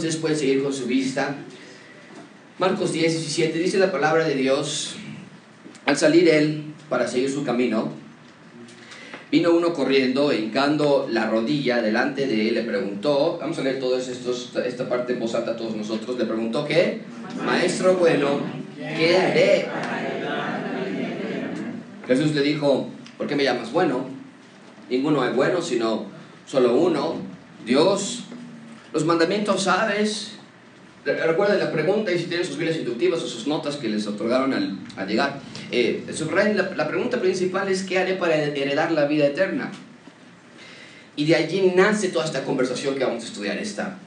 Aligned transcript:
ustedes 0.00 0.16
pueden 0.16 0.38
seguir 0.38 0.62
con 0.62 0.72
su 0.72 0.86
vista. 0.86 1.36
Marcos 2.58 2.94
10, 2.94 3.12
17 3.12 3.58
dice 3.58 3.76
la 3.76 3.92
palabra 3.92 4.26
de 4.26 4.34
Dios. 4.34 4.94
Al 5.84 5.98
salir 5.98 6.26
él 6.26 6.72
para 6.88 7.06
seguir 7.06 7.30
su 7.30 7.44
camino, 7.44 7.90
vino 9.30 9.52
uno 9.52 9.74
corriendo 9.74 10.32
hincando 10.32 11.06
la 11.10 11.28
rodilla 11.28 11.82
delante 11.82 12.26
de 12.26 12.48
él, 12.48 12.54
le 12.54 12.62
preguntó, 12.62 13.36
vamos 13.38 13.58
a 13.58 13.62
leer 13.62 13.78
toda 13.78 13.98
esta 13.98 14.88
parte 14.88 15.12
en 15.12 15.20
voz 15.20 15.34
alta 15.34 15.50
a 15.50 15.56
todos 15.56 15.76
nosotros, 15.76 16.18
le 16.18 16.24
preguntó 16.24 16.64
qué, 16.64 17.00
maestro 17.44 17.96
bueno, 17.96 18.40
¿qué 18.78 19.18
haré? 19.18 19.68
Jesús 22.06 22.34
le 22.34 22.40
dijo, 22.40 22.88
¿por 23.18 23.26
qué 23.26 23.36
me 23.36 23.44
llamas 23.44 23.70
bueno? 23.70 24.06
Ninguno 24.88 25.24
es 25.26 25.36
bueno, 25.36 25.60
sino 25.60 26.06
solo 26.46 26.74
uno, 26.76 27.16
Dios. 27.66 28.24
Los 28.92 29.04
mandamientos 29.04 29.64
sabes. 29.64 30.32
Recuerden 31.04 31.58
la 31.58 31.72
pregunta 31.72 32.12
y 32.12 32.18
si 32.18 32.24
tienen 32.24 32.46
sus 32.46 32.58
Biblias 32.58 32.76
inductivas 32.76 33.22
o 33.22 33.26
sus 33.26 33.46
notas 33.46 33.76
que 33.76 33.88
les 33.88 34.06
otorgaron 34.06 34.52
al, 34.52 35.08
llegar. 35.08 35.40
Eh, 35.70 36.04
la, 36.54 36.74
la, 36.76 36.88
pregunta 36.88 37.20
principal 37.20 37.68
es 37.68 37.84
¿qué 37.84 37.98
haré 37.98 38.14
para 38.14 38.34
heredar 38.36 38.92
la 38.92 39.06
vida 39.06 39.26
eterna? 39.26 39.70
Y 41.16 41.24
de 41.24 41.36
allí 41.36 41.72
nace 41.74 42.08
toda 42.08 42.26
esta 42.26 42.44
conversación 42.44 42.96
que 42.96 43.04
vamos 43.04 43.24
a 43.24 43.26
estudiar 43.26 43.56
esta, 43.56 43.98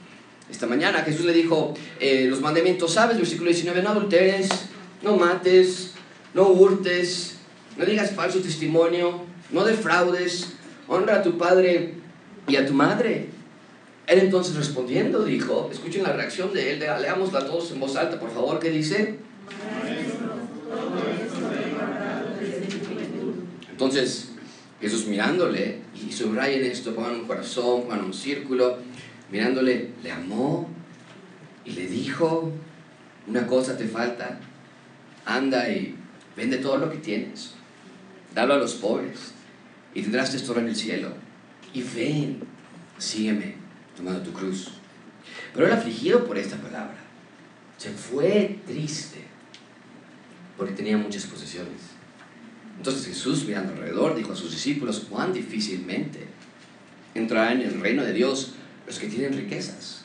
esta 0.48 0.66
mañana. 0.66 1.00
Jesús 1.00 1.24
le 1.26 1.32
dijo, 1.32 1.74
eh, 1.98 2.26
los 2.28 2.40
mandamientos 2.40 2.94
sabes, 2.94 3.16
versículo 3.16 3.50
19, 3.50 3.82
no 3.82 3.90
adulteres, 3.90 4.48
no 5.02 5.16
mates, 5.16 5.94
no 6.32 6.48
hurtes, 6.48 7.36
no 7.76 7.84
digas 7.84 8.12
falso 8.12 8.38
testimonio, 8.40 9.24
no 9.50 9.64
defraudes, 9.64 10.54
honra 10.86 11.16
a 11.16 11.22
tu 11.22 11.36
padre 11.38 11.94
y 12.46 12.56
a 12.56 12.66
tu 12.66 12.72
madre. 12.72 13.33
Él 14.06 14.18
entonces 14.18 14.54
respondiendo 14.56 15.24
dijo, 15.24 15.70
escuchen 15.72 16.02
la 16.02 16.12
reacción 16.12 16.52
de 16.52 16.72
él, 16.72 16.78
leámosla 16.78 17.46
todos 17.46 17.72
en 17.72 17.80
voz 17.80 17.96
alta, 17.96 18.20
por 18.20 18.30
favor, 18.30 18.58
¿qué 18.58 18.70
dice? 18.70 19.16
Entonces, 23.70 24.32
Jesús 24.80 25.06
mirándole, 25.06 25.78
y 25.94 26.12
subrayen 26.12 26.64
esto, 26.64 26.94
pongan 26.94 27.14
un 27.14 27.26
corazón, 27.26 27.84
pongan 27.84 28.04
un 28.04 28.12
círculo, 28.12 28.78
mirándole, 29.30 29.92
le 30.02 30.12
amó 30.12 30.68
y 31.64 31.70
le 31.70 31.86
dijo, 31.86 32.52
una 33.26 33.46
cosa 33.46 33.74
te 33.76 33.88
falta, 33.88 34.38
anda 35.24 35.70
y 35.70 35.94
vende 36.36 36.58
todo 36.58 36.76
lo 36.76 36.90
que 36.90 36.98
tienes, 36.98 37.54
dalo 38.34 38.54
a 38.54 38.58
los 38.58 38.74
pobres 38.74 39.32
y 39.94 40.02
tendrás 40.02 40.30
tesoro 40.30 40.60
en 40.60 40.68
el 40.68 40.76
cielo. 40.76 41.08
Y 41.72 41.82
ven, 41.82 42.40
sígueme 42.98 43.63
tomando 43.96 44.20
tu 44.22 44.32
cruz. 44.32 44.72
Pero 45.52 45.66
él 45.66 45.72
afligido 45.72 46.24
por 46.24 46.38
esta 46.38 46.56
palabra, 46.56 46.96
se 47.78 47.90
fue 47.90 48.58
triste 48.66 49.20
porque 50.56 50.74
tenía 50.74 50.96
muchas 50.96 51.24
posesiones. 51.24 51.94
Entonces 52.76 53.06
Jesús, 53.06 53.44
mirando 53.44 53.72
alrededor, 53.72 54.14
dijo 54.14 54.32
a 54.32 54.36
sus 54.36 54.50
discípulos, 54.50 55.06
cuán 55.08 55.32
difícilmente 55.32 56.20
entrarán 57.14 57.60
en 57.60 57.68
el 57.68 57.80
reino 57.80 58.04
de 58.04 58.12
Dios 58.12 58.52
los 58.86 58.98
que 58.98 59.08
tienen 59.08 59.36
riquezas. 59.36 60.04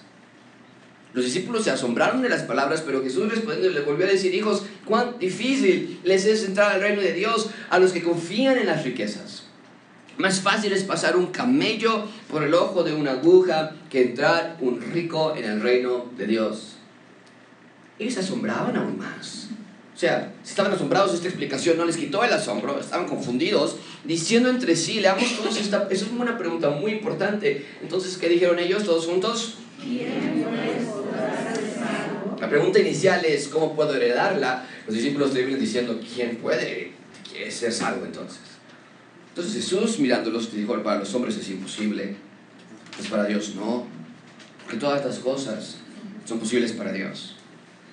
Los 1.13 1.25
discípulos 1.25 1.63
se 1.63 1.71
asombraron 1.71 2.21
de 2.21 2.29
las 2.29 2.43
palabras, 2.43 2.83
pero 2.85 3.01
Jesús 3.01 3.29
respondiendo 3.29 3.69
le 3.69 3.81
volvió 3.83 4.05
a 4.05 4.09
decir, 4.09 4.33
hijos, 4.33 4.63
cuán 4.85 5.17
difícil 5.19 5.99
les 6.03 6.25
es 6.25 6.43
entrar 6.43 6.71
al 6.71 6.81
reino 6.81 7.01
de 7.01 7.13
Dios 7.13 7.49
a 7.69 7.79
los 7.79 7.91
que 7.91 8.03
confían 8.03 8.57
en 8.57 8.67
las 8.67 8.83
riquezas. 8.83 9.38
Más 10.19 10.41
fácil 10.41 10.73
es 10.73 10.83
pasar 10.83 11.15
un 11.15 11.27
camello 11.27 12.03
por 12.29 12.43
el 12.43 12.53
ojo 12.53 12.83
de 12.83 12.93
una 12.93 13.11
aguja 13.11 13.71
que 13.89 14.01
entrar 14.01 14.57
un 14.59 14.81
rico 14.81 15.33
en 15.33 15.45
el 15.45 15.61
reino 15.61 16.11
de 16.17 16.27
Dios. 16.27 16.75
Ellos 17.97 18.15
se 18.15 18.19
asombraban 18.19 18.75
aún 18.75 18.97
más. 18.97 19.47
O 19.95 19.97
sea, 19.97 20.33
si 20.43 20.49
estaban 20.49 20.73
asombrados, 20.73 21.13
esta 21.13 21.29
explicación 21.29 21.77
no 21.77 21.85
les 21.85 21.95
quitó 21.95 22.21
el 22.25 22.33
asombro, 22.33 22.81
estaban 22.81 23.07
confundidos, 23.07 23.77
diciendo 24.03 24.49
entre 24.49 24.75
sí, 24.75 24.99
leamos 24.99 25.37
todos 25.37 25.55
esta... 25.55 25.87
Eso 25.89 26.05
es 26.07 26.11
una 26.11 26.37
pregunta 26.37 26.69
muy 26.69 26.91
importante. 26.91 27.65
Entonces, 27.81 28.17
¿qué 28.17 28.27
dijeron 28.27 28.59
ellos 28.59 28.83
todos 28.83 29.05
juntos? 29.05 29.55
La 32.41 32.49
pregunta 32.49 32.79
inicial 32.79 33.23
es, 33.23 33.47
¿cómo 33.47 33.73
puedo 33.73 33.95
heredarla? 33.95 34.67
Los 34.85 34.97
discípulos 34.97 35.33
vienen 35.33 35.57
diciendo, 35.61 35.97
¿quién 36.13 36.35
puede 36.35 36.91
ser 37.49 37.71
salvo 37.71 38.05
entonces? 38.05 38.48
Entonces 39.39 39.63
Jesús 39.63 39.99
mirándolos 39.99 40.53
dijo, 40.53 40.83
para 40.83 40.99
los 40.99 41.15
hombres 41.15 41.37
es 41.37 41.49
imposible, 41.49 42.17
pues 42.97 43.07
para 43.07 43.23
Dios 43.23 43.55
no, 43.55 43.85
porque 44.65 44.77
todas 44.77 44.97
estas 44.97 45.19
cosas 45.19 45.77
son 46.25 46.39
posibles 46.39 46.73
para 46.73 46.91
Dios. 46.91 47.37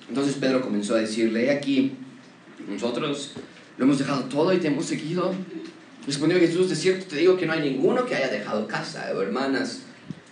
Entonces 0.09 0.35
Pedro 0.35 0.61
comenzó 0.61 0.95
a 0.95 0.97
decirle, 0.99 1.49
aquí, 1.49 1.93
nosotros 2.67 3.31
lo 3.77 3.85
hemos 3.85 3.97
dejado 3.97 4.25
todo 4.25 4.51
y 4.51 4.57
te 4.57 4.67
hemos 4.67 4.87
seguido. 4.87 5.33
Respondió 6.05 6.37
Jesús, 6.37 6.67
de 6.67 6.75
cierto 6.75 7.05
te 7.05 7.15
digo 7.15 7.37
que 7.37 7.45
no 7.45 7.53
hay 7.53 7.61
ninguno 7.61 8.05
que 8.05 8.15
haya 8.15 8.27
dejado 8.27 8.67
casa 8.67 9.09
o 9.15 9.21
hermanas, 9.21 9.83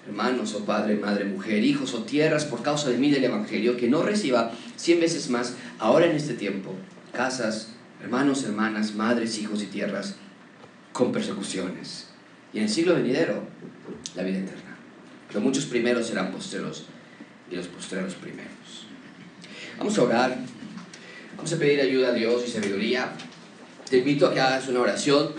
hermanos 0.07 0.53
o 0.53 0.65
padre, 0.65 0.95
madre, 0.95 1.23
mujer, 1.23 1.63
hijos 1.63 1.93
o 1.93 2.03
tierras 2.03 2.43
por 2.43 2.61
causa 2.61 2.89
de 2.89 2.97
mí 2.97 3.09
del 3.09 3.23
Evangelio, 3.23 3.77
que 3.77 3.87
no 3.87 4.03
reciba 4.03 4.51
cien 4.75 4.99
veces 4.99 5.29
más 5.29 5.53
ahora 5.79 6.07
en 6.07 6.17
este 6.17 6.33
tiempo, 6.33 6.73
casas, 7.13 7.69
hermanos, 8.03 8.43
hermanas, 8.43 8.95
madres, 8.95 9.39
hijos 9.39 9.63
y 9.63 9.67
tierras 9.67 10.17
con 10.95 11.11
persecuciones. 11.11 12.05
Y 12.53 12.59
en 12.59 12.63
el 12.63 12.69
siglo 12.69 12.95
venidero, 12.95 13.43
la 14.15 14.23
vida 14.23 14.39
eterna. 14.39 14.77
Pero 15.27 15.41
muchos 15.41 15.65
primeros 15.65 16.07
serán 16.07 16.31
posteros 16.31 16.85
y 17.51 17.55
los 17.57 17.67
postreros 17.67 18.13
primeros. 18.15 18.87
Vamos 19.77 19.97
a 19.97 20.03
orar. 20.03 20.37
Vamos 21.35 21.51
a 21.51 21.57
pedir 21.57 21.81
ayuda 21.81 22.07
a 22.07 22.13
Dios 22.13 22.45
y 22.47 22.49
sabiduría. 22.49 23.11
Te 23.89 23.97
invito 23.97 24.27
a 24.27 24.33
que 24.33 24.39
hagas 24.39 24.69
una 24.69 24.79
oración, 24.79 25.31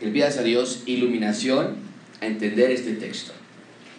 que 0.00 0.08
pidas 0.08 0.38
a 0.38 0.42
Dios 0.42 0.84
iluminación 0.86 1.76
a 2.22 2.26
entender 2.26 2.70
este 2.70 2.94
texto. 2.94 3.34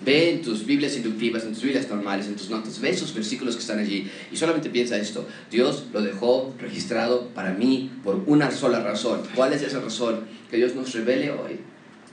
Ve 0.05 0.31
en 0.31 0.41
tus 0.41 0.65
Biblias 0.65 0.95
inductivas, 0.95 1.43
en 1.43 1.53
tus 1.53 1.63
Biblias 1.63 1.89
normales, 1.89 2.27
en 2.27 2.35
tus 2.35 2.49
notas, 2.49 2.79
ve 2.79 2.89
esos 2.89 3.13
versículos 3.13 3.55
que 3.55 3.61
están 3.61 3.79
allí 3.79 4.09
y 4.31 4.37
solamente 4.37 4.69
piensa 4.69 4.97
esto. 4.97 5.27
Dios 5.51 5.85
lo 5.91 6.01
dejó 6.01 6.55
registrado 6.57 7.27
para 7.29 7.53
mí 7.53 7.91
por 8.03 8.23
una 8.25 8.49
sola 8.49 8.81
razón. 8.81 9.21
¿Cuál 9.35 9.53
es 9.53 9.61
esa 9.61 9.81
razón? 9.81 10.21
Que 10.49 10.57
Dios 10.57 10.73
nos 10.73 10.93
revele 10.93 11.31
hoy 11.31 11.59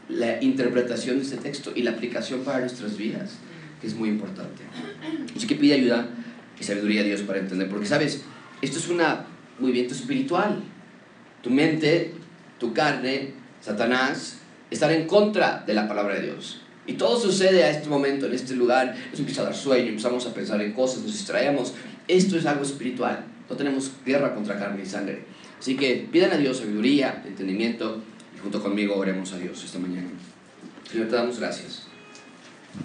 la 0.08 0.42
interpretación 0.42 1.16
de 1.16 1.22
este 1.22 1.36
texto 1.36 1.72
y 1.74 1.82
la 1.82 1.92
aplicación 1.92 2.40
para 2.40 2.60
nuestras 2.60 2.96
vidas, 2.96 3.34
que 3.80 3.86
es 3.86 3.94
muy 3.94 4.08
importante. 4.08 4.62
Así 5.34 5.46
que 5.46 5.54
pide 5.54 5.74
ayuda 5.74 6.08
y 6.60 6.64
sabiduría 6.64 7.02
a 7.02 7.04
Dios 7.04 7.22
para 7.22 7.38
entender, 7.38 7.68
porque 7.68 7.86
sabes, 7.86 8.22
esto 8.62 8.78
es 8.78 8.88
un 8.88 9.00
movimiento 9.58 9.94
espiritual. 9.94 10.62
Tu 11.42 11.50
mente, 11.50 12.12
tu 12.58 12.72
carne, 12.72 13.32
Satanás, 13.60 14.38
están 14.70 14.90
en 14.92 15.06
contra 15.06 15.62
de 15.66 15.74
la 15.74 15.86
palabra 15.86 16.16
de 16.16 16.22
Dios. 16.22 16.62
Y 16.86 16.94
todo 16.94 17.20
sucede 17.20 17.64
a 17.64 17.70
este 17.70 17.88
momento, 17.88 18.26
en 18.26 18.34
este 18.34 18.54
lugar. 18.54 18.96
Nos 19.10 19.18
empieza 19.18 19.42
a 19.42 19.44
dar 19.46 19.54
sueño, 19.54 19.88
empezamos 19.88 20.26
a 20.26 20.34
pensar 20.34 20.60
en 20.62 20.72
cosas, 20.72 21.02
nos 21.02 21.12
distraemos. 21.12 21.74
Esto 22.06 22.36
es 22.36 22.46
algo 22.46 22.62
espiritual. 22.62 23.24
No 23.50 23.56
tenemos 23.56 23.90
guerra 24.04 24.34
contra 24.34 24.58
carne 24.58 24.82
y 24.82 24.86
sangre. 24.86 25.24
Así 25.58 25.76
que 25.76 26.08
pidan 26.10 26.32
a 26.32 26.36
Dios 26.36 26.58
sabiduría, 26.58 27.22
entendimiento 27.26 28.02
y 28.36 28.38
junto 28.38 28.62
conmigo 28.62 28.96
oremos 28.96 29.32
a 29.32 29.38
Dios 29.38 29.64
esta 29.64 29.78
mañana. 29.78 30.08
Señor, 30.90 31.08
te 31.08 31.16
damos 31.16 31.40
gracias 31.40 31.86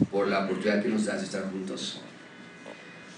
por 0.09 0.27
la 0.27 0.45
oportunidad 0.45 0.81
que 0.81 0.89
nos 0.89 1.05
das 1.05 1.19
de 1.19 1.25
estar 1.25 1.43
juntos. 1.51 2.01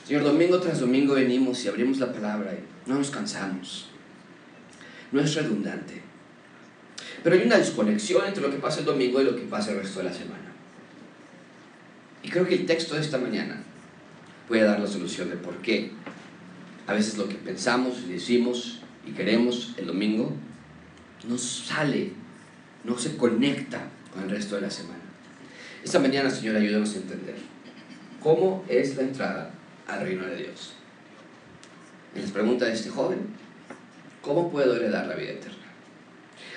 Señor, 0.05 0.23
domingo 0.23 0.59
tras 0.59 0.79
domingo 0.79 1.13
venimos 1.13 1.63
y 1.63 1.69
abrimos 1.69 1.99
la 1.99 2.11
palabra 2.11 2.53
y 2.53 2.89
no 2.89 2.97
nos 2.97 3.09
cansamos. 3.09 3.87
No 5.11 5.21
es 5.21 5.35
redundante. 5.35 6.01
Pero 7.23 7.35
hay 7.35 7.43
una 7.43 7.57
desconexión 7.57 8.25
entre 8.27 8.43
lo 8.43 8.51
que 8.51 8.57
pasa 8.57 8.79
el 8.79 8.85
domingo 8.85 9.21
y 9.21 9.23
lo 9.23 9.35
que 9.35 9.43
pasa 9.43 9.71
el 9.71 9.77
resto 9.77 9.99
de 9.99 10.05
la 10.05 10.13
semana. 10.13 10.42
Y 12.23 12.29
creo 12.29 12.47
que 12.47 12.55
el 12.55 12.65
texto 12.65 12.95
de 12.95 13.01
esta 13.01 13.17
mañana 13.17 13.61
puede 14.47 14.63
dar 14.63 14.79
la 14.79 14.87
solución 14.87 15.29
de 15.29 15.35
por 15.35 15.57
qué 15.57 15.91
a 16.87 16.93
veces 16.93 17.17
lo 17.17 17.27
que 17.29 17.35
pensamos 17.35 18.03
y 18.05 18.13
decimos 18.13 18.79
y 19.05 19.11
queremos 19.11 19.73
el 19.77 19.87
domingo 19.87 20.33
no 21.27 21.37
sale, 21.37 22.11
no 22.83 22.97
se 22.97 23.15
conecta 23.15 23.81
con 24.13 24.23
el 24.23 24.29
resto 24.29 24.55
de 24.55 24.61
la 24.61 24.69
semana. 24.69 24.99
Esta 25.83 25.99
mañana, 25.99 26.29
Señor, 26.29 26.55
ayúdanos 26.55 26.93
a 26.95 26.97
entender 26.97 27.35
cómo 28.21 28.63
es 28.67 28.95
la 28.95 29.03
entrada 29.03 29.51
al 29.87 30.01
reino 30.01 30.25
de 30.25 30.37
Dios. 30.37 30.73
Y 32.15 32.19
les 32.19 32.31
pregunta 32.31 32.65
a 32.65 32.73
este 32.73 32.89
joven, 32.89 33.19
¿cómo 34.21 34.51
puedo 34.51 34.75
heredar 34.75 35.07
la 35.07 35.15
vida 35.15 35.31
eterna? 35.31 35.57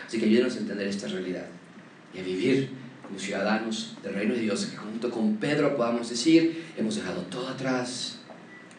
Así 0.07 0.19
que 0.19 0.27
ayúdanos 0.27 0.57
a 0.57 0.59
entender 0.59 0.87
esta 0.87 1.09
realidad 1.09 1.47
y 2.15 2.21
a 2.21 2.23
vivir 2.23 2.71
como 3.07 3.19
ciudadanos 3.19 3.97
del 4.03 4.15
reino 4.15 4.35
de 4.35 4.41
Dios, 4.41 4.67
que 4.67 4.77
junto 4.77 5.11
con 5.11 5.37
Pedro 5.37 5.77
podamos 5.77 6.11
decir, 6.11 6.67
hemos 6.77 6.97
dejado 6.97 7.23
todo 7.23 7.49
atrás 7.49 8.19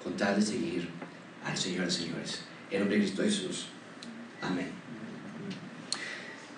con 0.03 0.13
tal 0.17 0.35
de 0.35 0.41
seguir 0.41 0.89
al 1.45 1.57
Señor 1.57 1.85
de 1.85 1.91
señores. 1.91 2.41
En 2.69 2.79
nombre 2.79 2.97
de 2.97 3.03
Cristo 3.03 3.23
Jesús. 3.23 3.67
Amén. 4.41 4.67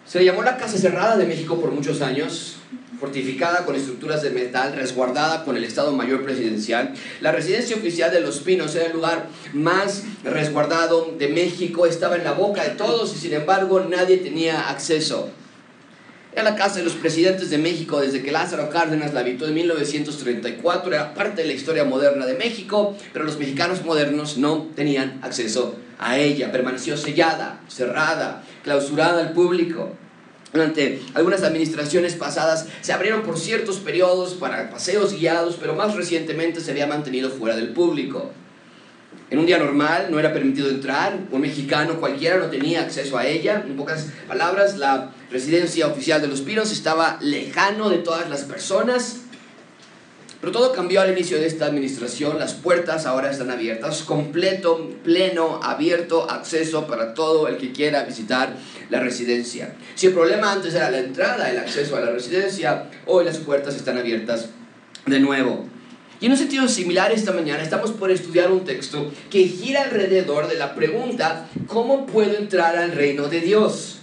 Se 0.06 0.18
le 0.20 0.26
llamó 0.26 0.42
la 0.42 0.58
Casa 0.58 0.78
Cerrada 0.78 1.18
de 1.18 1.28
México 1.28 1.62
por 1.62 1.72
muchos 1.72 2.02
años 2.02 2.58
fortificada 3.00 3.66
con 3.66 3.76
estructuras 3.76 4.22
de 4.22 4.32
metal, 4.32 4.74
resguardada 4.76 5.46
con 5.46 5.56
el 5.56 5.64
Estado 5.64 5.94
Mayor 5.94 6.24
Presidencial. 6.24 6.94
La 7.22 7.32
residencia 7.32 7.76
oficial 7.76 8.12
de 8.12 8.20
Los 8.20 8.40
Pinos 8.40 8.76
era 8.76 8.88
el 8.88 8.94
lugar 8.94 9.28
más 9.54 10.04
resguardado 10.24 11.16
de 11.18 11.30
México, 11.30 11.86
estaba 11.86 12.18
en 12.18 12.26
la 12.26 12.34
boca 12.34 12.64
de 12.64 12.72
todos 12.72 13.16
y 13.16 13.20
sin 13.20 13.34
embargo 13.34 13.80
nadie 13.82 14.18
tenía 14.18 14.70
acceso. 14.70 15.30
Era 16.32 16.44
la 16.44 16.56
casa 16.56 16.78
de 16.78 16.84
los 16.84 16.94
presidentes 16.94 17.50
de 17.50 17.58
México 17.58 18.00
desde 18.00 18.22
que 18.22 18.32
Lázaro 18.32 18.70
Cárdenas 18.70 19.16
la 19.16 19.22
habitó 19.22 19.48
en 19.48 19.56
1934, 19.56 20.94
era 20.94 21.14
parte 21.16 21.42
de 21.42 21.48
la 21.48 21.54
historia 21.54 21.86
moderna 21.86 22.28
de 22.28 22.36
México, 22.36 22.96
pero 23.14 23.26
los 23.26 23.40
mexicanos 23.40 23.84
modernos 23.84 24.38
no 24.38 24.68
tenían 24.76 25.20
acceso 25.24 25.76
a 25.98 26.20
ella, 26.20 26.52
permaneció 26.52 26.98
sellada, 26.98 27.62
cerrada, 27.68 28.44
clausurada 28.64 29.22
al 29.22 29.34
público. 29.34 29.90
Durante 30.54 31.02
algunas 31.16 31.42
administraciones 31.42 32.14
pasadas 32.14 32.68
se 32.82 32.94
abrieron 32.94 33.24
por 33.24 33.40
ciertos 33.40 33.78
periodos 33.78 34.36
para 34.36 34.70
paseos 34.70 35.14
guiados, 35.14 35.58
pero 35.60 35.74
más 35.74 35.96
recientemente 35.96 36.62
se 36.62 36.72
había 36.72 36.86
mantenido 36.86 37.32
fuera 37.32 37.56
del 37.56 37.70
público. 37.70 38.32
En 39.32 39.38
un 39.38 39.46
día 39.46 39.60
normal 39.60 40.08
no 40.10 40.20
era 40.20 40.34
permitido 40.34 40.70
entrar, 40.70 41.20
un 41.30 41.42
mexicano 41.42 42.00
cualquiera 42.00 42.38
no 42.38 42.48
tenía 42.48 42.82
acceso 42.82 43.18
a 43.18 43.28
ella. 43.28 43.64
En 43.66 43.76
pocas 43.76 44.08
palabras, 44.28 44.78
la 44.78 45.12
residencia 45.30 45.86
oficial 45.88 46.20
de 46.20 46.28
los 46.28 46.42
Pinos 46.42 46.72
estaba 46.72 47.20
lejano 47.22 47.90
de 47.90 48.00
todas 48.00 48.28
las 48.30 48.42
personas. 48.42 49.18
Pero 50.42 50.54
todo 50.54 50.72
cambió 50.72 51.02
al 51.02 51.12
inicio 51.12 51.38
de 51.38 51.48
esta 51.48 51.66
administración, 51.66 52.40
las 52.40 52.54
puertas 52.54 53.06
ahora 53.06 53.30
están 53.30 53.52
abiertas, 53.52 54.04
completo, 54.04 54.90
pleno, 55.04 55.60
abierto, 55.62 56.32
acceso 56.32 56.88
para 56.88 57.14
todo 57.14 57.50
el 57.50 57.58
que 57.58 57.74
quiera 57.74 58.04
visitar 58.04 58.56
la 58.90 59.02
residencia. 59.02 59.76
Si 59.96 60.08
el 60.08 60.14
problema 60.14 60.54
antes 60.54 60.74
era 60.74 60.90
la 60.90 61.00
entrada, 61.00 61.52
el 61.52 61.58
acceso 61.58 61.98
a 61.98 62.00
la 62.00 62.12
residencia, 62.12 62.86
hoy 63.06 63.26
las 63.26 63.38
puertas 63.38 63.76
están 63.76 63.98
abiertas 63.98 64.48
de 65.06 65.20
nuevo. 65.20 65.68
Y 66.22 66.26
en 66.26 66.34
un 66.34 66.38
sentido 66.38 66.68
similar, 66.68 67.14
esta 67.14 67.32
mañana 67.32 67.64
estamos 67.64 67.92
por 67.92 68.12
estudiar 68.12 68.52
un 68.52 68.66
texto 68.66 69.10
que 69.30 69.48
gira 69.48 69.84
alrededor 69.84 70.50
de 70.50 70.56
la 70.56 70.76
pregunta, 70.76 71.48
¿cómo 71.68 72.06
puedo 72.06 72.38
entrar 72.38 72.76
al 72.76 72.92
reino 72.92 73.30
de 73.30 73.40
Dios? 73.40 74.00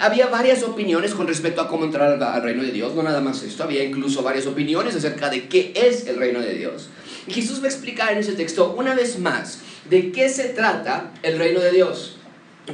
Había 0.00 0.28
varias 0.28 0.62
opiniones 0.62 1.12
con 1.12 1.26
respecto 1.26 1.60
a 1.60 1.68
cómo 1.68 1.84
entrar 1.84 2.22
al 2.22 2.42
reino 2.42 2.62
de 2.62 2.72
Dios, 2.72 2.94
no 2.94 3.02
nada 3.02 3.20
más 3.20 3.42
esto, 3.42 3.64
había 3.64 3.84
incluso 3.84 4.22
varias 4.22 4.46
opiniones 4.46 4.96
acerca 4.96 5.28
de 5.28 5.48
qué 5.48 5.72
es 5.74 6.06
el 6.06 6.16
reino 6.16 6.40
de 6.40 6.54
Dios. 6.54 6.88
Jesús 7.28 7.60
va 7.60 7.66
a 7.66 7.70
explicar 7.70 8.12
en 8.12 8.18
ese 8.18 8.32
texto 8.32 8.74
una 8.78 8.94
vez 8.94 9.18
más 9.18 9.60
de 9.90 10.10
qué 10.10 10.30
se 10.30 10.44
trata 10.44 11.12
el 11.22 11.38
reino 11.38 11.60
de 11.60 11.72
Dios. 11.72 12.17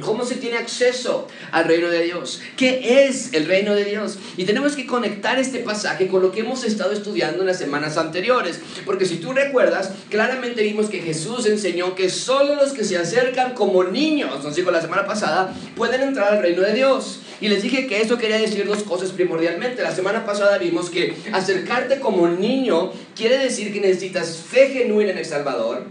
¿Cómo 0.01 0.25
se 0.25 0.35
tiene 0.35 0.57
acceso 0.57 1.27
al 1.51 1.65
reino 1.65 1.89
de 1.89 2.03
Dios? 2.03 2.41
¿Qué 2.57 3.05
es 3.07 3.33
el 3.33 3.45
reino 3.45 3.73
de 3.75 3.85
Dios? 3.85 4.17
Y 4.35 4.43
tenemos 4.43 4.75
que 4.75 4.85
conectar 4.85 5.39
este 5.39 5.59
pasaje 5.59 6.07
con 6.07 6.21
lo 6.21 6.31
que 6.31 6.41
hemos 6.41 6.65
estado 6.65 6.91
estudiando 6.91 7.41
en 7.41 7.47
las 7.47 7.57
semanas 7.57 7.97
anteriores. 7.97 8.59
Porque 8.85 9.05
si 9.05 9.17
tú 9.17 9.31
recuerdas, 9.31 9.91
claramente 10.09 10.63
vimos 10.63 10.89
que 10.89 11.01
Jesús 11.01 11.45
enseñó 11.45 11.95
que 11.95 12.09
solo 12.09 12.55
los 12.55 12.73
que 12.73 12.83
se 12.83 12.97
acercan 12.97 13.53
como 13.53 13.85
niños, 13.85 14.43
nos 14.43 14.55
dijo 14.55 14.69
la 14.69 14.81
semana 14.81 15.05
pasada, 15.05 15.53
pueden 15.75 16.01
entrar 16.01 16.33
al 16.33 16.41
reino 16.41 16.61
de 16.61 16.73
Dios. 16.73 17.21
Y 17.39 17.47
les 17.47 17.63
dije 17.63 17.87
que 17.87 18.01
eso 18.01 18.17
quería 18.17 18.37
decir 18.37 18.65
dos 18.65 18.83
cosas 18.83 19.11
primordialmente. 19.11 19.81
La 19.81 19.95
semana 19.95 20.25
pasada 20.25 20.57
vimos 20.57 20.89
que 20.89 21.15
acercarte 21.31 21.99
como 21.99 22.27
niño 22.27 22.91
quiere 23.15 23.37
decir 23.37 23.71
que 23.71 23.79
necesitas 23.79 24.37
fe 24.37 24.69
genuina 24.69 25.11
en 25.11 25.19
el 25.19 25.25
Salvador 25.25 25.85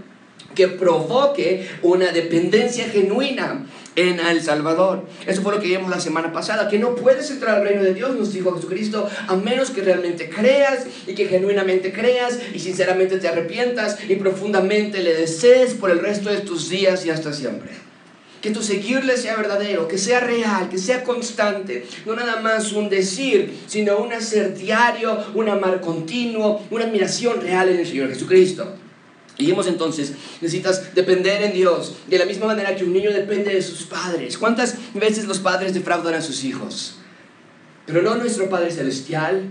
que 0.54 0.68
provoque 0.68 1.68
una 1.82 2.12
dependencia 2.12 2.88
genuina 2.88 3.66
en 3.96 4.20
El 4.20 4.43
Salvador. 4.43 5.05
Eso 5.26 5.43
fue 5.43 5.55
lo 5.55 5.61
que 5.61 5.69
vimos 5.69 5.91
la 5.91 6.00
semana 6.00 6.32
pasada, 6.32 6.69
que 6.69 6.79
no 6.79 6.94
puedes 6.94 7.31
entrar 7.31 7.56
al 7.56 7.64
reino 7.64 7.82
de 7.82 7.94
Dios, 7.94 8.14
nos 8.17 8.32
dijo 8.32 8.55
Jesucristo, 8.55 9.08
a 9.29 9.37
menos 9.37 9.70
que 9.70 9.82
realmente 9.82 10.29
creas 10.29 10.87
y 11.06 11.14
que 11.14 11.26
genuinamente 11.26 11.93
creas 11.93 12.38
y 12.52 12.58
sinceramente 12.58 13.19
te 13.19 13.29
arrepientas 13.29 13.99
y 14.08 14.17
profundamente 14.17 15.02
le 15.02 15.14
desees 15.14 15.75
por 15.75 15.91
el 15.91 16.00
resto 16.00 16.31
de 16.31 16.38
tus 16.38 16.69
días 16.69 17.05
y 17.06 17.11
hasta 17.11 17.32
siempre. 17.32 17.70
Que 18.41 18.50
tu 18.50 18.62
seguirle 18.62 19.17
sea 19.17 19.37
verdadero, 19.37 19.88
que 19.88 19.96
sea 19.96 20.20
real, 20.20 20.69
que 20.69 20.76
sea 20.76 21.02
constante. 21.02 21.87
No 22.05 22.14
nada 22.14 22.41
más 22.43 22.73
un 22.73 22.91
decir, 22.91 23.58
sino 23.67 23.96
un 23.99 24.12
hacer 24.12 24.55
diario, 24.55 25.17
un 25.35 25.49
amar 25.49 25.81
continuo, 25.81 26.61
una 26.70 26.85
admiración 26.85 27.41
real 27.41 27.70
en 27.70 27.81
el 27.81 27.87
Señor 27.87 28.11
Jesucristo. 28.11 28.83
Y 29.36 29.46
vimos 29.46 29.66
entonces, 29.66 30.12
necesitas 30.40 30.94
depender 30.94 31.42
en 31.42 31.52
Dios 31.52 31.96
de 32.06 32.19
la 32.19 32.25
misma 32.25 32.46
manera 32.46 32.76
que 32.76 32.84
un 32.84 32.92
niño 32.92 33.10
depende 33.10 33.52
de 33.52 33.62
sus 33.62 33.82
padres. 33.82 34.38
¿Cuántas 34.38 34.76
veces 34.94 35.25
los 35.25 35.40
padres 35.40 35.75
defraudan 35.75 36.14
a 36.14 36.22
sus 36.22 36.44
hijos? 36.44 36.98
Pero 37.86 38.02
no 38.02 38.14
nuestro 38.14 38.48
Padre 38.48 38.70
Celestial. 38.70 39.50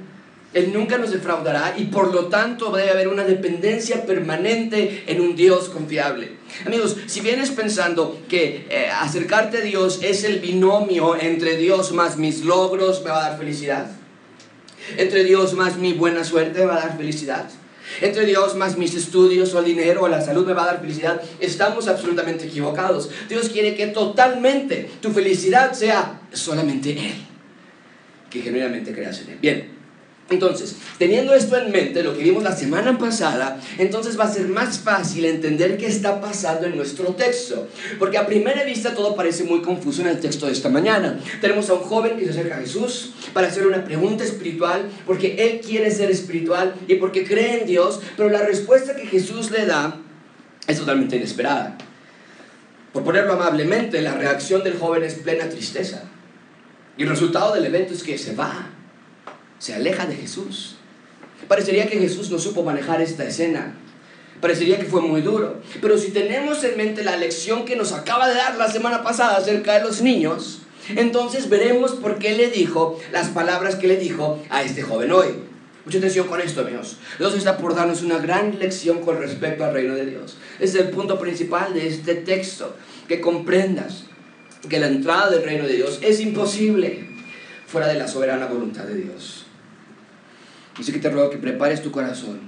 Él 0.54 0.72
nunca 0.72 1.00
nos 1.00 1.12
defraudará 1.12 1.74
y 1.78 1.86
por 1.86 2.14
lo 2.14 2.28
tanto 2.28 2.72
debe 2.72 2.92
haber 2.92 3.08
una 3.08 3.24
dependencia 3.24 4.06
permanente 4.06 5.04
en 5.08 5.20
un 5.20 5.36
Dios 5.36 5.68
confiable. 5.68 6.34
Amigos, 6.66 6.96
si 7.08 7.22
vienes 7.22 7.50
pensando 7.50 8.22
que 8.30 8.68
eh, 8.70 8.88
acercarte 9.02 9.58
a 9.58 9.62
Dios 9.62 10.00
es 10.04 10.24
el 10.24 10.40
binomio 10.40 11.20
entre 11.20 11.58
Dios 11.58 11.92
más 11.92 12.18
mis 12.18 12.46
logros 12.46 13.02
me 13.04 13.10
va 13.10 13.26
a 13.26 13.30
dar 13.30 13.40
felicidad, 13.40 13.88
entre 14.98 15.24
Dios 15.24 15.54
más 15.54 15.78
mi 15.78 15.94
buena 15.94 16.24
suerte 16.24 16.60
me 16.60 16.66
va 16.66 16.76
a 16.76 16.88
dar 16.88 16.98
felicidad, 16.98 17.50
entre 18.02 18.26
Dios 18.26 18.56
más 18.56 18.78
mis 18.78 18.96
estudios 18.96 19.54
o 19.54 19.60
el 19.60 19.66
dinero 19.66 20.04
o 20.04 20.08
la 20.08 20.22
salud 20.22 20.46
me 20.46 20.54
va 20.54 20.64
a 20.64 20.68
dar 20.68 20.82
felicidad, 20.82 21.22
estamos 21.40 21.88
absolutamente 21.88 22.46
equivocados. 22.46 23.10
Dios 23.30 23.50
quiere 23.50 23.76
que 23.76 23.88
totalmente 23.88 24.90
tu 25.02 25.12
felicidad 25.12 25.74
sea 25.74 26.22
solamente 26.32 26.92
Él, 26.92 27.16
que 28.30 28.42
genuinamente 28.42 28.94
creas 28.94 29.22
en 29.22 29.32
Él. 29.32 29.38
Bien, 29.42 29.73
entonces, 30.30 30.78
teniendo 30.98 31.34
esto 31.34 31.58
en 31.58 31.72
mente, 31.72 32.02
lo 32.02 32.16
que 32.16 32.24
vimos 32.24 32.44
la 32.44 32.56
semana 32.56 32.98
pasada, 32.98 33.60
entonces 33.78 34.18
va 34.18 34.24
a 34.24 34.32
ser 34.32 34.48
más 34.48 34.80
fácil 34.80 35.26
entender 35.26 35.78
qué 35.78 35.86
está 35.88 36.22
pasando 36.22 36.66
en 36.66 36.78
nuestro 36.78 37.08
texto. 37.10 37.68
Porque 38.00 38.18
a 38.18 38.26
primera 38.26 38.64
vista 38.64 38.96
todo 38.96 39.16
parece 39.16 39.44
muy 39.44 39.62
confuso 39.62 40.02
en 40.02 40.08
el 40.08 40.20
texto 40.20 40.46
de 40.46 40.54
esta 40.54 40.70
mañana. 40.70 41.20
Tenemos 41.42 41.70
a 41.70 41.74
un 41.74 41.82
joven 41.82 42.18
que 42.18 42.26
se 42.26 42.32
acerca 42.32 42.56
a 42.56 42.62
Jesús 42.62 43.12
para 43.34 43.48
hacer 43.48 43.68
una 43.68 43.84
pregunta 43.84 44.24
espiritual, 44.24 44.90
porque 45.06 45.36
él 45.38 45.62
quiere 45.62 45.92
ser 45.92 46.10
espiritual 46.10 46.74
y 46.88 46.96
porque 46.96 47.26
cree 47.26 47.62
en 47.62 47.68
Dios, 47.68 48.00
pero 48.16 48.30
la 48.30 48.44
respuesta 48.44 48.96
que 48.96 49.06
Jesús 49.06 49.52
le 49.52 49.66
da 49.66 50.00
es 50.68 50.80
totalmente 50.80 51.18
inesperada. 51.18 51.78
Por 52.94 53.04
ponerlo 53.04 53.34
amablemente, 53.34 54.02
la 54.02 54.16
reacción 54.16 54.64
del 54.64 54.78
joven 54.78 55.04
es 55.04 55.16
plena 55.16 55.50
tristeza. 55.50 56.04
Y 56.98 57.04
el 57.04 57.10
resultado 57.10 57.54
del 57.54 57.66
evento 57.66 57.94
es 57.94 58.04
que 58.04 58.18
se 58.18 58.36
va 58.36 58.73
se 59.64 59.74
aleja 59.74 60.06
de 60.06 60.16
Jesús. 60.18 60.76
Parecería 61.48 61.88
que 61.88 61.98
Jesús 61.98 62.30
no 62.30 62.38
supo 62.38 62.64
manejar 62.64 63.02
esta 63.02 63.24
escena. 63.24 63.74
Parecería 64.42 64.78
que 64.78 64.84
fue 64.84 65.00
muy 65.00 65.22
duro. 65.22 65.62
Pero 65.80 65.98
si 65.98 66.12
tenemos 66.12 66.62
en 66.66 66.76
mente 66.76 67.02
la 67.02 67.16
lección 67.16 67.64
que 67.64 67.78
nos 67.78 67.94
acaba 67.94 68.28
de 68.28 68.36
dar 68.36 68.58
la 68.58 68.70
semana 68.70 69.04
pasada 69.04 69.38
acerca 69.38 69.76
de 69.76 69.86
los 69.86 70.02
niños, 70.02 70.64
entonces 70.98 71.48
veremos 71.48 71.94
por 71.94 72.20
qué 72.20 72.36
le 72.36 72.50
dijo 72.50 73.00
las 73.14 73.30
palabras 73.30 73.76
que 73.76 73.88
le 73.88 73.96
dijo 73.96 74.38
a 74.50 74.64
este 74.64 74.82
joven 74.82 75.14
hoy. 75.14 75.28
Mucha 75.86 76.00
atención 76.00 76.28
con 76.28 76.42
esto, 76.42 76.60
amigos. 76.60 76.98
Dios 77.18 77.34
está 77.34 77.58
por 77.58 77.74
darnos 77.74 78.02
una 78.02 78.18
gran 78.18 78.60
lección 78.60 79.00
con 79.00 79.18
respecto 79.18 79.64
al 79.64 79.74
reino 79.74 79.96
de 79.96 80.08
Dios. 80.08 80.36
es 80.60 80.76
el 80.76 80.90
punto 80.90 81.18
principal 81.18 81.74
de 81.74 81.88
este 81.88 82.16
texto. 82.16 82.76
Que 83.08 83.22
comprendas 83.22 84.04
que 84.68 84.82
la 84.82 84.88
entrada 84.88 85.30
del 85.30 85.44
reino 85.44 85.66
de 85.66 85.76
Dios 85.76 86.00
es 86.02 86.20
imposible 86.20 87.08
fuera 87.66 87.88
de 87.88 87.94
la 87.94 88.10
soberana 88.10 88.48
voluntad 88.48 88.84
de 88.84 88.96
Dios. 88.96 89.43
Así 90.80 90.92
que 90.92 91.00
te 91.00 91.10
ruego 91.10 91.30
que 91.30 91.38
prepares 91.38 91.82
tu 91.82 91.92
corazón. 91.92 92.40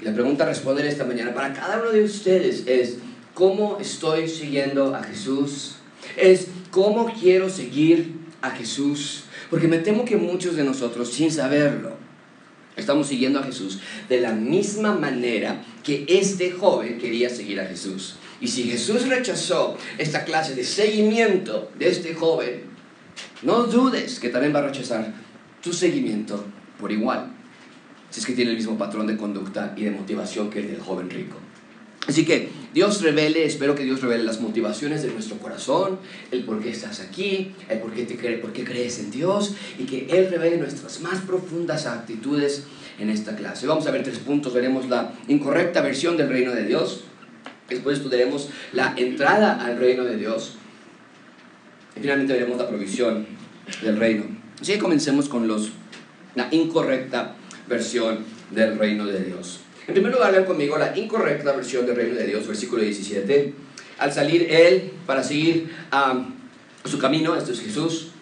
Y 0.00 0.04
la 0.04 0.14
pregunta 0.14 0.44
a 0.44 0.48
responder 0.48 0.86
esta 0.86 1.04
mañana 1.04 1.34
para 1.34 1.52
cada 1.52 1.80
uno 1.80 1.90
de 1.90 2.02
ustedes 2.02 2.66
es, 2.66 2.96
¿cómo 3.34 3.78
estoy 3.80 4.28
siguiendo 4.28 4.94
a 4.94 5.02
Jesús? 5.02 5.76
Es, 6.16 6.48
¿cómo 6.70 7.12
quiero 7.12 7.50
seguir 7.50 8.14
a 8.40 8.50
Jesús? 8.50 9.24
Porque 9.50 9.68
me 9.68 9.78
temo 9.78 10.04
que 10.04 10.16
muchos 10.16 10.56
de 10.56 10.64
nosotros, 10.64 11.12
sin 11.12 11.30
saberlo, 11.30 11.96
estamos 12.74 13.06
siguiendo 13.06 13.38
a 13.38 13.44
Jesús 13.44 13.80
de 14.08 14.20
la 14.20 14.32
misma 14.32 14.94
manera 14.94 15.62
que 15.84 16.06
este 16.08 16.50
joven 16.50 16.98
quería 16.98 17.28
seguir 17.28 17.60
a 17.60 17.66
Jesús. 17.66 18.16
Y 18.40 18.48
si 18.48 18.64
Jesús 18.64 19.06
rechazó 19.06 19.76
esta 19.98 20.24
clase 20.24 20.54
de 20.54 20.64
seguimiento 20.64 21.70
de 21.78 21.90
este 21.90 22.14
joven, 22.14 22.62
no 23.42 23.64
dudes 23.64 24.18
que 24.18 24.30
también 24.30 24.54
va 24.54 24.60
a 24.60 24.68
rechazar 24.68 25.12
tu 25.62 25.72
seguimiento 25.72 26.44
por 26.80 26.90
igual 26.90 27.31
si 28.12 28.20
es 28.20 28.26
que 28.26 28.34
tiene 28.34 28.50
el 28.50 28.58
mismo 28.58 28.76
patrón 28.76 29.06
de 29.06 29.16
conducta 29.16 29.72
y 29.74 29.84
de 29.84 29.90
motivación 29.90 30.50
que 30.50 30.58
el 30.60 30.68
del 30.68 30.80
joven 30.80 31.08
rico. 31.08 31.38
Así 32.06 32.26
que 32.26 32.50
Dios 32.74 33.00
revele, 33.00 33.46
espero 33.46 33.74
que 33.74 33.84
Dios 33.84 34.02
revele 34.02 34.24
las 34.24 34.40
motivaciones 34.40 35.02
de 35.02 35.12
nuestro 35.12 35.38
corazón, 35.38 35.98
el 36.30 36.44
por 36.44 36.60
qué 36.60 36.70
estás 36.70 37.00
aquí, 37.00 37.54
el 37.70 37.78
por 37.78 37.92
qué, 37.92 38.04
te 38.04 38.16
por 38.38 38.52
qué 38.52 38.64
crees 38.64 38.98
en 38.98 39.10
Dios 39.10 39.54
y 39.78 39.84
que 39.84 40.06
Él 40.10 40.28
revele 40.30 40.58
nuestras 40.58 41.00
más 41.00 41.20
profundas 41.20 41.86
actitudes 41.86 42.64
en 42.98 43.08
esta 43.08 43.34
clase. 43.34 43.66
Vamos 43.66 43.86
a 43.86 43.92
ver 43.92 44.02
tres 44.02 44.18
puntos, 44.18 44.52
veremos 44.52 44.90
la 44.90 45.14
incorrecta 45.26 45.80
versión 45.80 46.18
del 46.18 46.28
reino 46.28 46.52
de 46.52 46.64
Dios, 46.64 47.04
después 47.70 47.98
estudiaremos 47.98 48.50
la 48.74 48.94
entrada 48.96 49.64
al 49.64 49.78
reino 49.78 50.04
de 50.04 50.16
Dios 50.18 50.56
y 51.96 52.00
finalmente 52.00 52.34
veremos 52.34 52.58
la 52.58 52.68
provisión 52.68 53.26
del 53.80 53.96
reino. 53.96 54.24
Así 54.60 54.72
que 54.74 54.78
comencemos 54.78 55.30
con 55.30 55.48
los 55.48 55.70
la 56.34 56.48
incorrecta 56.50 57.36
versión 57.66 58.24
del 58.50 58.78
reino 58.78 59.06
de 59.06 59.20
Dios. 59.20 59.60
En 59.86 59.94
primer 59.94 60.12
lugar, 60.12 60.32
lean 60.32 60.44
conmigo 60.44 60.78
la 60.78 60.96
incorrecta 60.96 61.52
versión 61.52 61.86
del 61.86 61.96
reino 61.96 62.14
de 62.14 62.26
Dios, 62.26 62.46
versículo 62.46 62.82
17. 62.82 63.54
Al 63.98 64.12
salir 64.12 64.46
él 64.50 64.92
para 65.06 65.22
seguir 65.22 65.72
a 65.90 66.24
su 66.84 66.98
camino, 66.98 67.36
esto 67.36 67.52
es 67.52 67.60
Jesús, 67.60 68.12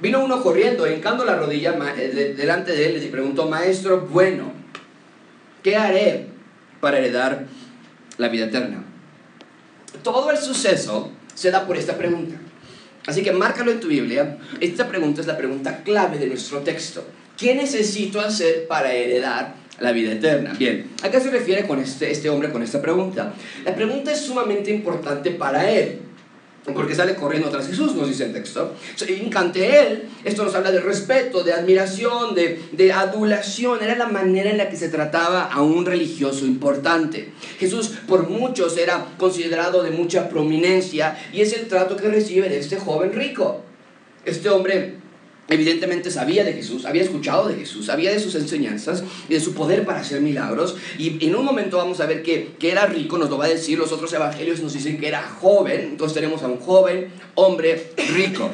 vino 0.00 0.24
uno 0.24 0.42
corriendo, 0.42 0.90
hincando 0.90 1.24
la 1.24 1.36
rodilla 1.36 1.76
eh, 1.96 2.34
delante 2.36 2.72
de 2.72 2.86
él 2.90 3.02
y 3.02 3.08
preguntó, 3.08 3.48
Maestro, 3.48 4.02
bueno, 4.02 4.52
¿qué 5.62 5.76
haré 5.76 6.26
para 6.80 6.98
heredar 6.98 7.46
la 8.16 8.28
vida 8.28 8.46
eterna? 8.46 8.84
Todo 10.02 10.30
el 10.30 10.38
suceso 10.38 11.12
se 11.34 11.50
da 11.50 11.66
por 11.66 11.76
esta 11.76 11.96
pregunta. 11.96 12.36
Así 13.06 13.22
que 13.22 13.32
márcalo 13.32 13.70
en 13.70 13.80
tu 13.80 13.88
Biblia. 13.88 14.38
Esta 14.60 14.86
pregunta 14.86 15.20
es 15.20 15.26
la 15.26 15.36
pregunta 15.36 15.82
clave 15.82 16.18
de 16.18 16.26
nuestro 16.26 16.60
texto. 16.60 17.04
¿Qué 17.38 17.54
necesito 17.54 18.20
hacer 18.20 18.66
para 18.66 18.92
heredar 18.92 19.54
la 19.78 19.92
vida 19.92 20.12
eterna? 20.12 20.54
Bien, 20.58 20.90
¿a 21.04 21.10
qué 21.10 21.20
se 21.20 21.30
refiere 21.30 21.68
con 21.68 21.78
este, 21.78 22.10
este 22.10 22.28
hombre 22.28 22.50
con 22.50 22.64
esta 22.64 22.82
pregunta? 22.82 23.32
La 23.64 23.74
pregunta 23.76 24.10
es 24.10 24.20
sumamente 24.20 24.72
importante 24.72 25.30
para 25.30 25.70
él 25.70 26.00
porque 26.74 26.94
sale 26.94 27.14
corriendo 27.14 27.48
tras 27.48 27.66
Jesús, 27.66 27.94
nos 27.94 28.08
dice 28.08 28.24
el 28.24 28.32
texto. 28.32 28.74
Encante 29.06 29.80
él, 29.80 30.08
esto 30.24 30.44
nos 30.44 30.54
habla 30.54 30.70
de 30.70 30.80
respeto, 30.80 31.42
de 31.42 31.52
admiración, 31.52 32.34
de, 32.34 32.60
de, 32.72 32.92
adulación. 32.92 33.82
Era 33.82 33.96
la 33.96 34.08
manera 34.08 34.50
en 34.50 34.58
la 34.58 34.68
que 34.68 34.76
se 34.76 34.88
trataba 34.88 35.44
a 35.44 35.62
un 35.62 35.86
religioso 35.86 36.46
importante. 36.46 37.30
Jesús 37.58 37.92
por 38.06 38.28
muchos 38.28 38.76
era 38.76 39.06
considerado 39.16 39.82
de 39.82 39.90
mucha 39.90 40.28
prominencia 40.28 41.18
y 41.32 41.40
es 41.40 41.52
el 41.52 41.68
trato 41.68 41.96
que 41.96 42.08
recibe 42.08 42.48
de 42.48 42.58
este 42.58 42.76
joven 42.76 43.12
rico. 43.12 43.62
Este 44.24 44.50
hombre 44.50 44.96
Evidentemente 45.50 46.10
sabía 46.10 46.44
de 46.44 46.52
Jesús, 46.52 46.84
había 46.84 47.02
escuchado 47.02 47.48
de 47.48 47.54
Jesús, 47.54 47.86
sabía 47.86 48.12
de 48.12 48.20
sus 48.20 48.34
enseñanzas 48.34 49.02
y 49.30 49.34
de 49.34 49.40
su 49.40 49.54
poder 49.54 49.86
para 49.86 50.00
hacer 50.00 50.20
milagros. 50.20 50.76
Y 50.98 51.24
en 51.24 51.34
un 51.34 51.44
momento 51.44 51.78
vamos 51.78 52.00
a 52.00 52.06
ver 52.06 52.22
que, 52.22 52.54
que, 52.58 52.70
era 52.70 52.84
rico, 52.84 53.16
nos 53.16 53.30
lo 53.30 53.38
va 53.38 53.46
a 53.46 53.48
decir, 53.48 53.78
los 53.78 53.90
otros 53.90 54.12
evangelios 54.12 54.60
nos 54.60 54.74
dicen 54.74 54.98
que 54.98 55.08
era 55.08 55.22
joven, 55.22 55.80
entonces 55.80 56.14
tenemos 56.14 56.42
a 56.42 56.48
un 56.48 56.58
joven 56.58 57.08
hombre 57.34 57.92
rico. 58.14 58.50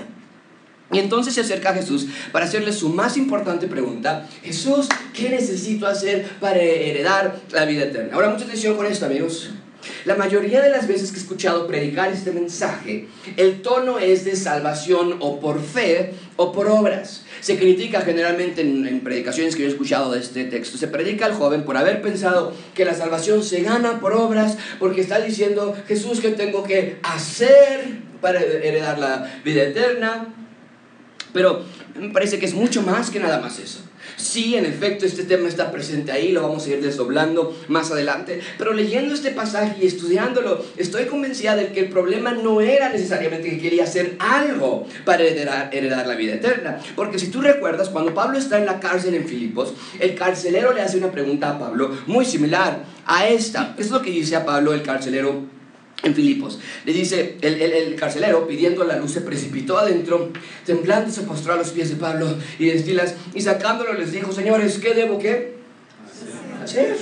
Y 0.92 1.00
entonces 1.00 1.34
se 1.34 1.40
acerca 1.40 1.70
a 1.70 1.74
Jesús 1.74 2.06
para 2.30 2.44
hacerle 2.44 2.72
su 2.72 2.88
más 2.90 3.16
importante 3.16 3.66
pregunta, 3.66 4.28
Jesús, 4.44 4.86
¿qué 5.12 5.30
necesito 5.30 5.88
hacer 5.88 6.24
para 6.38 6.60
heredar 6.60 7.40
la 7.50 7.64
vida 7.64 7.84
eterna? 7.84 8.14
Ahora, 8.14 8.28
mucha 8.30 8.44
atención 8.44 8.76
con 8.76 8.86
esto, 8.86 9.06
amigos. 9.06 9.50
La 10.04 10.16
mayoría 10.16 10.60
de 10.62 10.70
las 10.70 10.86
veces 10.86 11.10
que 11.10 11.18
he 11.18 11.20
escuchado 11.20 11.66
predicar 11.66 12.12
este 12.12 12.32
mensaje, 12.32 13.08
el 13.36 13.62
tono 13.62 13.98
es 13.98 14.24
de 14.24 14.36
salvación 14.36 15.16
o 15.20 15.40
por 15.40 15.62
fe 15.62 16.12
o 16.36 16.52
por 16.52 16.68
obras. 16.68 17.24
Se 17.40 17.58
critica 17.58 18.00
generalmente 18.00 18.62
en, 18.62 19.00
predicaciones 19.00 19.56
que 19.56 19.62
yo 19.62 19.68
he 19.68 19.72
escuchado 19.72 20.12
de 20.12 20.20
este 20.20 20.44
texto, 20.44 20.78
se 20.78 20.88
predica 20.88 21.26
al 21.26 21.34
joven 21.34 21.64
por 21.64 21.76
haber 21.76 22.02
pensado 22.02 22.52
que 22.74 22.84
la 22.84 22.94
salvación 22.94 23.42
se 23.42 23.62
gana 23.62 24.00
por 24.00 24.12
obras, 24.12 24.56
porque 24.78 25.00
está 25.00 25.20
diciendo 25.20 25.76
Jesús 25.86 26.20
que 26.20 26.30
tengo 26.30 26.64
que 26.64 26.98
hacer 27.02 27.98
para 28.20 28.40
heredar 28.40 28.98
la 28.98 29.40
vida 29.44 29.64
eterna. 29.64 30.34
Pero 31.32 31.64
me 31.98 32.10
parece 32.10 32.38
que 32.38 32.46
es 32.46 32.54
mucho 32.54 32.82
más 32.82 33.10
que 33.10 33.20
nada 33.20 33.40
más 33.40 33.58
eso. 33.58 33.80
Sí, 34.24 34.56
en 34.56 34.64
efecto, 34.64 35.04
este 35.04 35.24
tema 35.24 35.48
está 35.48 35.70
presente 35.70 36.10
ahí, 36.10 36.32
lo 36.32 36.40
vamos 36.40 36.64
a 36.64 36.70
ir 36.70 36.80
desdoblando 36.80 37.54
más 37.68 37.90
adelante, 37.90 38.40
pero 38.56 38.72
leyendo 38.72 39.14
este 39.14 39.32
pasaje 39.32 39.76
y 39.82 39.86
estudiándolo, 39.86 40.64
estoy 40.78 41.04
convencida 41.04 41.54
de 41.56 41.72
que 41.72 41.80
el 41.80 41.88
problema 41.90 42.32
no 42.32 42.62
era 42.62 42.88
necesariamente 42.88 43.50
que 43.50 43.60
quería 43.60 43.84
hacer 43.84 44.16
algo 44.18 44.86
para 45.04 45.24
heredar, 45.24 45.68
heredar 45.74 46.06
la 46.06 46.14
vida 46.14 46.36
eterna, 46.36 46.80
porque 46.96 47.18
si 47.18 47.26
tú 47.26 47.42
recuerdas, 47.42 47.90
cuando 47.90 48.14
Pablo 48.14 48.38
está 48.38 48.56
en 48.56 48.64
la 48.64 48.80
cárcel 48.80 49.14
en 49.14 49.28
Filipos, 49.28 49.74
el 50.00 50.14
carcelero 50.14 50.72
le 50.72 50.80
hace 50.80 50.96
una 50.96 51.12
pregunta 51.12 51.50
a 51.50 51.58
Pablo 51.58 51.90
muy 52.06 52.24
similar 52.24 52.82
a 53.04 53.28
esta. 53.28 53.74
Es 53.76 53.90
lo 53.90 54.00
que 54.00 54.10
dice 54.10 54.36
a 54.36 54.46
Pablo 54.46 54.72
el 54.72 54.82
carcelero 54.82 55.42
en 56.02 56.14
Filipos. 56.14 56.58
Le 56.84 56.92
dice, 56.92 57.38
el, 57.40 57.60
el, 57.60 57.94
carcelero 57.96 58.46
pidiendo 58.46 58.84
la 58.84 58.98
luz 58.98 59.12
se 59.12 59.20
precipitó 59.20 59.78
adentro, 59.78 60.30
temblando 60.64 61.10
se 61.10 61.22
postró 61.22 61.54
a 61.54 61.56
los 61.56 61.70
pies 61.70 61.90
de 61.90 61.96
Pablo 61.96 62.36
y 62.58 62.66
de 62.66 63.14
y 63.34 63.40
sacándolo 63.40 63.94
les 63.94 64.12
dijo, 64.12 64.32
señores, 64.32 64.78
¿qué 64.78 64.94
debo 64.94 65.18
qué? 65.18 65.54
Hacer. 66.62 66.96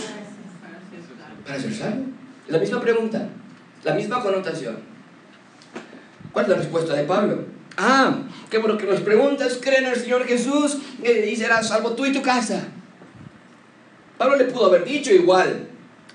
Para 1.44 1.60
ser 1.60 1.74
salvo. 1.74 2.04
La 2.48 2.58
misma 2.58 2.80
pregunta, 2.80 3.28
la 3.84 3.94
misma 3.94 4.22
connotación. 4.22 4.76
¿Cuál 6.32 6.46
es 6.46 6.50
la 6.50 6.56
respuesta 6.56 6.94
de 6.94 7.04
Pablo? 7.04 7.44
Ah, 7.76 8.22
qué 8.50 8.58
bueno 8.58 8.76
que 8.76 8.86
nos 8.86 9.00
preguntas, 9.00 9.58
creen 9.60 9.84
en 9.84 9.92
el 9.92 9.98
Señor 9.98 10.26
Jesús 10.26 10.78
y 11.02 11.36
serás 11.36 11.68
salvo 11.68 11.92
tú 11.92 12.04
y 12.04 12.12
tu 12.12 12.22
casa. 12.22 12.68
Pablo 14.18 14.36
le 14.36 14.44
pudo 14.44 14.66
haber 14.66 14.84
dicho 14.84 15.12
igual, 15.12 15.68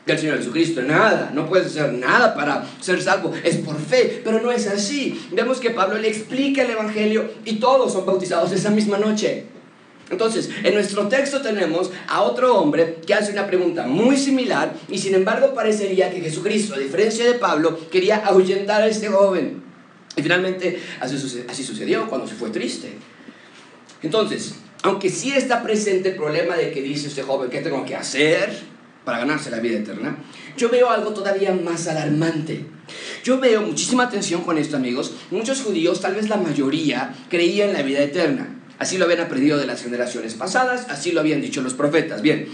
del 0.08 0.18
Señor 0.18 0.38
Jesucristo. 0.38 0.82
Nada, 0.82 1.32
no 1.34 1.48
puedes 1.48 1.68
hacer 1.68 1.94
nada 1.94 2.34
para 2.34 2.66
ser 2.80 3.02
salvo. 3.02 3.34
Es 3.44 3.58
por 3.58 3.78
fe, 3.78 4.22
pero 4.24 4.42
no 4.42 4.52
es 4.52 4.66
así. 4.68 5.28
Vemos 5.32 5.60
que 5.60 5.72
Pablo 5.72 5.98
le 5.98 6.08
explica 6.08 6.64
el 6.64 6.72
Evangelio 6.72 7.30
y 7.46 7.56
todos 7.56 7.94
son 7.94 8.06
bautizados 8.06 8.52
esa 8.52 8.72
misma 8.72 8.98
noche. 8.98 9.46
Entonces, 10.10 10.50
en 10.64 10.74
nuestro 10.74 11.10
texto 11.10 11.42
tenemos 11.42 11.92
a 12.08 12.22
otro 12.22 12.58
hombre 12.58 13.00
que 13.06 13.14
hace 13.14 13.34
una 13.34 13.46
pregunta 13.46 13.86
muy 13.86 14.16
similar 14.16 14.74
y 14.88 14.98
sin 15.00 15.14
embargo 15.14 15.54
parecería 15.54 16.10
que 16.10 16.22
Jesucristo, 16.22 16.76
a 16.76 16.80
diferencia 16.80 17.26
de 17.26 17.34
Pablo, 17.34 17.78
quería 17.92 18.26
ahuyentar 18.26 18.82
a 18.82 18.88
este 18.88 19.10
joven. 19.10 19.62
Y 20.16 20.24
finalmente 20.24 20.80
así, 21.02 21.18
sucedió 21.64 22.08
cuando 22.08 22.26
se 22.26 22.36
fue 22.36 22.50
triste. 22.52 22.94
Entonces, 24.02 24.56
aunque 24.84 25.10
sí 25.10 25.34
está 25.34 25.62
presente 25.62 26.10
el 26.10 26.16
problema 26.16 26.56
de 26.56 26.72
que 26.72 26.82
dice 26.82 27.10
este 27.10 27.24
joven, 27.24 27.50
¿qué 27.50 27.60
tengo 27.60 27.84
que 27.84 27.96
hacer? 27.96 28.67
Para 29.08 29.20
ganarse 29.20 29.50
la 29.50 29.62
vida 29.62 29.78
eterna, 29.78 30.18
yo 30.58 30.68
veo 30.68 30.90
algo 30.90 31.14
todavía 31.14 31.54
más 31.54 31.88
alarmante. 31.88 32.66
Yo 33.24 33.40
veo 33.40 33.62
muchísima 33.62 34.04
atención 34.04 34.42
con 34.42 34.58
esto, 34.58 34.76
amigos. 34.76 35.14
Muchos 35.32 35.62
judíos, 35.62 36.02
tal 36.02 36.16
vez 36.16 36.28
la 36.28 36.36
mayoría, 36.36 37.16
creían 37.30 37.70
en 37.70 37.76
la 37.76 37.84
vida 37.84 38.02
eterna. 38.02 38.60
Así 38.80 38.98
lo 38.98 39.06
habían 39.06 39.22
aprendido 39.22 39.58
de 39.58 39.66
las 39.66 39.82
generaciones 39.82 40.34
pasadas, 40.34 40.88
así 40.90 41.14
lo 41.14 41.22
habían 41.22 41.40
dicho 41.40 41.62
los 41.62 41.74
profetas. 41.74 42.22
Bien, 42.22 42.50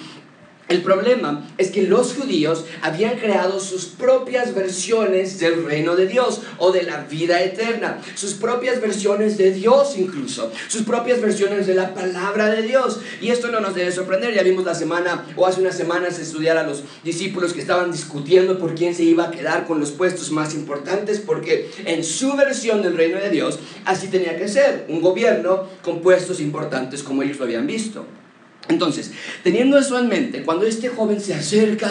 el 0.70 0.82
problema 0.82 1.46
es 1.58 1.72
que 1.72 1.84
los 1.84 2.13
judíos 2.13 2.65
habían 2.82 3.17
creado 3.20 3.60
sus 3.60 3.86
propias 3.86 4.55
versiones 4.55 5.39
del 5.39 5.65
reino 5.65 5.96
de 5.96 6.08
Dios 6.08 6.41
o 6.58 6.72
de 6.72 6.84
la 6.84 7.01
vida 7.01 7.43
eterna, 7.43 8.01
sus 8.15 8.34
propias 8.34 8.79
versiones 8.79 9.38
de 9.38 9.51
Dios 9.51 9.96
incluso, 9.98 10.51
sus 10.70 10.84
propias 10.84 11.22
versiones 11.22 11.67
de 11.67 11.75
la 11.75 11.93
palabra 11.93 12.50
de 12.50 12.62
Dios. 12.62 13.00
Y 13.22 13.29
esto 13.29 13.50
no 13.50 13.60
nos 13.60 13.75
debe 13.75 13.91
sorprender, 13.91 14.34
ya 14.34 14.41
vimos 14.41 14.65
la 14.65 14.74
semana 14.74 15.25
o 15.36 15.46
hace 15.46 15.60
unas 15.60 15.75
semanas 15.75 16.17
estudiar 16.17 16.58
a 16.58 16.63
los 16.63 16.84
discípulos 17.03 17.53
que 17.53 17.62
estaban 17.62 17.91
discutiendo 17.91 18.58
por 18.58 18.74
quién 18.74 18.96
se 18.96 19.03
iba 19.03 19.25
a 19.25 19.32
quedar 19.32 19.67
con 19.67 19.79
los 19.79 19.91
puestos 19.91 20.32
más 20.32 20.55
importantes, 20.55 21.20
porque 21.20 21.70
en 21.86 22.03
su 22.03 22.36
versión 22.36 22.82
del 22.82 22.96
reino 22.96 23.20
de 23.20 23.29
Dios 23.29 23.60
así 23.86 24.08
tenía 24.08 24.38
que 24.38 24.48
ser, 24.48 24.86
un 24.88 25.01
gobierno 25.01 25.67
con 25.82 26.01
puestos 26.01 26.39
importantes 26.39 27.03
como 27.03 27.22
ellos 27.22 27.38
lo 27.38 27.46
habían 27.46 27.67
visto. 27.67 28.05
Entonces, 28.70 29.12
teniendo 29.43 29.77
eso 29.77 30.00
en 30.00 30.08
mente, 30.08 30.43
cuando 30.43 30.65
este 30.65 30.89
joven 30.89 31.20
se 31.20 31.34
acerca 31.34 31.89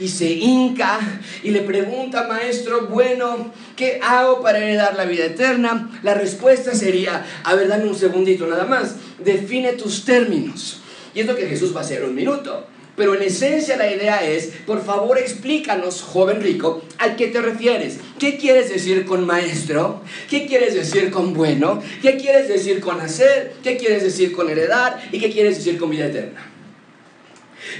y 0.00 0.08
se 0.08 0.32
hinca 0.32 0.98
y 1.44 1.50
le 1.50 1.60
pregunta, 1.60 2.26
maestro, 2.26 2.88
bueno, 2.88 3.52
¿qué 3.76 4.00
hago 4.02 4.42
para 4.42 4.58
heredar 4.58 4.96
la 4.96 5.04
vida 5.04 5.26
eterna? 5.26 6.00
La 6.02 6.14
respuesta 6.14 6.74
sería, 6.74 7.24
a 7.44 7.54
ver, 7.54 7.68
dame 7.68 7.84
un 7.84 7.94
segundito 7.94 8.46
nada 8.46 8.64
más, 8.64 8.96
define 9.24 9.74
tus 9.74 10.04
términos. 10.04 10.80
Y 11.14 11.20
es 11.20 11.26
lo 11.26 11.36
que 11.36 11.46
Jesús 11.46 11.74
va 11.74 11.80
a 11.80 11.84
hacer 11.84 12.04
un 12.04 12.14
minuto. 12.14 12.66
Pero 12.96 13.14
en 13.14 13.22
esencia 13.22 13.76
la 13.76 13.90
idea 13.90 14.22
es, 14.28 14.52
por 14.66 14.84
favor 14.84 15.18
explícanos, 15.18 16.02
joven 16.02 16.42
rico, 16.42 16.82
¿a 16.98 17.16
qué 17.16 17.28
te 17.28 17.40
refieres? 17.40 17.98
¿Qué 18.18 18.36
quieres 18.36 18.68
decir 18.68 19.06
con 19.06 19.26
maestro? 19.26 20.02
¿Qué 20.28 20.46
quieres 20.46 20.74
decir 20.74 21.10
con 21.10 21.32
bueno? 21.32 21.82
¿Qué 22.02 22.18
quieres 22.18 22.48
decir 22.48 22.80
con 22.80 23.00
hacer? 23.00 23.54
¿Qué 23.62 23.78
quieres 23.78 24.02
decir 24.02 24.32
con 24.32 24.50
heredar? 24.50 25.02
¿Y 25.10 25.18
qué 25.20 25.30
quieres 25.30 25.56
decir 25.56 25.78
con 25.78 25.88
vida 25.88 26.06
eterna? 26.06 26.50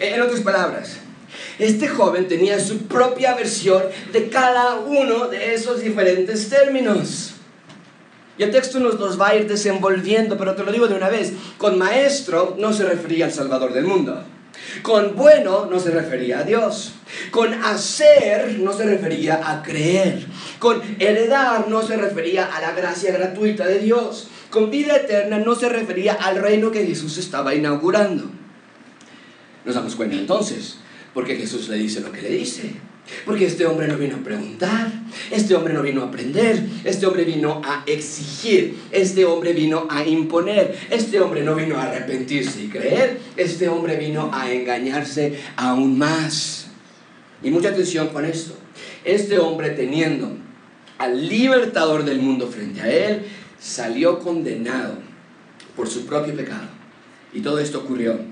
En 0.00 0.22
otras 0.22 0.40
palabras, 0.40 0.96
este 1.58 1.88
joven 1.88 2.26
tenía 2.26 2.58
su 2.58 2.86
propia 2.86 3.34
versión 3.34 3.82
de 4.12 4.28
cada 4.30 4.76
uno 4.76 5.28
de 5.28 5.52
esos 5.54 5.82
diferentes 5.82 6.48
términos. 6.48 7.34
Y 8.38 8.44
el 8.44 8.50
texto 8.50 8.80
nos 8.80 8.98
los 8.98 9.20
va 9.20 9.28
a 9.28 9.36
ir 9.36 9.46
desenvolviendo, 9.46 10.38
pero 10.38 10.54
te 10.54 10.64
lo 10.64 10.72
digo 10.72 10.88
de 10.88 10.94
una 10.94 11.10
vez, 11.10 11.34
con 11.58 11.78
maestro 11.78 12.56
no 12.58 12.72
se 12.72 12.84
refería 12.84 13.26
al 13.26 13.32
Salvador 13.32 13.74
del 13.74 13.84
mundo. 13.84 14.24
Con 14.82 15.16
bueno 15.16 15.66
no 15.66 15.78
se 15.78 15.90
refería 15.90 16.40
a 16.40 16.44
Dios. 16.44 16.94
Con 17.30 17.52
hacer 17.52 18.58
no 18.58 18.72
se 18.72 18.84
refería 18.84 19.40
a 19.44 19.62
creer. 19.62 20.26
Con 20.58 20.82
heredar 20.98 21.68
no 21.68 21.82
se 21.82 21.96
refería 21.96 22.46
a 22.46 22.60
la 22.60 22.72
gracia 22.72 23.12
gratuita 23.12 23.66
de 23.66 23.78
Dios. 23.78 24.28
Con 24.50 24.70
vida 24.70 24.96
eterna 24.96 25.38
no 25.38 25.54
se 25.54 25.68
refería 25.68 26.14
al 26.14 26.36
reino 26.40 26.70
que 26.70 26.86
Jesús 26.86 27.18
estaba 27.18 27.54
inaugurando. 27.54 28.30
Nos 29.64 29.74
damos 29.74 29.94
cuenta 29.94 30.16
entonces, 30.16 30.78
porque 31.14 31.36
Jesús 31.36 31.68
le 31.68 31.76
dice 31.76 32.00
lo 32.00 32.12
que 32.12 32.22
le 32.22 32.30
dice. 32.30 32.74
Porque 33.24 33.46
este 33.46 33.66
hombre 33.66 33.88
no 33.88 33.96
vino 33.96 34.16
a 34.16 34.20
preguntar, 34.20 34.90
este 35.30 35.54
hombre 35.54 35.74
no 35.74 35.82
vino 35.82 36.02
a 36.02 36.06
aprender, 36.06 36.62
este 36.84 37.06
hombre 37.06 37.24
vino 37.24 37.60
a 37.64 37.82
exigir, 37.86 38.78
este 38.90 39.24
hombre 39.24 39.52
vino 39.52 39.86
a 39.90 40.04
imponer, 40.04 40.78
este 40.88 41.20
hombre 41.20 41.42
no 41.42 41.54
vino 41.54 41.76
a 41.76 41.84
arrepentirse 41.84 42.62
y 42.62 42.68
creer, 42.68 43.18
este 43.36 43.68
hombre 43.68 43.96
vino 43.96 44.30
a 44.32 44.50
engañarse 44.52 45.38
aún 45.56 45.98
más. 45.98 46.68
Y 47.42 47.50
mucha 47.50 47.70
atención 47.70 48.08
con 48.08 48.24
esto. 48.24 48.56
Este 49.04 49.38
hombre 49.38 49.70
teniendo 49.70 50.36
al 50.98 51.28
libertador 51.28 52.04
del 52.04 52.20
mundo 52.20 52.46
frente 52.46 52.80
a 52.80 52.90
él, 52.90 53.24
salió 53.60 54.20
condenado 54.20 54.98
por 55.76 55.88
su 55.88 56.06
propio 56.06 56.34
pecado. 56.36 56.68
Y 57.32 57.40
todo 57.40 57.58
esto 57.58 57.80
ocurrió 57.80 58.31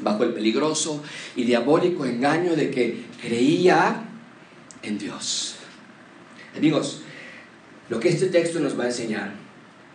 bajo 0.00 0.24
el 0.24 0.32
peligroso 0.32 1.02
y 1.36 1.44
diabólico 1.44 2.04
engaño 2.04 2.56
de 2.56 2.70
que 2.70 3.04
creía 3.20 4.08
en 4.82 4.98
Dios. 4.98 5.56
Amigos, 6.56 7.02
lo 7.88 8.00
que 8.00 8.08
este 8.08 8.26
texto 8.26 8.58
nos 8.60 8.78
va 8.78 8.84
a 8.84 8.88
enseñar 8.88 9.34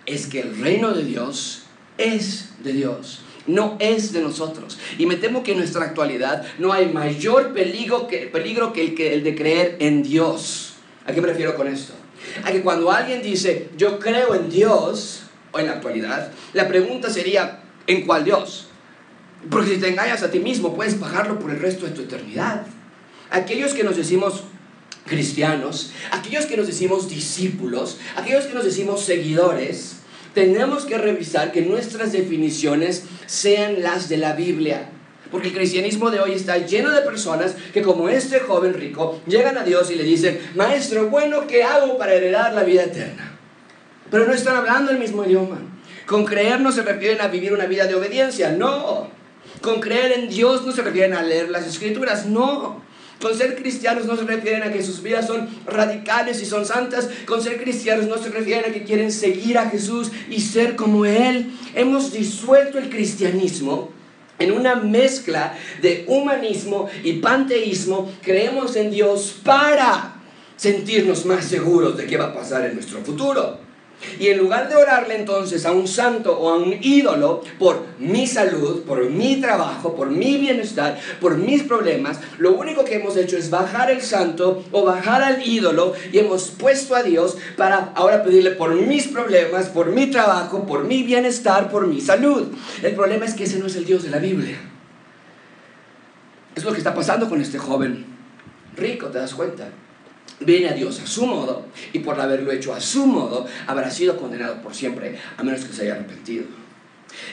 es 0.05 0.27
que 0.27 0.41
el 0.41 0.57
reino 0.59 0.93
de 0.93 1.03
Dios 1.03 1.63
es 1.97 2.49
de 2.63 2.73
Dios, 2.73 3.21
no 3.45 3.77
es 3.79 4.13
de 4.13 4.21
nosotros. 4.21 4.77
Y 4.97 5.05
me 5.05 5.15
temo 5.15 5.43
que 5.43 5.51
en 5.51 5.59
nuestra 5.59 5.83
actualidad 5.83 6.45
no 6.59 6.73
hay 6.73 6.87
mayor 6.87 7.53
peligro 7.53 8.07
que, 8.07 8.31
el, 8.33 8.95
que 8.95 9.13
el 9.13 9.23
de 9.23 9.35
creer 9.35 9.77
en 9.79 10.03
Dios. 10.03 10.73
¿A 11.05 11.13
qué 11.13 11.21
me 11.21 11.27
refiero 11.27 11.55
con 11.55 11.67
esto? 11.67 11.93
A 12.43 12.51
que 12.51 12.61
cuando 12.61 12.91
alguien 12.91 13.21
dice, 13.21 13.69
yo 13.77 13.99
creo 13.99 14.35
en 14.35 14.49
Dios, 14.49 15.23
o 15.51 15.59
en 15.59 15.67
la 15.67 15.73
actualidad, 15.73 16.31
la 16.53 16.67
pregunta 16.67 17.09
sería, 17.09 17.61
¿en 17.87 18.05
cuál 18.05 18.25
Dios? 18.25 18.67
Porque 19.49 19.75
si 19.75 19.77
te 19.77 19.89
engañas 19.89 20.23
a 20.23 20.31
ti 20.31 20.39
mismo, 20.39 20.75
puedes 20.75 20.95
pagarlo 20.95 21.39
por 21.39 21.51
el 21.51 21.59
resto 21.59 21.85
de 21.85 21.91
tu 21.91 22.01
eternidad. 22.01 22.65
Aquellos 23.29 23.73
que 23.73 23.83
nos 23.83 23.95
decimos 23.95 24.43
cristianos, 25.05 25.91
aquellos 26.11 26.45
que 26.45 26.57
nos 26.57 26.67
decimos 26.67 27.09
discípulos, 27.09 27.97
aquellos 28.15 28.45
que 28.45 28.53
nos 28.53 28.65
decimos 28.65 29.03
seguidores, 29.03 29.97
tenemos 30.33 30.85
que 30.85 30.97
revisar 30.97 31.51
que 31.51 31.61
nuestras 31.61 32.11
definiciones 32.11 33.03
sean 33.25 33.81
las 33.81 34.09
de 34.09 34.17
la 34.17 34.33
Biblia. 34.33 34.89
Porque 35.31 35.49
el 35.49 35.55
cristianismo 35.55 36.11
de 36.11 36.19
hoy 36.19 36.33
está 36.33 36.57
lleno 36.57 36.91
de 36.91 37.01
personas 37.01 37.55
que 37.73 37.81
como 37.81 38.07
este 38.07 38.39
joven 38.39 38.73
rico 38.73 39.19
llegan 39.27 39.57
a 39.57 39.63
Dios 39.63 39.91
y 39.91 39.95
le 39.95 40.03
dicen, 40.03 40.39
maestro, 40.55 41.09
bueno, 41.09 41.47
¿qué 41.47 41.63
hago 41.63 41.97
para 41.97 42.13
heredar 42.13 42.53
la 42.53 42.63
vida 42.63 42.83
eterna? 42.83 43.37
Pero 44.09 44.25
no 44.25 44.33
están 44.33 44.55
hablando 44.55 44.91
el 44.91 44.99
mismo 44.99 45.25
idioma. 45.25 45.59
Con 46.05 46.23
creer 46.23 46.61
no 46.61 46.71
se 46.71 46.83
refieren 46.83 47.19
a 47.19 47.27
vivir 47.27 47.51
una 47.51 47.65
vida 47.65 47.85
de 47.87 47.95
obediencia, 47.95 48.51
no. 48.51 49.09
Con 49.61 49.79
creer 49.81 50.11
en 50.13 50.29
Dios 50.29 50.65
no 50.65 50.71
se 50.71 50.81
refieren 50.81 51.13
a 51.13 51.23
leer 51.23 51.49
las 51.49 51.67
escrituras, 51.67 52.25
no. 52.25 52.81
Con 53.21 53.35
ser 53.35 53.55
cristianos 53.55 54.05
no 54.05 54.15
se 54.15 54.23
refieren 54.23 54.61
a 54.61 54.71
que 54.71 54.83
sus 54.83 55.01
vidas 55.01 55.25
son 55.25 55.49
radicales 55.65 56.41
y 56.41 56.45
son 56.45 56.65
santas. 56.65 57.09
Con 57.25 57.41
ser 57.41 57.61
cristianos 57.61 58.07
no 58.07 58.17
se 58.17 58.29
refieren 58.29 58.69
a 58.69 58.73
que 58.73 58.83
quieren 58.83 59.11
seguir 59.11 59.57
a 59.57 59.69
Jesús 59.69 60.11
y 60.29 60.39
ser 60.41 60.75
como 60.75 61.05
Él. 61.05 61.51
Hemos 61.73 62.13
disuelto 62.13 62.77
el 62.77 62.89
cristianismo 62.89 63.91
en 64.39 64.51
una 64.51 64.75
mezcla 64.75 65.57
de 65.81 66.05
humanismo 66.07 66.89
y 67.03 67.13
panteísmo. 67.13 68.11
Creemos 68.21 68.75
en 68.75 68.91
Dios 68.91 69.39
para 69.43 70.21
sentirnos 70.55 71.25
más 71.25 71.45
seguros 71.45 71.97
de 71.97 72.05
qué 72.05 72.17
va 72.17 72.25
a 72.25 72.33
pasar 72.35 72.65
en 72.65 72.75
nuestro 72.75 72.99
futuro. 72.99 73.66
Y 74.19 74.27
en 74.27 74.37
lugar 74.37 74.69
de 74.69 74.75
orarle 74.75 75.15
entonces 75.15 75.65
a 75.65 75.71
un 75.71 75.87
santo 75.87 76.37
o 76.37 76.49
a 76.49 76.57
un 76.57 76.77
ídolo 76.81 77.41
por 77.57 77.85
mi 77.99 78.27
salud, 78.27 78.83
por 78.83 79.09
mi 79.09 79.41
trabajo, 79.41 79.95
por 79.95 80.09
mi 80.09 80.37
bienestar, 80.37 80.99
por 81.19 81.37
mis 81.37 81.63
problemas, 81.63 82.19
lo 82.37 82.53
único 82.53 82.83
que 82.83 82.95
hemos 82.95 83.17
hecho 83.17 83.37
es 83.37 83.49
bajar 83.49 83.89
el 83.89 84.01
santo 84.01 84.63
o 84.71 84.83
bajar 84.83 85.23
al 85.23 85.45
ídolo 85.45 85.93
y 86.11 86.19
hemos 86.19 86.49
puesto 86.49 86.95
a 86.95 87.03
Dios 87.03 87.37
para 87.55 87.91
ahora 87.95 88.23
pedirle 88.23 88.51
por 88.51 88.75
mis 88.75 89.07
problemas, 89.07 89.67
por 89.67 89.87
mi 89.87 90.07
trabajo, 90.07 90.65
por 90.65 90.83
mi 90.83 91.03
bienestar, 91.03 91.69
por 91.69 91.87
mi 91.87 92.01
salud. 92.01 92.47
El 92.83 92.95
problema 92.95 93.25
es 93.25 93.33
que 93.33 93.45
ese 93.45 93.59
no 93.59 93.65
es 93.65 93.75
el 93.75 93.85
Dios 93.85 94.03
de 94.03 94.09
la 94.09 94.19
Biblia. 94.19 94.57
Es 96.55 96.63
lo 96.63 96.71
que 96.71 96.79
está 96.79 96.93
pasando 96.93 97.29
con 97.29 97.41
este 97.41 97.57
joven 97.57 98.17
rico, 98.75 99.07
¿te 99.07 99.17
das 99.17 99.33
cuenta? 99.33 99.69
Viene 100.39 100.69
a 100.69 100.73
Dios 100.73 100.99
a 100.99 101.07
su 101.07 101.25
modo 101.25 101.65
y 101.93 101.99
por 101.99 102.19
haberlo 102.19 102.51
hecho 102.51 102.73
a 102.73 102.81
su 102.81 103.05
modo 103.05 103.45
habrá 103.65 103.89
sido 103.91 104.17
condenado 104.17 104.61
por 104.61 104.75
siempre 104.75 105.17
a 105.37 105.43
menos 105.43 105.65
que 105.65 105.73
se 105.73 105.83
haya 105.83 105.95
arrepentido. 105.95 106.45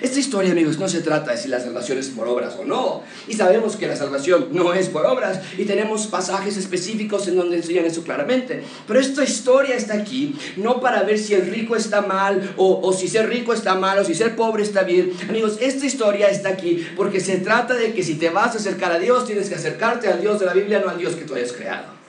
Esta 0.00 0.18
historia, 0.18 0.52
amigos, 0.52 0.78
no 0.78 0.88
se 0.88 1.00
trata 1.00 1.32
de 1.32 1.36
si 1.36 1.48
la 1.48 1.60
salvación 1.60 1.98
es 1.98 2.08
por 2.08 2.26
obras 2.28 2.54
o 2.58 2.64
no. 2.64 3.02
Y 3.28 3.34
sabemos 3.34 3.76
que 3.76 3.86
la 3.86 3.96
salvación 3.96 4.48
no 4.52 4.72
es 4.72 4.88
por 4.88 5.06
obras. 5.06 5.40
Y 5.58 5.64
tenemos 5.64 6.06
pasajes 6.06 6.56
específicos 6.56 7.28
en 7.28 7.36
donde 7.36 7.56
enseñan 7.56 7.84
eso 7.84 8.02
claramente. 8.02 8.62
Pero 8.86 9.00
esta 9.00 9.24
historia 9.24 9.76
está 9.76 9.94
aquí 9.94 10.36
no 10.56 10.80
para 10.80 11.02
ver 11.02 11.18
si 11.18 11.34
el 11.34 11.46
rico 11.46 11.76
está 11.76 12.02
mal 12.02 12.54
o, 12.56 12.92
si 12.92 13.08
ser 13.08 13.28
rico 13.28 13.52
está 13.52 13.74
mal 13.74 13.98
o 13.98 14.04
si 14.04 14.14
ser 14.14 14.36
pobre 14.36 14.62
está 14.62 14.82
bien. 14.82 15.12
Amigos, 15.28 15.58
esta 15.60 15.86
historia 15.86 16.28
está 16.28 16.50
aquí 16.50 16.86
porque 16.96 17.20
se 17.20 17.38
trata 17.38 17.74
de 17.74 17.92
que 17.92 18.02
si 18.02 18.14
te 18.14 18.30
vas 18.30 18.54
a 18.54 18.58
acercar 18.58 18.92
a 18.92 18.98
Dios, 18.98 19.26
tienes 19.26 19.48
que 19.48 19.56
acercarte 19.56 20.08
al 20.08 20.20
Dios 20.20 20.40
de 20.40 20.46
la 20.46 20.54
Biblia, 20.54 20.80
no 20.84 20.90
al 20.90 20.98
Dios 20.98 21.14
que 21.14 21.24
tú 21.24 21.34
hayas 21.34 21.52
creado. 21.52 22.03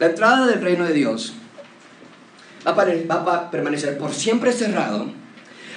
La 0.00 0.06
entrada 0.06 0.46
del 0.46 0.62
reino 0.62 0.86
de 0.86 0.94
Dios 0.94 1.34
va 2.66 2.72
a, 2.72 3.50
permanecer 3.50 3.98
por 3.98 4.14
siempre 4.14 4.50
cerrado 4.50 5.12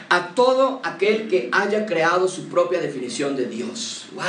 a 0.07 0.29
todo 0.29 0.79
aquel 0.83 1.27
que 1.27 1.49
haya 1.51 1.85
creado 1.85 2.29
su 2.29 2.47
propia 2.47 2.79
definición 2.79 3.35
de 3.35 3.47
Dios. 3.47 4.05
¡Wow! 4.13 4.23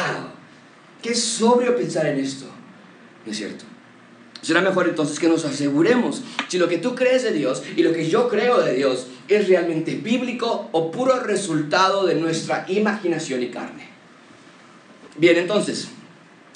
Qué 1.01 1.15
sobrio 1.15 1.77
pensar 1.77 2.07
en 2.07 2.19
esto. 2.19 2.47
¿No 3.25 3.31
es 3.31 3.39
cierto? 3.39 3.65
Será 4.43 4.61
mejor 4.61 4.89
entonces 4.89 5.21
que 5.21 5.29
nos 5.29 5.45
aseguremos 5.45 6.23
si 6.49 6.59
lo 6.59 6.69
que 6.69 6.79
tú 6.79 6.97
crees 6.97 7.23
de 7.23 7.33
Dios 7.33 7.63
y 7.77 7.85
lo 7.85 7.93
que 7.93 8.09
yo 8.09 8.29
creo 8.29 8.63
de 8.63 8.75
Dios 8.75 9.07
es 9.29 9.47
realmente 9.47 9.95
bíblico 9.95 10.71
o 10.73 10.91
puro 10.91 11.21
resultado 11.21 12.05
de 12.05 12.17
nuestra 12.17 12.65
imaginación 12.69 13.45
y 13.45 13.49
carne. 13.51 13.89
Bien, 15.17 15.37
entonces, 15.37 15.89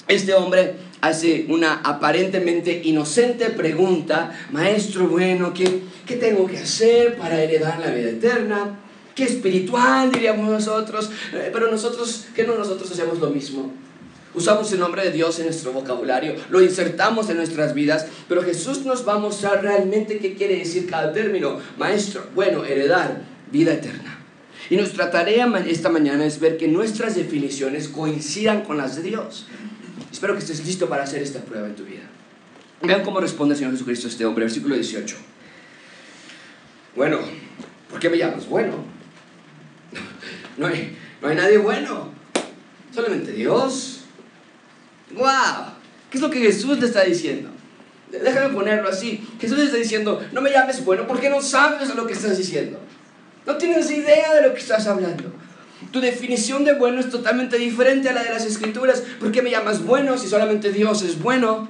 este 0.09 0.33
hombre 0.33 0.88
hace 1.01 1.45
una 1.49 1.81
aparentemente 1.83 2.81
inocente 2.83 3.49
pregunta, 3.49 4.37
maestro 4.51 5.07
bueno, 5.07 5.53
¿qué, 5.53 5.81
¿qué 6.05 6.15
tengo 6.15 6.45
que 6.47 6.57
hacer 6.57 7.17
para 7.17 7.41
heredar 7.41 7.79
la 7.79 7.91
vida 7.91 8.09
eterna? 8.09 8.79
¿Qué 9.15 9.23
espiritual 9.23 10.11
diríamos 10.11 10.49
nosotros? 10.49 11.11
Eh, 11.33 11.49
pero 11.51 11.69
nosotros, 11.69 12.27
¿qué 12.35 12.45
no 12.45 12.55
nosotros 12.55 12.91
hacemos 12.91 13.19
lo 13.19 13.29
mismo? 13.29 13.71
Usamos 14.35 14.71
el 14.71 14.79
nombre 14.79 15.03
de 15.03 15.11
Dios 15.11 15.39
en 15.39 15.45
nuestro 15.45 15.71
vocabulario, 15.73 16.35
lo 16.49 16.61
insertamos 16.61 17.29
en 17.29 17.37
nuestras 17.37 17.73
vidas, 17.73 18.05
pero 18.27 18.43
Jesús 18.43 18.85
nos 18.85 19.07
va 19.07 19.13
a 19.13 19.19
mostrar 19.19 19.63
realmente 19.63 20.19
qué 20.19 20.35
quiere 20.35 20.57
decir 20.57 20.87
cada 20.87 21.11
término. 21.11 21.57
Maestro, 21.77 22.23
bueno, 22.35 22.63
heredar 22.63 23.23
vida 23.51 23.73
eterna. 23.73 24.19
Y 24.69 24.77
nuestra 24.77 25.09
tarea 25.09 25.51
esta 25.67 25.89
mañana 25.89 26.25
es 26.25 26.39
ver 26.39 26.57
que 26.57 26.67
nuestras 26.67 27.15
definiciones 27.15 27.87
coincidan 27.87 28.61
con 28.61 28.77
las 28.77 28.95
de 28.97 29.01
Dios. 29.01 29.47
Espero 30.19 30.33
que 30.33 30.41
estés 30.41 30.65
listo 30.65 30.89
para 30.89 31.03
hacer 31.03 31.23
esta 31.23 31.39
prueba 31.39 31.65
en 31.65 31.77
tu 31.77 31.85
vida. 31.85 32.03
Vean 32.81 33.03
cómo 33.03 33.21
responde 33.21 33.53
el 33.53 33.57
Señor 33.57 33.71
Jesucristo 33.71 34.07
a 34.07 34.09
este 34.09 34.25
hombre, 34.25 34.43
versículo 34.43 34.75
18. 34.75 35.15
Bueno, 36.93 37.19
¿por 37.89 38.01
qué 38.01 38.09
me 38.09 38.17
llamas 38.17 38.45
bueno? 38.49 38.83
No 40.57 40.67
hay, 40.67 40.97
no 41.21 41.29
hay 41.29 41.37
nadie 41.37 41.57
bueno, 41.57 42.11
solamente 42.93 43.31
Dios. 43.31 44.01
¡Wow! 45.11 45.71
¿Qué 46.11 46.17
es 46.17 46.21
lo 46.21 46.29
que 46.29 46.39
Jesús 46.39 46.77
le 46.79 46.87
está 46.87 47.05
diciendo? 47.05 47.51
Déjame 48.11 48.53
ponerlo 48.53 48.89
así. 48.89 49.25
Jesús 49.39 49.57
le 49.57 49.63
está 49.63 49.77
diciendo, 49.77 50.21
no 50.33 50.41
me 50.41 50.51
llames 50.51 50.83
bueno 50.83 51.07
porque 51.07 51.29
no 51.29 51.41
sabes 51.41 51.95
lo 51.95 52.05
que 52.05 52.11
estás 52.11 52.37
diciendo. 52.37 52.77
No 53.45 53.55
tienes 53.55 53.89
idea 53.89 54.33
de 54.33 54.41
lo 54.41 54.53
que 54.53 54.59
estás 54.59 54.85
hablando. 54.85 55.31
Tu 55.91 55.99
definición 56.01 56.65
de 56.65 56.73
bueno 56.73 56.99
es 56.99 57.09
totalmente 57.09 57.57
diferente 57.57 58.09
a 58.09 58.13
la 58.13 58.23
de 58.23 58.29
las 58.29 58.45
escrituras. 58.45 59.03
¿Por 59.19 59.31
qué 59.31 59.41
me 59.41 59.49
llamas 59.49 59.83
bueno 59.83 60.17
si 60.17 60.27
solamente 60.27 60.71
Dios 60.71 61.01
es 61.01 61.19
bueno? 61.19 61.67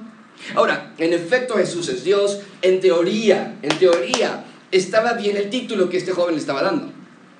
Ahora, 0.54 0.92
en 0.98 1.12
efecto 1.12 1.54
Jesús 1.54 1.88
es 1.88 2.04
Dios. 2.04 2.40
En 2.62 2.80
teoría, 2.80 3.56
en 3.62 3.78
teoría, 3.78 4.44
estaba 4.70 5.14
bien 5.14 5.36
el 5.36 5.50
título 5.50 5.88
que 5.88 5.96
este 5.96 6.12
joven 6.12 6.34
le 6.34 6.40
estaba 6.40 6.62
dando. 6.62 6.92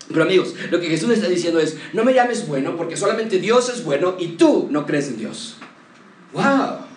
Pero 0.09 0.25
amigos, 0.25 0.55
lo 0.71 0.81
que 0.81 0.89
Jesús 0.89 1.11
está 1.11 1.29
diciendo 1.29 1.61
es, 1.61 1.77
no 1.93 2.05
me 2.05 2.15
llames 2.15 2.47
bueno 2.49 2.77
porque 2.77 2.97
solamente 2.97 3.39
Dios 3.39 3.69
es 3.69 3.85
bueno 3.85 4.17
y 4.19 4.29
tú 4.29 4.69
no 4.71 4.87
crees 4.87 5.09
en 5.09 5.19
Dios. 5.19 5.57
¡Wow! 6.33 6.90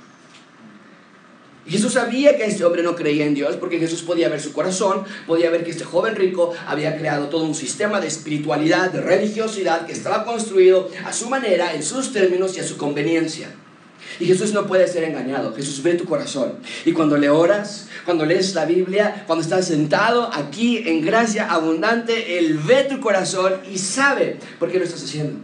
Jesús 1.67 1.93
sabía 1.93 2.35
que 2.35 2.45
este 2.45 2.65
hombre 2.65 2.83
no 2.83 2.95
creía 2.95 3.25
en 3.25 3.35
Dios 3.35 3.55
porque 3.55 3.79
Jesús 3.79 4.01
podía 4.01 4.27
ver 4.27 4.41
su 4.41 4.51
corazón, 4.51 5.03
podía 5.25 5.49
ver 5.49 5.63
que 5.63 5.71
este 5.71 5.85
joven 5.85 6.15
rico 6.15 6.53
había 6.67 6.97
creado 6.97 7.29
todo 7.29 7.45
un 7.45 7.55
sistema 7.55 8.01
de 8.01 8.07
espiritualidad, 8.07 8.91
de 8.91 8.99
religiosidad 8.99 9.85
que 9.85 9.93
estaba 9.93 10.25
construido 10.25 10.89
a 11.05 11.13
su 11.13 11.29
manera, 11.29 11.73
en 11.73 11.81
sus 11.81 12.11
términos 12.11 12.57
y 12.57 12.59
a 12.59 12.63
su 12.67 12.75
conveniencia. 12.75 13.49
Y 14.19 14.25
Jesús 14.25 14.53
no 14.53 14.67
puede 14.67 14.87
ser 14.87 15.05
engañado, 15.05 15.55
Jesús 15.55 15.81
ve 15.81 15.93
tu 15.93 16.05
corazón. 16.05 16.55
Y 16.85 16.91
cuando 16.91 17.17
le 17.17 17.29
oras, 17.29 17.87
cuando 18.05 18.25
lees 18.25 18.53
la 18.53 18.65
Biblia, 18.65 19.23
cuando 19.25 19.41
estás 19.41 19.67
sentado 19.67 20.29
aquí 20.33 20.83
en 20.85 21.03
gracia 21.03 21.49
abundante, 21.49 22.37
Él 22.37 22.59
ve 22.59 22.83
tu 22.83 22.99
corazón 22.99 23.53
y 23.71 23.77
sabe 23.77 24.37
por 24.59 24.69
qué 24.69 24.79
lo 24.79 24.83
estás 24.83 25.03
haciendo. 25.03 25.39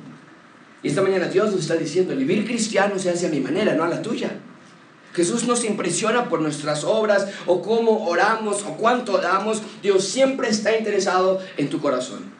Y 0.83 0.89
esta 0.89 1.01
mañana 1.01 1.27
Dios 1.27 1.51
nos 1.51 1.61
está 1.61 1.75
diciendo, 1.75 2.13
el 2.13 2.19
vivir 2.19 2.45
cristiano 2.45 2.99
se 2.99 3.09
hace 3.09 3.27
a 3.27 3.29
mi 3.29 3.39
manera, 3.39 3.73
no 3.73 3.83
a 3.83 3.87
la 3.87 4.01
tuya. 4.01 4.31
Jesús 5.19 5.45
nos 5.45 5.65
impresiona 5.65 6.29
por 6.29 6.39
nuestras 6.39 6.85
obras 6.85 7.27
o 7.45 7.61
cómo 7.61 8.07
oramos 8.07 8.63
o 8.63 8.77
cuánto 8.77 9.17
damos. 9.17 9.61
Dios 9.83 10.05
siempre 10.05 10.47
está 10.47 10.77
interesado 10.77 11.41
en 11.57 11.69
tu 11.69 11.81
corazón. 11.81 12.31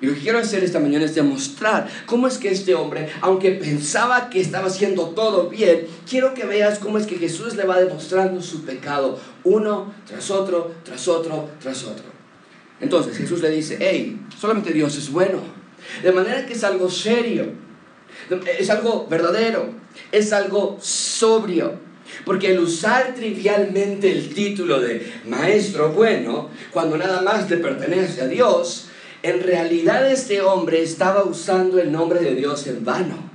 Y 0.00 0.06
lo 0.06 0.14
que 0.14 0.20
quiero 0.20 0.38
hacer 0.38 0.62
esta 0.62 0.78
mañana 0.78 1.06
es 1.06 1.16
demostrar 1.16 1.88
cómo 2.06 2.28
es 2.28 2.38
que 2.38 2.52
este 2.52 2.76
hombre, 2.76 3.08
aunque 3.20 3.50
pensaba 3.50 4.30
que 4.30 4.40
estaba 4.40 4.68
haciendo 4.68 5.06
todo 5.08 5.48
bien, 5.48 5.88
quiero 6.08 6.32
que 6.32 6.44
veas 6.44 6.78
cómo 6.78 6.98
es 6.98 7.06
que 7.06 7.18
Jesús 7.18 7.56
le 7.56 7.64
va 7.64 7.80
demostrando 7.80 8.40
su 8.40 8.64
pecado 8.64 9.18
uno 9.42 9.92
tras 10.06 10.30
otro, 10.30 10.70
tras 10.84 11.08
otro, 11.08 11.48
tras 11.60 11.82
otro. 11.82 12.04
Entonces 12.80 13.18
Jesús 13.18 13.42
le 13.42 13.50
dice, 13.50 13.76
hey, 13.80 14.24
solamente 14.38 14.72
Dios 14.72 14.96
es 14.96 15.10
bueno. 15.10 15.40
De 16.00 16.12
manera 16.12 16.46
que 16.46 16.52
es 16.52 16.62
algo 16.62 16.88
serio, 16.88 17.46
es 18.56 18.70
algo 18.70 19.08
verdadero, 19.10 19.74
es 20.12 20.32
algo 20.32 20.78
sobrio. 20.80 21.89
Porque 22.24 22.52
el 22.52 22.60
usar 22.60 23.14
trivialmente 23.14 24.10
el 24.10 24.34
título 24.34 24.80
de 24.80 25.12
maestro 25.26 25.90
bueno, 25.90 26.50
cuando 26.70 26.96
nada 26.96 27.22
más 27.22 27.48
le 27.50 27.56
pertenece 27.56 28.22
a 28.22 28.26
Dios, 28.26 28.88
en 29.22 29.42
realidad 29.42 30.10
este 30.10 30.40
hombre 30.40 30.82
estaba 30.82 31.24
usando 31.24 31.78
el 31.78 31.92
nombre 31.92 32.20
de 32.20 32.34
Dios 32.34 32.66
en 32.66 32.84
vano 32.84 33.30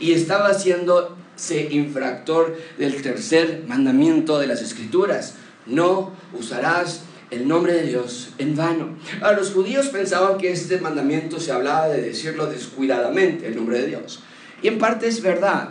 y 0.00 0.12
estaba 0.12 0.48
haciéndose 0.48 1.68
infractor 1.70 2.56
del 2.78 3.02
tercer 3.02 3.64
mandamiento 3.66 4.38
de 4.38 4.46
las 4.46 4.62
escrituras. 4.62 5.34
No 5.66 6.12
usarás 6.32 7.02
el 7.30 7.48
nombre 7.48 7.74
de 7.74 7.82
Dios 7.82 8.30
en 8.38 8.56
vano. 8.56 8.96
Ahora, 9.20 9.38
los 9.38 9.50
judíos 9.52 9.88
pensaban 9.88 10.38
que 10.38 10.52
este 10.52 10.78
mandamiento 10.78 11.40
se 11.40 11.52
hablaba 11.52 11.88
de 11.88 12.00
decirlo 12.00 12.46
descuidadamente, 12.46 13.46
el 13.46 13.56
nombre 13.56 13.80
de 13.80 13.88
Dios. 13.88 14.20
Y 14.62 14.68
en 14.68 14.78
parte 14.78 15.08
es 15.08 15.20
verdad. 15.20 15.70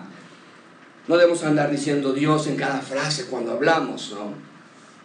No 1.07 1.17
debemos 1.17 1.43
andar 1.43 1.69
diciendo 1.69 2.13
Dios 2.13 2.47
en 2.47 2.55
cada 2.55 2.79
frase 2.79 3.25
cuando 3.25 3.51
hablamos, 3.51 4.11
¿no? 4.11 4.53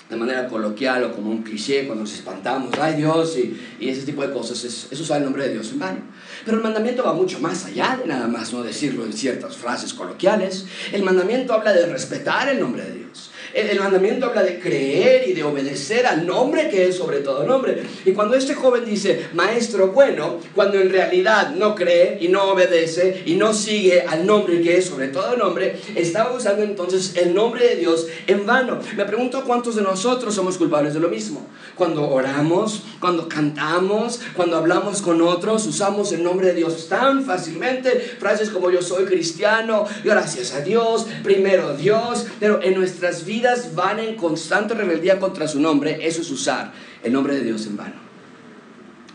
de 0.08 0.16
manera 0.16 0.48
coloquial 0.48 1.04
o 1.04 1.12
como 1.12 1.30
un 1.30 1.42
cliché 1.42 1.86
cuando 1.86 2.04
nos 2.04 2.14
espantamos, 2.14 2.72
ay 2.80 2.94
Dios, 2.94 3.36
y, 3.36 3.60
y 3.78 3.88
ese 3.90 4.02
tipo 4.02 4.22
de 4.22 4.32
cosas, 4.32 4.64
es, 4.64 4.88
es 4.90 5.00
usar 5.00 5.18
el 5.18 5.24
nombre 5.24 5.44
de 5.44 5.52
Dios 5.52 5.70
en 5.70 5.78
vano. 5.78 6.00
Pero 6.44 6.56
el 6.56 6.62
mandamiento 6.62 7.04
va 7.04 7.12
mucho 7.12 7.40
más 7.40 7.66
allá 7.66 7.98
de 8.00 8.06
nada 8.06 8.26
más 8.26 8.52
no 8.52 8.62
decirlo 8.62 9.04
en 9.04 9.12
ciertas 9.12 9.56
frases 9.56 9.92
coloquiales. 9.92 10.64
El 10.92 11.02
mandamiento 11.02 11.52
habla 11.52 11.72
de 11.72 11.86
respetar 11.86 12.48
el 12.48 12.60
nombre 12.60 12.84
de 12.84 12.92
Dios. 12.92 13.30
El, 13.58 13.80
mandamiento 13.80 14.26
habla 14.26 14.44
de 14.44 14.60
creer 14.60 15.28
y 15.28 15.32
de 15.32 15.42
obedecer 15.42 16.06
al 16.06 16.24
nombre 16.24 16.68
que 16.68 16.86
es 16.86 16.96
sobre 16.96 17.18
todo 17.18 17.44
nombre. 17.44 17.82
Y 18.04 18.12
cuando 18.12 18.36
este 18.36 18.54
joven 18.54 18.84
dice, 18.84 19.26
maestro 19.34 19.88
bueno, 19.88 20.38
cuando 20.54 20.78
en 20.78 20.90
realidad 20.90 21.50
no 21.50 21.74
cree 21.74 22.18
y 22.20 22.28
no 22.28 22.44
obedece 22.44 23.24
y 23.26 23.34
no 23.34 23.52
sigue 23.52 24.02
al 24.02 24.24
nombre 24.24 24.60
que 24.60 24.76
es 24.76 24.84
sobre 24.84 25.08
todo 25.08 25.36
nombre, 25.36 25.76
estaba 25.96 26.32
usando 26.32 26.62
entonces 26.62 27.16
el 27.16 27.34
nombre 27.34 27.66
de 27.66 27.76
Dios 27.76 28.06
en 28.28 28.46
vano. 28.46 28.78
Me 28.96 29.04
pregunto 29.04 29.42
cuántos 29.44 29.74
de 29.74 29.82
nosotros 29.82 30.34
somos 30.34 30.56
culpables 30.56 30.94
de 30.94 31.00
lo 31.00 31.08
mismo. 31.08 31.44
Cuando 31.74 32.08
oramos, 32.08 32.84
cuando 33.00 33.28
cantamos, 33.28 34.20
cuando 34.36 34.56
hablamos 34.56 35.02
con 35.02 35.20
otros, 35.20 35.66
usamos 35.66 36.12
el 36.12 36.22
nombre 36.22 36.48
de 36.48 36.54
Dios 36.54 36.88
tan 36.88 37.24
fácilmente. 37.24 37.90
Frases 38.18 38.50
como 38.50 38.70
yo 38.70 38.82
soy 38.82 39.04
cristiano, 39.04 39.84
gracias 40.04 40.54
a 40.54 40.60
Dios, 40.60 41.06
primero 41.24 41.76
Dios, 41.76 42.26
pero 42.38 42.62
en 42.62 42.74
nuestras 42.74 43.24
vidas 43.24 43.47
van 43.74 43.98
en 43.98 44.16
constante 44.16 44.74
rebeldía 44.74 45.18
contra 45.18 45.48
su 45.48 45.60
nombre, 45.60 45.98
eso 46.02 46.20
es 46.22 46.30
usar 46.30 46.72
el 47.02 47.12
nombre 47.12 47.34
de 47.34 47.42
Dios 47.42 47.66
en 47.66 47.76
vano. 47.76 48.08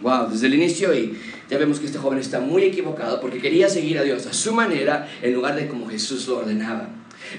Wow, 0.02 0.30
desde 0.30 0.48
el 0.48 0.56
inicio 0.56 0.94
y 0.94 1.18
ya 1.50 1.58
vemos 1.58 1.80
que 1.80 1.86
este 1.86 1.98
joven 1.98 2.20
está 2.20 2.40
muy 2.40 2.64
equivocado 2.64 3.22
porque 3.22 3.40
quería 3.40 3.70
seguir 3.70 3.98
a 4.00 4.04
Dios 4.04 4.26
a 4.28 4.34
su 4.34 4.54
manera 4.54 5.08
en 5.22 5.34
lugar 5.34 5.56
de 5.56 5.68
como 5.68 5.88
Jesús 5.88 6.28
lo 6.28 6.40
ordenaba. 6.40 6.90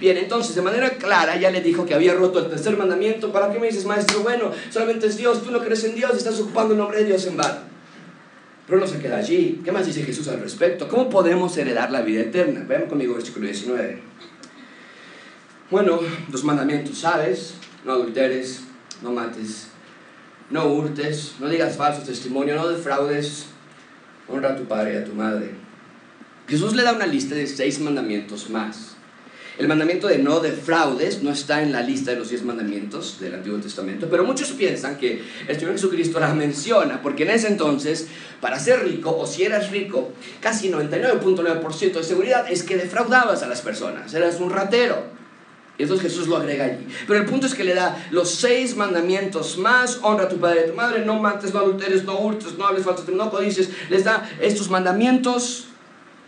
Bien, 0.00 0.16
entonces 0.16 0.54
de 0.54 0.62
manera 0.62 0.90
clara 0.90 1.36
ya 1.36 1.50
le 1.50 1.60
dijo 1.60 1.84
que 1.84 1.94
había 1.94 2.14
roto 2.14 2.38
el 2.38 2.48
tercer 2.48 2.76
mandamiento. 2.76 3.32
¿Para 3.32 3.52
qué 3.52 3.58
me 3.58 3.66
dices, 3.66 3.84
maestro? 3.84 4.20
Bueno, 4.20 4.50
solamente 4.70 5.06
es 5.06 5.16
Dios, 5.16 5.42
tú 5.42 5.50
no 5.50 5.60
crees 5.60 5.84
en 5.84 5.94
Dios, 5.94 6.16
estás 6.16 6.40
ocupando 6.40 6.72
el 6.72 6.78
nombre 6.78 6.98
de 6.98 7.04
Dios 7.04 7.26
en 7.26 7.36
vano. 7.36 7.58
Pero 8.66 8.80
no 8.80 8.86
se 8.86 8.98
queda 8.98 9.18
allí. 9.18 9.60
¿Qué 9.62 9.70
más 9.70 9.86
dice 9.86 10.02
Jesús 10.02 10.26
al 10.28 10.40
respecto? 10.40 10.88
¿Cómo 10.88 11.10
podemos 11.10 11.56
heredar 11.58 11.90
la 11.90 12.00
vida 12.00 12.22
eterna? 12.22 12.64
Vean 12.66 12.86
conmigo 12.86 13.14
versículo 13.14 13.46
19. 13.46 13.98
Bueno, 15.70 15.98
los 16.30 16.44
mandamientos, 16.44 16.98
¿sabes? 16.98 17.54
No 17.86 17.92
adulteres, 17.92 18.64
no 19.02 19.12
mates, 19.12 19.68
no 20.50 20.66
hurtes, 20.66 21.36
no 21.40 21.48
digas 21.48 21.76
falso 21.76 22.02
testimonio, 22.02 22.54
no 22.54 22.68
defraudes, 22.68 23.46
honra 24.28 24.50
a 24.50 24.56
tu 24.56 24.64
padre 24.64 24.94
y 24.94 24.96
a 24.98 25.04
tu 25.04 25.14
madre. 25.14 25.52
Jesús 26.46 26.74
le 26.74 26.82
da 26.82 26.92
una 26.92 27.06
lista 27.06 27.34
de 27.34 27.46
seis 27.46 27.80
mandamientos 27.80 28.50
más. 28.50 28.94
El 29.56 29.68
mandamiento 29.68 30.08
de 30.08 30.18
no 30.18 30.40
defraudes 30.40 31.22
no 31.22 31.30
está 31.30 31.62
en 31.62 31.72
la 31.72 31.80
lista 31.80 32.10
de 32.10 32.18
los 32.18 32.28
diez 32.28 32.42
mandamientos 32.42 33.18
del 33.20 33.34
Antiguo 33.34 33.58
Testamento, 33.58 34.08
pero 34.10 34.24
muchos 34.24 34.50
piensan 34.50 34.98
que 34.98 35.22
el 35.48 35.54
Señor 35.56 35.72
Jesucristo 35.72 36.20
la 36.20 36.34
menciona, 36.34 37.00
porque 37.00 37.22
en 37.22 37.30
ese 37.30 37.48
entonces, 37.48 38.08
para 38.42 38.58
ser 38.58 38.84
rico, 38.84 39.16
o 39.16 39.26
si 39.26 39.44
eras 39.44 39.70
rico, 39.70 40.12
casi 40.40 40.70
99.9% 40.70 41.92
de 41.92 42.02
seguridad 42.02 42.50
es 42.50 42.64
que 42.64 42.76
defraudabas 42.76 43.42
a 43.42 43.46
las 43.46 43.62
personas, 43.62 44.12
eras 44.12 44.40
un 44.40 44.50
ratero. 44.50 45.13
Entonces 45.76 46.10
Jesús 46.10 46.28
lo 46.28 46.36
agrega 46.36 46.66
allí. 46.66 46.86
Pero 47.06 47.18
el 47.18 47.26
punto 47.26 47.46
es 47.46 47.54
que 47.54 47.64
le 47.64 47.74
da 47.74 47.96
los 48.10 48.30
seis 48.30 48.76
mandamientos 48.76 49.58
más, 49.58 49.98
honra 50.02 50.24
a 50.24 50.28
tu 50.28 50.38
padre 50.38 50.60
y 50.60 50.64
a 50.64 50.70
tu 50.70 50.74
madre, 50.74 51.04
no 51.04 51.18
mates, 51.18 51.52
no 51.52 51.60
adulteres, 51.60 52.04
no 52.04 52.18
hurtes, 52.20 52.56
no 52.56 52.66
hables 52.66 52.84
falso, 52.84 53.04
no 53.12 53.30
codices. 53.30 53.70
Les 53.90 54.04
da 54.04 54.28
estos 54.40 54.70
mandamientos. 54.70 55.68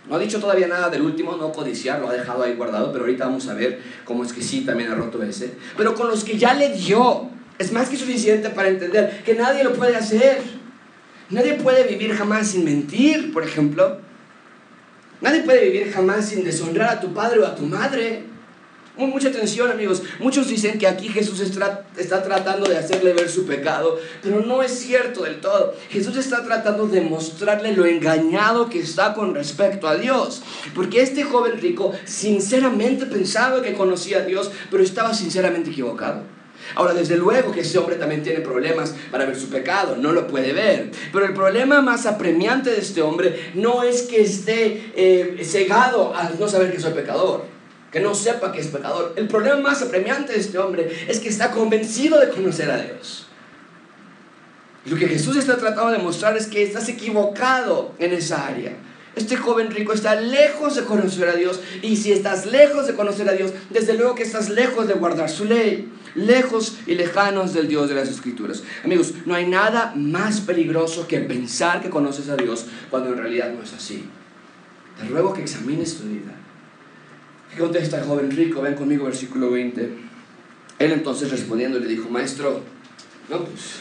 No 0.09 0.17
ha 0.17 0.19
dicho 0.19 0.39
todavía 0.39 0.69
nada 0.69 0.89
del 0.89 1.03
último, 1.03 1.37
no 1.37 1.51
codiciar, 1.51 2.01
lo 2.01 2.09
ha 2.09 2.13
dejado 2.13 2.45
ahí 2.45 2.55
guardado, 2.55 2.93
pero 2.93 3.05
ahorita 3.05 3.27
vamos 3.27 3.49
a 3.49 3.55
ver 3.55 3.81
cómo 4.05 4.23
es 4.23 4.33
que 4.33 4.41
sí 4.41 4.61
también 4.61 4.91
ha 4.91 4.95
roto 4.95 5.21
ese. 5.23 5.55
Pero 5.77 5.95
con 5.95 6.09
los 6.09 6.23
que 6.23 6.39
ya 6.39 6.55
le 6.55 6.71
dio, 6.77 7.29
es 7.59 7.73
más 7.73 7.89
que 7.89 7.97
suficiente 7.97 8.51
para 8.51 8.69
entender 8.69 9.23
que 9.25 9.35
nadie 9.35 9.65
lo 9.65 9.73
puede 9.73 9.97
hacer. 9.97 10.39
Nadie 11.31 11.55
puede 11.55 11.85
vivir 11.85 12.15
jamás 12.15 12.49
sin 12.49 12.65
mentir, 12.65 13.33
por 13.33 13.43
ejemplo. 13.43 14.01
Nadie 15.21 15.43
puede 15.43 15.71
vivir 15.71 15.93
jamás 15.93 16.29
sin 16.29 16.45
deshonrar 16.45 16.91
a 16.91 17.01
tu 17.01 17.13
padre 17.13 17.41
o 17.41 17.47
a 17.47 17.57
tu 17.57 17.65
madre. 17.65 18.36
Mucha 18.97 19.29
atención 19.29 19.71
amigos. 19.71 20.03
Muchos 20.21 20.49
dicen 20.49 20.79
que 20.79 20.87
aquí 20.87 21.09
Jesús 21.09 21.41
está 21.41 22.23
tratando 22.23 22.67
de 22.67 22.79
hacerle 22.79 23.13
ver 23.13 23.29
su 23.29 23.45
pecado, 23.45 23.99
pero 24.23 24.41
no 24.41 24.63
es 24.63 24.73
cierto 24.73 25.25
del 25.25 25.41
todo. 25.41 25.75
Jesús 25.91 26.17
está 26.17 26.43
tratando 26.43 26.87
de 26.87 27.03
mostrarle 27.03 27.73
lo 27.73 27.85
engañado 27.85 28.71
que 28.71 28.81
está 28.81 29.13
con 29.13 29.35
respecto 29.35 29.87
a 29.87 29.97
Dios. 29.97 30.43
Porque 30.75 31.03
este 31.03 31.25
joven 31.25 31.61
rico 31.61 31.93
sinceramente 32.07 33.05
pensaba 33.05 33.61
que 33.61 33.75
conocía 33.75 34.19
a 34.19 34.23
Dios, 34.23 34.51
pero 34.71 34.83
estaba 34.83 35.13
sinceramente 35.13 35.71
equivocado. 35.71 36.23
Ahora, 36.75 36.95
desde 36.95 37.19
luego 37.19 37.53
que 37.53 37.61
ese 37.61 37.77
hombre 37.77 37.97
también 37.97 38.23
tiene 38.23 38.41
problemas 38.41 38.95
para 39.11 39.27
ver 39.27 39.39
su 39.39 39.51
pecado, 39.51 39.97
no 39.97 40.13
lo 40.13 40.27
puede 40.27 40.55
ver. 40.55 40.91
Pero 41.13 41.27
el 41.27 41.35
problema 41.35 41.83
más 41.83 42.07
apremiante 42.07 42.71
de 42.71 42.79
este 42.79 43.03
hombre 43.03 43.53
no 43.55 43.83
es 43.83 44.03
que 44.03 44.23
esté 44.23 44.93
eh, 44.97 45.45
cegado 45.45 46.15
al 46.17 46.41
no 46.41 46.49
saber 46.49 46.73
que 46.73 46.81
soy 46.81 46.95
pecador 46.95 47.56
que 47.97 48.03
no 48.03 48.15
sepa 48.15 48.53
que 48.53 48.61
es 48.61 48.67
pecador. 48.67 49.15
El 49.17 49.27
problema 49.27 49.57
más 49.57 49.81
apremiante 49.81 50.35
de 50.35 50.41
este 50.41 50.59
hombre 50.59 51.07
es 51.09 51.19
que 51.19 51.31
está 51.31 51.51
convencido 51.51 52.21
de 52.21 52.29
conocer 52.29 52.71
a 52.71 52.77
Dios. 52.77 53.27
Lo 54.85 54.99
que 54.99 55.09
Jesús 55.09 55.35
está 55.39 55.57
tratando 55.57 55.93
de 55.93 55.99
mostrar 55.99 56.37
es 56.37 56.47
que 56.47 56.63
estás 56.63 56.91
equivocado 56.91 57.95
en 57.99 58.13
esa 58.13 58.49
área. 58.49 58.77
Este 59.15 59.39
joven 59.39 59.71
rico 59.71 59.95
está 59.95 60.15
lejos 60.15 60.77
de 60.77 60.85
conocer 60.85 61.27
a 61.31 61.37
Dios. 61.37 61.61
Y 61.81 61.97
si 61.97 62.13
estás 62.13 62.45
lejos 62.45 62.87
de 62.87 62.93
conocer 62.93 63.31
a 63.31 63.33
Dios, 63.33 63.53
desde 63.71 63.95
luego 63.95 64.15
que 64.15 64.25
estás 64.25 64.51
lejos 64.51 64.89
de 64.89 64.93
guardar 64.93 65.31
su 65.31 65.47
ley. 65.47 65.91
Lejos 66.15 66.77
y 66.87 66.97
lejanos 66.97 67.55
del 67.55 67.67
Dios 67.67 67.89
de 67.89 67.95
las 67.95 68.11
Escrituras. 68.11 68.63
Amigos, 68.85 69.15
no 69.25 69.35
hay 69.35 69.47
nada 69.47 69.95
más 69.97 70.43
peligroso 70.43 71.09
que 71.09 71.21
pensar 71.21 71.81
que 71.81 71.89
conoces 71.89 72.29
a 72.29 72.37
Dios 72.37 72.67
cuando 72.91 73.09
en 73.09 73.17
realidad 73.17 73.55
no 73.55 73.63
es 73.63 73.73
así. 73.73 74.05
Te 75.01 75.09
ruego 75.09 75.33
que 75.33 75.41
examines 75.41 75.97
tu 75.97 76.05
vida 76.05 76.35
¿Qué 77.57 77.63
contesta 77.63 77.97
el 77.97 78.05
joven 78.05 78.31
rico? 78.31 78.61
Ven 78.61 78.75
conmigo, 78.75 79.07
versículo 79.07 79.51
20. 79.51 79.81
Él 80.79 80.93
entonces 80.93 81.31
respondiendo 81.31 81.79
le 81.79 81.87
dijo, 81.87 82.11
maestro, 82.11 82.61
no, 83.31 83.45
pues 83.45 83.77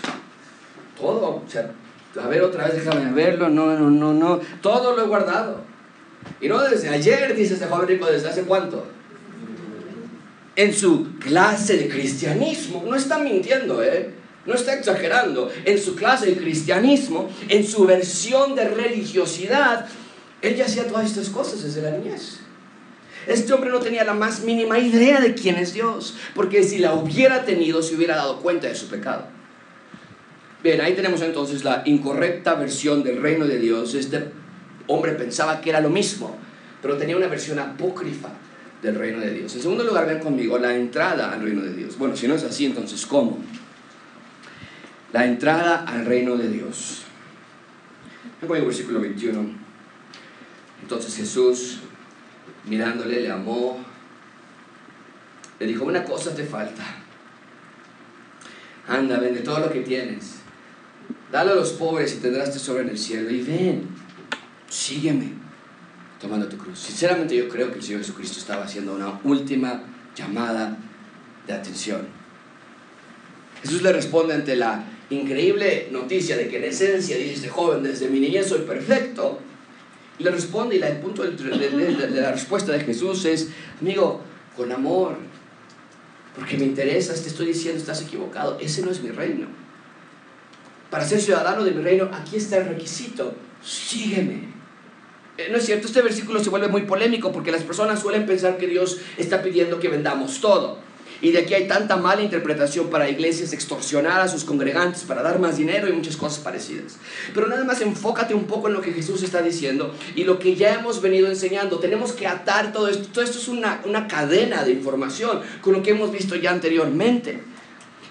todo, 0.97 1.43
o 1.45 1.49
sea, 1.49 1.71
a 2.17 2.27
ver 2.29 2.41
otra 2.41 2.69
vez, 2.69 2.75
déjame 2.75 3.11
verlo, 3.11 3.49
no, 3.49 3.77
no, 3.77 3.89
no, 3.89 4.13
no, 4.13 4.39
todo 4.61 4.95
lo 4.95 5.03
he 5.03 5.07
guardado. 5.07 5.61
Y 6.39 6.47
no 6.47 6.61
desde 6.61 6.87
ayer, 6.87 7.35
dice 7.35 7.55
este 7.55 7.65
joven 7.65 7.89
rico, 7.89 8.05
desde 8.05 8.29
hace 8.29 8.43
cuánto. 8.43 8.85
En 10.55 10.73
su 10.73 11.09
clase 11.19 11.75
de 11.75 11.89
cristianismo, 11.89 12.81
no 12.87 12.95
está 12.95 13.17
mintiendo, 13.17 13.83
¿eh? 13.83 14.09
No 14.45 14.53
está 14.53 14.73
exagerando. 14.73 15.51
En 15.65 15.77
su 15.81 15.95
clase 15.95 16.27
de 16.27 16.37
cristianismo, 16.37 17.29
en 17.49 17.67
su 17.67 17.85
versión 17.85 18.55
de 18.55 18.69
religiosidad, 18.69 19.85
él 20.41 20.55
ya 20.55 20.63
hacía 20.63 20.87
todas 20.87 21.07
estas 21.07 21.27
cosas 21.27 21.61
desde 21.61 21.81
la 21.81 21.91
niñez. 21.91 22.44
Este 23.27 23.53
hombre 23.53 23.69
no 23.69 23.79
tenía 23.79 24.03
la 24.03 24.13
más 24.13 24.43
mínima 24.43 24.77
idea 24.79 25.19
de 25.19 25.33
quién 25.33 25.55
es 25.55 25.73
Dios, 25.73 26.15
porque 26.33 26.63
si 26.63 26.77
la 26.77 26.93
hubiera 26.93 27.45
tenido, 27.45 27.81
se 27.81 27.95
hubiera 27.95 28.15
dado 28.15 28.39
cuenta 28.41 28.67
de 28.67 28.75
su 28.75 28.87
pecado. 28.87 29.25
Bien, 30.63 30.81
ahí 30.81 30.93
tenemos 30.93 31.21
entonces 31.21 31.63
la 31.63 31.83
incorrecta 31.85 32.55
versión 32.55 33.03
del 33.03 33.21
reino 33.21 33.45
de 33.45 33.59
Dios, 33.59 33.93
este 33.93 34.31
hombre 34.87 35.13
pensaba 35.13 35.61
que 35.61 35.69
era 35.69 35.79
lo 35.79 35.89
mismo, 35.89 36.35
pero 36.81 36.97
tenía 36.97 37.17
una 37.17 37.27
versión 37.27 37.59
apócrifa 37.59 38.29
del 38.81 38.95
reino 38.95 39.19
de 39.19 39.31
Dios. 39.31 39.55
En 39.55 39.61
segundo 39.61 39.83
lugar, 39.83 40.05
ven 40.05 40.19
conmigo 40.19 40.57
la 40.57 40.75
entrada 40.75 41.31
al 41.31 41.41
reino 41.41 41.61
de 41.61 41.73
Dios. 41.73 41.97
Bueno, 41.97 42.15
si 42.15 42.27
no 42.27 42.35
es 42.35 42.43
así, 42.43 42.65
entonces 42.65 43.05
¿cómo? 43.05 43.39
La 45.13 45.25
entrada 45.25 45.83
al 45.87 46.05
reino 46.05 46.35
de 46.35 46.49
Dios. 46.49 47.03
Ven 48.41 48.47
conmigo, 48.47 48.67
versículo 48.67 48.99
21. 49.01 49.65
Entonces 50.81 51.15
Jesús, 51.15 51.79
mirándole, 52.67 53.21
le 53.21 53.31
amó, 53.31 53.83
le 55.59 55.67
dijo, 55.67 55.85
una 55.85 56.03
cosa 56.03 56.35
te 56.35 56.43
falta. 56.43 56.83
Anda, 58.87 59.19
vende 59.19 59.41
todo 59.41 59.59
lo 59.59 59.71
que 59.71 59.81
tienes. 59.81 60.35
Dale 61.31 61.51
a 61.51 61.55
los 61.55 61.71
pobres 61.71 62.13
y 62.15 62.17
tendrás 62.17 62.51
tesoro 62.51 62.81
en 62.81 62.89
el 62.89 62.97
cielo. 62.97 63.29
Y 63.29 63.41
ven, 63.41 63.87
sígueme 64.69 65.33
tomando 66.19 66.47
tu 66.47 66.57
cruz. 66.57 66.79
Sinceramente 66.79 67.35
yo 67.35 67.49
creo 67.49 67.71
que 67.71 67.79
el 67.79 67.83
Señor 67.83 68.01
Jesucristo 68.01 68.39
estaba 68.39 68.63
haciendo 68.63 68.95
una 68.95 69.19
última 69.23 69.83
llamada 70.15 70.77
de 71.47 71.53
atención. 71.53 72.07
Jesús 73.61 73.81
le 73.81 73.91
responde 73.91 74.33
ante 74.33 74.55
la 74.55 74.83
increíble 75.09 75.89
noticia 75.91 76.37
de 76.37 76.47
que 76.47 76.57
en 76.57 76.65
esencia, 76.65 77.17
dice 77.17 77.33
este 77.33 77.49
joven, 77.49 77.83
desde 77.83 78.09
mi 78.09 78.19
niñez 78.19 78.47
soy 78.47 78.61
perfecto. 78.61 79.39
Le 80.19 80.31
responde 80.31 80.77
y 80.77 80.81
el 80.81 80.97
punto 80.97 81.23
de, 81.23 82.09
la 82.09 82.31
respuesta 82.31 82.71
de 82.71 82.79
Jesús 82.79 83.25
es, 83.25 83.49
amigo, 83.81 84.21
con 84.55 84.71
amor, 84.71 85.17
porque 86.35 86.57
me 86.57 86.65
interesa, 86.65 87.13
te 87.13 87.27
estoy 87.27 87.47
diciendo, 87.47 87.79
estás 87.79 88.01
equivocado, 88.01 88.57
ese 88.59 88.81
no 88.81 88.91
es 88.91 89.01
mi 89.01 89.09
reino. 89.09 89.47
Para 90.89 91.03
ser 91.05 91.19
ciudadano 91.19 91.63
de 91.63 91.71
mi 91.71 91.81
reino, 91.81 92.09
aquí 92.13 92.37
está 92.37 92.57
el 92.57 92.67
requisito, 92.67 93.33
sígueme. 93.61 94.55
Eh, 95.37 95.49
no 95.51 95.57
es 95.57 95.65
cierto, 95.65 95.87
este 95.87 96.01
versículo 96.01 96.41
se 96.41 96.49
vuelve 96.49 96.69
muy 96.69 96.83
polémico 96.83 97.33
porque 97.33 97.51
las 97.51 97.63
personas 97.63 97.99
suelen 97.99 98.25
pensar 98.25 98.57
que 98.57 98.67
Dios 98.67 98.99
está 99.17 99.41
pidiendo 99.43 99.79
que 99.79 99.89
vendamos 99.89 100.39
todo. 100.39 100.79
Y 101.21 101.31
de 101.31 101.39
aquí 101.39 101.53
hay 101.53 101.67
tanta 101.67 101.97
mala 101.97 102.21
interpretación 102.21 102.89
para 102.89 103.09
iglesias 103.09 103.53
extorsionar 103.53 104.21
a 104.21 104.27
sus 104.27 104.43
congregantes 104.43 105.03
para 105.03 105.23
dar 105.23 105.39
más 105.39 105.57
dinero 105.57 105.87
y 105.87 105.93
muchas 105.93 106.17
cosas 106.17 106.39
parecidas. 106.39 106.97
Pero 107.33 107.47
nada 107.47 107.63
más 107.63 107.81
enfócate 107.81 108.33
un 108.33 108.45
poco 108.45 108.67
en 108.67 108.73
lo 108.73 108.81
que 108.81 108.93
Jesús 108.93 109.23
está 109.23 109.41
diciendo 109.41 109.93
y 110.15 110.23
lo 110.23 110.39
que 110.39 110.55
ya 110.55 110.73
hemos 110.73 111.01
venido 111.01 111.27
enseñando. 111.27 111.79
Tenemos 111.79 112.11
que 112.11 112.27
atar 112.27 112.71
todo 112.71 112.87
esto. 112.87 113.07
Todo 113.13 113.23
esto 113.23 113.37
es 113.37 113.47
una, 113.47 113.81
una 113.85 114.07
cadena 114.07 114.63
de 114.63 114.71
información 114.71 115.41
con 115.61 115.73
lo 115.73 115.83
que 115.83 115.91
hemos 115.91 116.11
visto 116.11 116.35
ya 116.35 116.51
anteriormente. 116.51 117.54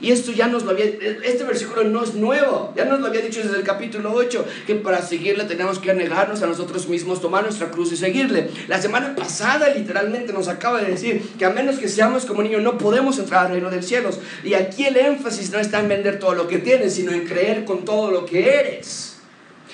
Y 0.01 0.11
esto 0.11 0.33
ya 0.33 0.49
nos 0.49 0.65
lo 0.65 0.73
había, 0.73 0.87
este 0.87 1.45
versículo 1.45 1.85
no 1.85 2.03
es 2.03 2.15
nuevo, 2.15 2.73
ya 2.77 2.85
nos 2.85 3.01
lo 3.01 3.07
había 3.07 3.21
dicho 3.21 3.41
desde 3.41 3.57
el 3.57 3.63
capítulo 3.63 4.13
8, 4.13 4.45
que 4.67 4.75
para 4.75 5.03
seguirle 5.03 5.45
tenemos 5.45 5.79
que 5.79 5.95
negarnos 5.95 6.43
a 6.43 6.47
nosotros 6.47 6.89
mismos, 6.89 7.21
tomar 7.21 7.45
nuestra 7.45 7.71
cruz 7.71 7.93
y 7.93 7.97
seguirle. 7.97 8.51
La 8.69 8.81
semana 8.81 9.15
pasada 9.15 9.73
literalmente 9.75 10.33
nos 10.33 10.49
acaba 10.49 10.81
de 10.81 10.91
decir 10.91 11.23
que 11.39 11.45
a 11.45 11.51
menos 11.51 11.79
que 11.79 11.89
seamos 11.89 12.25
como 12.27 12.43
niños 12.43 12.63
no 12.63 12.79
podemos 12.79 13.19
entrar 13.19 13.47
al 13.47 13.53
reino 13.53 13.71
de 13.71 13.77
los 13.77 13.87
cielos. 13.87 14.19
Y 14.43 14.55
aquí 14.55 14.85
el 14.85 14.97
énfasis 14.97 15.51
no 15.51 15.59
está 15.59 15.81
en 15.81 15.89
vender 15.89 16.19
todo 16.19 16.35
lo 16.35 16.49
que 16.49 16.59
tienes, 16.59 16.95
sino 16.95 17.13
en 17.13 17.27
creer 17.27 17.65
con 17.65 17.85
todo 17.85 18.11
lo 18.11 18.27
que 18.27 18.59
eres. 18.59 19.14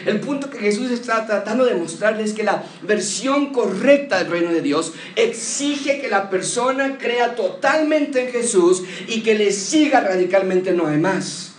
El 0.06 0.20
punto 0.20 0.50
que 0.50 0.58
Jesús 0.58 0.90
está 0.90 1.26
tratando 1.26 1.64
de 1.64 1.74
mostrarles 1.74 2.30
es 2.30 2.36
que 2.36 2.42
la 2.42 2.64
versión 2.82 3.52
correcta 3.52 4.18
del 4.18 4.30
reino 4.30 4.52
de 4.52 4.62
Dios 4.62 4.92
exige 5.16 6.00
que 6.00 6.08
la 6.08 6.30
persona 6.30 6.98
crea 6.98 7.34
totalmente 7.34 8.24
en 8.24 8.32
Jesús 8.32 8.82
y 9.08 9.22
que 9.22 9.34
le 9.34 9.52
siga 9.52 10.00
radicalmente 10.00 10.72
no 10.72 10.86
hay 10.86 10.98
más. 10.98 11.54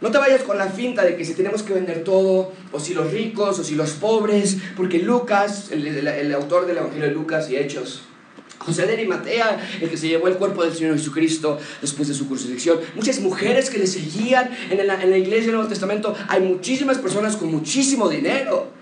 No 0.00 0.10
te 0.10 0.18
vayas 0.18 0.42
con 0.42 0.58
la 0.58 0.68
finta 0.68 1.04
de 1.04 1.16
que 1.16 1.24
si 1.24 1.34
tenemos 1.34 1.62
que 1.62 1.72
vender 1.72 2.04
todo, 2.04 2.52
o 2.70 2.78
si 2.78 2.92
los 2.92 3.10
ricos, 3.12 3.58
o 3.58 3.64
si 3.64 3.74
los 3.74 3.92
pobres, 3.92 4.58
porque 4.76 4.98
Lucas, 4.98 5.70
el, 5.70 5.86
el 5.86 6.34
autor 6.34 6.66
del 6.66 6.76
Evangelio 6.76 7.08
de 7.08 7.14
Lucas 7.14 7.48
y 7.48 7.56
Hechos, 7.56 8.02
José 8.66 8.86
de 8.86 8.94
Arimatea, 8.94 9.58
el 9.80 9.88
que 9.88 9.96
se 9.96 10.08
llevó 10.08 10.26
el 10.26 10.34
cuerpo 10.34 10.64
del 10.64 10.74
Señor 10.74 10.96
Jesucristo 10.96 11.58
después 11.80 12.08
de 12.08 12.14
su 12.14 12.26
crucifixión. 12.26 12.80
Muchas 12.96 13.20
mujeres 13.20 13.70
que 13.70 13.78
le 13.78 13.86
seguían 13.86 14.50
en 14.68 14.84
la, 14.86 15.00
en 15.00 15.10
la 15.10 15.18
iglesia 15.18 15.46
del 15.46 15.54
Nuevo 15.54 15.68
Testamento. 15.68 16.14
Hay 16.28 16.40
muchísimas 16.40 16.98
personas 16.98 17.36
con 17.36 17.50
muchísimo 17.50 18.08
dinero. 18.08 18.76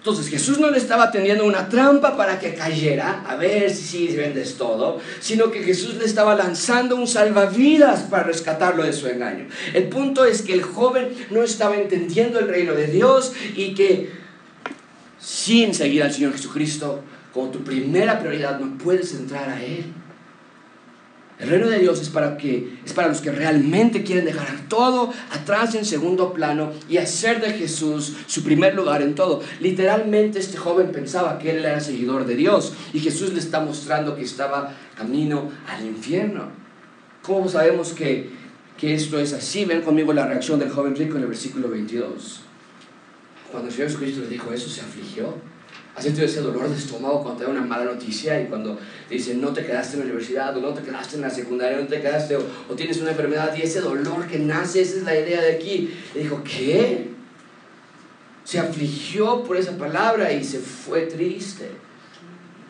Entonces 0.00 0.28
Jesús 0.28 0.58
no 0.58 0.70
le 0.70 0.78
estaba 0.78 1.10
tendiendo 1.10 1.44
una 1.44 1.68
trampa 1.68 2.16
para 2.16 2.38
que 2.38 2.54
cayera, 2.54 3.22
a 3.28 3.36
ver 3.36 3.70
si 3.70 4.06
vendes 4.16 4.56
todo, 4.56 4.98
sino 5.20 5.50
que 5.50 5.62
Jesús 5.62 5.96
le 5.96 6.06
estaba 6.06 6.34
lanzando 6.34 6.96
un 6.96 7.06
salvavidas 7.06 8.04
para 8.04 8.22
rescatarlo 8.22 8.82
de 8.82 8.94
su 8.94 9.08
engaño. 9.08 9.46
El 9.74 9.90
punto 9.90 10.24
es 10.24 10.40
que 10.40 10.54
el 10.54 10.62
joven 10.62 11.10
no 11.28 11.42
estaba 11.42 11.76
entendiendo 11.76 12.38
el 12.38 12.48
reino 12.48 12.72
de 12.72 12.86
Dios 12.86 13.34
y 13.54 13.74
que 13.74 14.10
sin 15.18 15.74
seguir 15.74 16.02
al 16.02 16.14
Señor 16.14 16.32
Jesucristo 16.32 17.02
como 17.32 17.50
tu 17.50 17.62
primera 17.62 18.18
prioridad, 18.18 18.58
no 18.58 18.76
puedes 18.78 19.14
entrar 19.14 19.48
a 19.48 19.62
Él. 19.62 19.92
El 21.40 21.48
reino 21.48 21.68
de 21.68 21.78
Dios 21.78 22.02
es 22.02 22.10
para, 22.10 22.36
que, 22.36 22.80
es 22.84 22.92
para 22.92 23.08
los 23.08 23.22
que 23.22 23.32
realmente 23.32 24.04
quieren 24.04 24.26
dejar 24.26 24.68
todo 24.68 25.10
atrás 25.32 25.74
en 25.74 25.86
segundo 25.86 26.34
plano 26.34 26.72
y 26.86 26.98
hacer 26.98 27.40
de 27.40 27.52
Jesús 27.52 28.14
su 28.26 28.44
primer 28.44 28.74
lugar 28.74 29.00
en 29.00 29.14
todo. 29.14 29.40
Literalmente 29.58 30.38
este 30.38 30.58
joven 30.58 30.92
pensaba 30.92 31.38
que 31.38 31.50
él 31.50 31.64
era 31.64 31.80
seguidor 31.80 32.26
de 32.26 32.36
Dios 32.36 32.74
y 32.92 33.00
Jesús 33.00 33.32
le 33.32 33.38
está 33.38 33.60
mostrando 33.60 34.16
que 34.16 34.22
estaba 34.22 34.74
camino 34.98 35.50
al 35.66 35.86
infierno. 35.86 36.48
¿Cómo 37.22 37.48
sabemos 37.48 37.94
que, 37.94 38.28
que 38.76 38.92
esto 38.92 39.18
es 39.18 39.32
así? 39.32 39.64
Ven 39.64 39.80
conmigo 39.80 40.12
la 40.12 40.26
reacción 40.26 40.58
del 40.58 40.68
joven 40.68 40.94
rico 40.94 41.16
en 41.16 41.22
el 41.22 41.28
versículo 41.28 41.70
22. 41.70 42.42
Cuando 43.50 43.68
el 43.68 43.74
Señor 43.74 43.88
Jesucristo 43.88 44.20
le 44.20 44.28
dijo 44.28 44.52
eso, 44.52 44.68
se 44.68 44.82
afligió 44.82 45.34
¿Has 46.00 46.04
sentido 46.04 46.26
ese 46.26 46.40
dolor 46.40 46.66
de 46.66 46.78
estómago 46.78 47.22
cuando 47.22 47.40
te 47.40 47.44
da 47.44 47.50
una 47.50 47.60
mala 47.60 47.84
noticia 47.84 48.40
y 48.40 48.46
cuando 48.46 48.78
te 49.06 49.16
dicen 49.16 49.38
no 49.38 49.52
te 49.52 49.66
quedaste 49.66 49.96
en 49.96 49.98
la 49.98 50.04
universidad 50.06 50.56
o 50.56 50.60
no 50.62 50.72
te 50.72 50.80
quedaste 50.80 51.16
en 51.16 51.20
la 51.20 51.28
secundaria, 51.28 51.78
no 51.78 51.86
te 51.86 52.00
quedaste 52.00 52.38
o, 52.38 52.74
tienes 52.74 53.02
una 53.02 53.10
enfermedad 53.10 53.54
y 53.54 53.60
ese 53.60 53.82
dolor 53.82 54.26
que 54.26 54.38
nace, 54.38 54.80
esa 54.80 54.96
es 54.96 55.02
la 55.02 55.20
idea 55.20 55.42
de 55.42 55.56
aquí? 55.56 55.92
Y 56.14 56.18
dijo, 56.20 56.42
¿qué? 56.42 57.10
Se 58.44 58.58
afligió 58.58 59.44
por 59.44 59.58
esa 59.58 59.76
palabra 59.76 60.32
y 60.32 60.42
se 60.42 60.60
fue 60.60 61.02
triste 61.02 61.68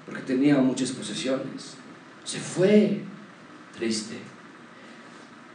porque 0.06 0.22
tenía 0.22 0.56
muchas 0.56 0.90
posesiones. 0.90 1.74
Se 2.24 2.40
fue 2.40 3.00
triste. 3.78 4.16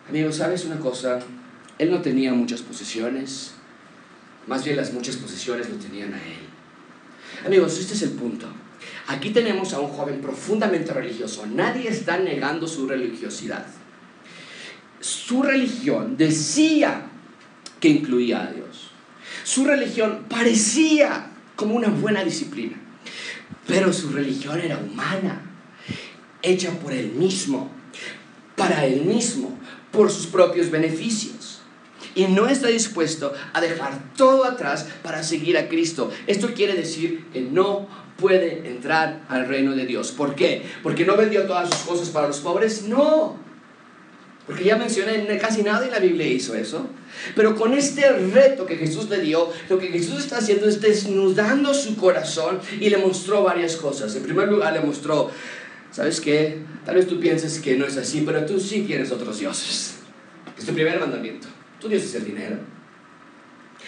Amigo, 0.08 0.32
¿sabes 0.32 0.64
una 0.64 0.80
cosa? 0.80 1.20
Él 1.78 1.92
no 1.92 2.02
tenía 2.02 2.34
muchas 2.34 2.62
posesiones, 2.62 3.52
más 4.48 4.64
bien 4.64 4.78
las 4.78 4.94
muchas 4.94 5.18
posesiones 5.18 5.70
lo 5.70 5.76
tenían 5.76 6.14
a 6.14 6.24
él. 6.24 6.55
Amigos, 7.44 7.78
este 7.80 7.94
es 7.94 8.02
el 8.04 8.12
punto. 8.12 8.48
Aquí 9.08 9.32
tenemos 9.32 9.74
a 9.74 9.80
un 9.80 9.90
joven 9.90 10.22
profundamente 10.22 10.94
religioso. 10.94 11.46
Nadie 11.46 11.90
está 11.90 12.18
negando 12.18 12.68
su 12.68 12.88
religiosidad. 12.88 13.66
Su 15.00 15.44
religión 15.44 16.18
decía 16.18 17.08
que 17.80 17.90
incluía 17.90 18.44
a 18.44 18.52
Dios. 18.52 18.92
Su 19.44 19.66
religión 19.66 20.26
parecía 20.30 21.32
como 21.56 21.76
una 21.76 21.90
buena 21.90 22.24
disciplina. 22.24 22.78
Pero 23.68 23.94
su 23.94 24.10
religión 24.10 24.60
era 24.60 24.78
humana, 24.78 25.42
hecha 26.42 26.72
por 26.80 26.94
él 26.94 27.12
mismo, 27.12 27.72
para 28.56 28.86
él 28.86 29.02
mismo, 29.02 29.58
por 29.92 30.12
sus 30.12 30.28
propios 30.28 30.70
beneficios 30.70 31.45
y 32.16 32.26
no 32.28 32.48
está 32.48 32.70
dispuesto 32.70 33.34
a 33.54 33.62
dejar 33.62 34.14
todo 34.16 34.46
atrás 34.46 34.88
para 35.04 35.22
seguir 35.22 35.58
a 35.58 35.68
Cristo. 35.68 36.12
Esto 36.26 36.54
quiere 36.54 36.74
decir 36.74 37.26
que 37.32 37.42
no 37.42 37.88
puede 38.18 38.68
entrar 38.70 39.24
al 39.30 39.48
reino 39.48 39.76
de 39.76 39.86
Dios. 39.86 40.12
¿Por 40.12 40.36
qué? 40.36 40.64
Porque 40.82 41.06
no 41.06 41.18
vendió 41.18 41.44
todas 41.44 41.70
sus 41.70 41.80
cosas 41.80 42.10
para 42.10 42.28
los 42.28 42.40
pobres. 42.40 42.84
No. 42.84 43.38
Porque 44.48 44.64
ya 44.64 44.78
mencioné, 44.78 45.38
casi 45.40 45.64
nadie 45.64 45.88
en 45.88 45.92
la 45.92 46.00
Biblia 46.00 46.28
hizo 46.28 46.54
eso. 46.56 46.88
Pero 47.36 47.56
con 47.56 47.74
este 47.74 48.10
reto 48.12 48.66
que 48.66 48.78
Jesús 48.78 49.10
le 49.10 49.20
dio, 49.20 49.52
lo 49.70 49.80
que 49.80 49.88
Jesús 49.88 50.20
está 50.20 50.38
haciendo 50.38 50.68
es 50.68 50.82
desnudando 50.82 51.74
su 51.74 51.96
corazón 51.96 52.60
y 52.80 52.90
le 52.90 52.98
mostró 52.98 53.44
varias 53.44 53.76
cosas. 53.76 54.16
En 54.16 54.24
primer 54.24 54.48
lugar, 54.48 54.74
le 54.74 54.82
mostró, 54.82 55.32
¿sabes 55.92 56.22
qué? 56.22 56.60
Tal 56.86 56.96
vez 56.96 57.08
tú 57.08 57.20
pienses 57.20 57.60
que 57.60 57.76
no 57.76 57.86
es 57.86 57.98
así, 57.98 58.22
pero 58.26 58.46
tú 58.46 58.60
sí 58.60 58.82
tienes 58.82 59.12
otros 59.12 59.40
dioses. 59.40 59.96
Es 60.58 60.66
tu 60.66 60.74
primer 60.74 61.00
mandamiento. 61.00 61.48
Tu 61.86 61.92
Dios 61.92 62.16
el 62.16 62.26
dinero. 62.26 62.58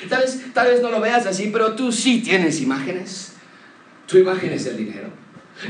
Tal 0.08 0.22
vez, 0.22 0.54
tal 0.54 0.68
vez 0.68 0.84
no 0.84 0.92
lo 0.92 1.02
veas 1.02 1.26
así, 1.26 1.50
pero 1.52 1.74
tú 1.74 1.92
sí 1.92 2.22
tienes 2.22 2.62
imágenes. 2.62 3.34
Tu 4.06 4.20
imagen 4.20 4.54
es 4.54 4.68
el 4.68 4.78
dinero. 4.78 5.10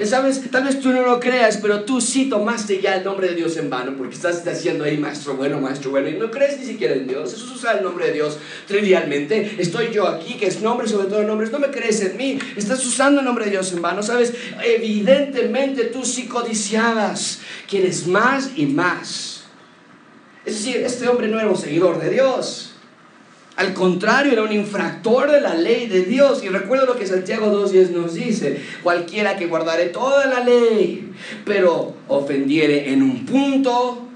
¿Sabes? 0.04 0.52
Tal 0.52 0.66
vez 0.66 0.82
tú 0.82 0.90
no 0.90 1.04
lo 1.04 1.22
creas, 1.22 1.56
pero 1.62 1.86
tú 1.86 2.02
sí 2.02 2.26
tomaste 2.26 2.82
ya 2.82 2.96
el 2.96 3.06
nombre 3.06 3.30
de 3.30 3.36
Dios 3.36 3.56
en 3.56 3.70
vano 3.70 3.96
porque 3.98 4.14
estás 4.14 4.46
haciendo 4.46 4.84
ahí 4.84 4.98
maestro 4.98 5.38
bueno, 5.38 5.62
maestro 5.62 5.92
bueno 5.92 6.10
y 6.10 6.16
no 6.16 6.30
crees 6.30 6.60
ni 6.60 6.66
siquiera 6.66 6.96
en 6.96 7.08
Dios. 7.08 7.32
Eso 7.32 7.46
es 7.46 7.52
usar 7.52 7.78
el 7.78 7.86
nombre 7.86 8.08
de 8.08 8.12
Dios 8.12 8.38
trivialmente. 8.68 9.56
Estoy 9.58 9.92
yo 9.94 10.06
aquí, 10.06 10.34
que 10.34 10.48
es 10.48 10.60
nombre 10.60 10.90
sobre 10.90 11.08
todo 11.08 11.24
nombres. 11.24 11.50
No 11.54 11.60
me 11.60 11.72
crees 11.72 12.02
en 12.02 12.18
mí. 12.18 12.38
Estás 12.58 12.86
usando 12.86 13.22
el 13.22 13.26
nombre 13.26 13.46
de 13.46 13.52
Dios 13.52 13.72
en 13.72 13.82
vano. 13.82 14.04
¿Sabes? 14.04 14.34
Evidentemente 14.62 15.86
tú 15.86 16.04
sí 16.04 16.28
codiciabas. 16.28 17.40
Quieres 17.70 18.06
más 18.06 18.52
y 18.58 18.66
más. 18.66 19.37
Es 20.48 20.64
decir, 20.64 20.78
este 20.78 21.10
hombre 21.10 21.28
no 21.28 21.42
era 21.42 21.50
un 21.50 21.58
seguidor 21.58 22.00
de 22.00 22.10
Dios. 22.10 22.72
Al 23.58 23.74
contrario, 23.74 24.32
era 24.32 24.44
un 24.44 24.52
infractor 24.54 25.30
de 25.30 25.42
la 25.42 25.56
ley 25.56 25.88
de 25.88 26.04
Dios. 26.04 26.42
Y 26.42 26.48
recuerdo 26.48 26.86
lo 26.86 26.96
que 26.96 27.06
Santiago 27.06 27.48
2.10 27.48 27.90
nos 27.90 28.14
dice. 28.14 28.62
Cualquiera 28.82 29.36
que 29.36 29.48
guardare 29.48 29.88
toda 29.88 30.26
la 30.28 30.46
ley, 30.46 31.12
pero 31.44 31.96
ofendiere 32.08 32.94
en 32.94 33.04
un 33.04 33.26
punto, 33.26 34.08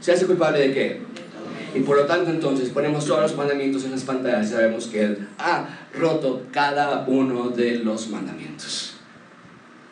¿se 0.00 0.12
hace 0.12 0.24
culpable 0.24 0.60
de 0.60 0.72
qué? 0.72 1.00
Y 1.74 1.80
por 1.80 1.96
lo 1.96 2.04
tanto 2.04 2.30
entonces 2.30 2.68
ponemos 2.68 3.04
todos 3.04 3.22
los 3.22 3.36
mandamientos 3.36 3.84
en 3.84 3.90
las 3.90 4.04
pantallas 4.04 4.46
y 4.46 4.52
sabemos 4.52 4.86
que 4.86 5.02
Él 5.02 5.28
ha 5.38 5.66
roto 5.98 6.42
cada 6.52 7.06
uno 7.08 7.48
de 7.48 7.78
los 7.78 8.08
mandamientos. 8.08 8.94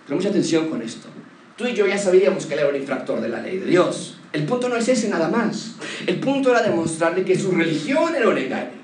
Pero 0.07 0.15
mucha 0.15 0.29
atención 0.29 0.69
con 0.69 0.83
esto. 0.83 1.09
Tú 1.57 1.67
y 1.67 1.75
yo 1.75 1.89
ya 1.89 1.99
sabíamos 1.99 2.47
que 2.47 2.55
Él 2.55 2.61
era 2.61 2.69
un 2.69 2.77
infractor 2.77 3.21
de 3.21 3.29
la 3.29 3.41
ley 3.41 3.59
de 3.59 3.67
Dios. 3.67 4.20
El 4.33 4.45
punto 4.45 4.69
no 4.69 4.77
es 4.77 4.89
ese 4.89 5.09
nada 5.09 5.29
más. 5.29 5.73
El 6.07 6.21
punto 6.21 6.51
era 6.51 6.63
demostrarle 6.63 7.25
que 7.25 7.39
su 7.39 7.51
religión 7.53 8.15
era 8.15 8.29
un 8.29 8.39
engaño 8.39 8.81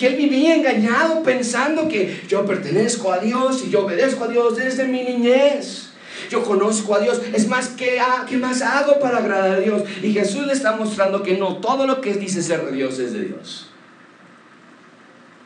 que 0.00 0.06
él 0.06 0.16
vivía 0.16 0.54
engañado 0.54 1.22
pensando 1.22 1.86
que 1.86 2.22
yo 2.26 2.46
pertenezco 2.46 3.12
a 3.12 3.18
Dios 3.18 3.64
y 3.66 3.70
yo 3.70 3.84
obedezco 3.84 4.24
a 4.24 4.28
Dios 4.28 4.56
desde 4.56 4.86
mi 4.86 5.02
niñez. 5.02 5.90
Yo 6.30 6.42
conozco 6.42 6.94
a 6.94 7.00
Dios. 7.00 7.20
Es 7.34 7.48
más, 7.48 7.68
¿qué, 7.68 8.00
¿qué 8.26 8.38
más 8.38 8.62
hago 8.62 8.98
para 8.98 9.18
agradar 9.18 9.50
a 9.50 9.60
Dios? 9.60 9.82
Y 10.02 10.14
Jesús 10.14 10.46
le 10.46 10.54
está 10.54 10.72
mostrando 10.74 11.22
que 11.22 11.36
no 11.36 11.58
todo 11.58 11.86
lo 11.86 12.00
que 12.00 12.14
dice 12.14 12.42
ser 12.42 12.64
de 12.64 12.72
Dios 12.72 12.98
es 12.98 13.12
de 13.12 13.26
Dios. 13.26 13.68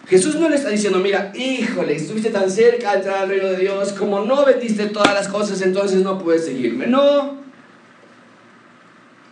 Jesús 0.07 0.37
no 0.37 0.49
le 0.49 0.55
está 0.55 0.69
diciendo, 0.69 1.01
mira, 1.01 1.33
híjole, 1.35 1.97
estuviste 1.97 2.31
tan 2.31 2.49
cerca 2.49 2.93
de 2.93 2.99
entrar 2.99 3.27
reino 3.27 3.49
de 3.49 3.57
Dios, 3.57 3.93
como 3.93 4.21
no 4.21 4.45
vendiste 4.45 4.87
todas 4.87 5.15
las 5.15 5.27
cosas, 5.27 5.63
entonces 5.63 6.03
no 6.03 6.21
puedes 6.21 6.45
seguirme. 6.45 6.87
No. 6.87 7.44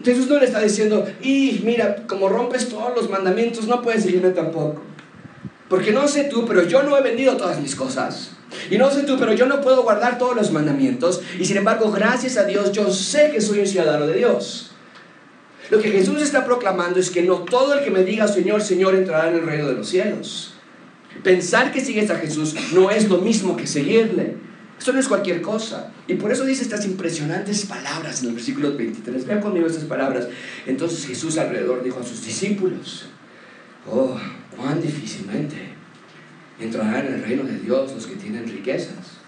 Jesús 0.04 0.28
no 0.28 0.38
le 0.38 0.46
está 0.46 0.60
diciendo, 0.60 1.06
y 1.22 1.60
mira, 1.64 2.06
como 2.06 2.28
rompes 2.28 2.68
todos 2.68 2.94
los 2.94 3.10
mandamientos, 3.10 3.66
no 3.66 3.82
puedes 3.82 4.04
seguirme 4.04 4.30
tampoco. 4.30 4.82
Porque 5.68 5.92
no 5.92 6.06
sé 6.08 6.24
tú, 6.24 6.44
pero 6.46 6.66
yo 6.66 6.82
no 6.82 6.96
he 6.98 7.02
vendido 7.02 7.36
todas 7.36 7.60
mis 7.60 7.74
cosas. 7.74 8.32
Y 8.70 8.78
no 8.78 8.90
sé 8.90 9.04
tú, 9.04 9.16
pero 9.18 9.32
yo 9.32 9.46
no 9.46 9.60
puedo 9.60 9.82
guardar 9.82 10.18
todos 10.18 10.36
los 10.36 10.52
mandamientos. 10.52 11.22
Y 11.38 11.44
sin 11.44 11.56
embargo, 11.56 11.90
gracias 11.90 12.36
a 12.36 12.44
Dios, 12.44 12.72
yo 12.72 12.90
sé 12.90 13.30
que 13.32 13.40
soy 13.40 13.60
un 13.60 13.66
ciudadano 13.66 14.06
de 14.06 14.18
Dios. 14.18 14.72
Lo 15.70 15.80
que 15.80 15.90
Jesús 15.90 16.20
está 16.20 16.44
proclamando 16.44 17.00
es 17.00 17.10
que 17.10 17.22
no 17.22 17.36
todo 17.38 17.74
el 17.74 17.82
que 17.82 17.90
me 17.90 18.04
diga 18.04 18.28
Señor, 18.28 18.60
Señor 18.60 18.94
entrará 18.94 19.30
en 19.30 19.36
el 19.36 19.46
reino 19.46 19.68
de 19.68 19.74
los 19.74 19.88
cielos. 19.88 20.52
Pensar 21.22 21.72
que 21.72 21.80
sigues 21.80 22.10
a 22.10 22.16
Jesús 22.16 22.54
no 22.74 22.90
es 22.90 23.08
lo 23.08 23.18
mismo 23.18 23.56
que 23.56 23.66
seguirle. 23.66 24.36
Esto 24.82 24.92
no 24.92 24.98
es 24.98 25.06
cualquier 25.06 25.40
cosa. 25.42 25.92
Y 26.08 26.14
por 26.14 26.32
eso 26.32 26.44
dice 26.44 26.64
estas 26.64 26.84
impresionantes 26.84 27.66
palabras 27.66 28.20
en 28.20 28.30
el 28.30 28.34
versículo 28.34 28.76
23. 28.76 29.28
Vean 29.28 29.40
conmigo 29.40 29.68
estas 29.68 29.84
palabras. 29.84 30.26
Entonces 30.66 31.06
Jesús 31.06 31.38
alrededor 31.38 31.84
dijo 31.84 32.00
a 32.00 32.02
sus 32.02 32.24
discípulos, 32.26 33.04
oh, 33.88 34.18
cuán 34.56 34.82
difícilmente 34.82 35.54
entrarán 36.58 37.06
en 37.06 37.14
el 37.14 37.22
reino 37.22 37.44
de 37.44 37.60
Dios 37.60 37.92
los 37.92 38.08
que 38.08 38.16
tienen 38.16 38.48
riquezas. 38.48 39.20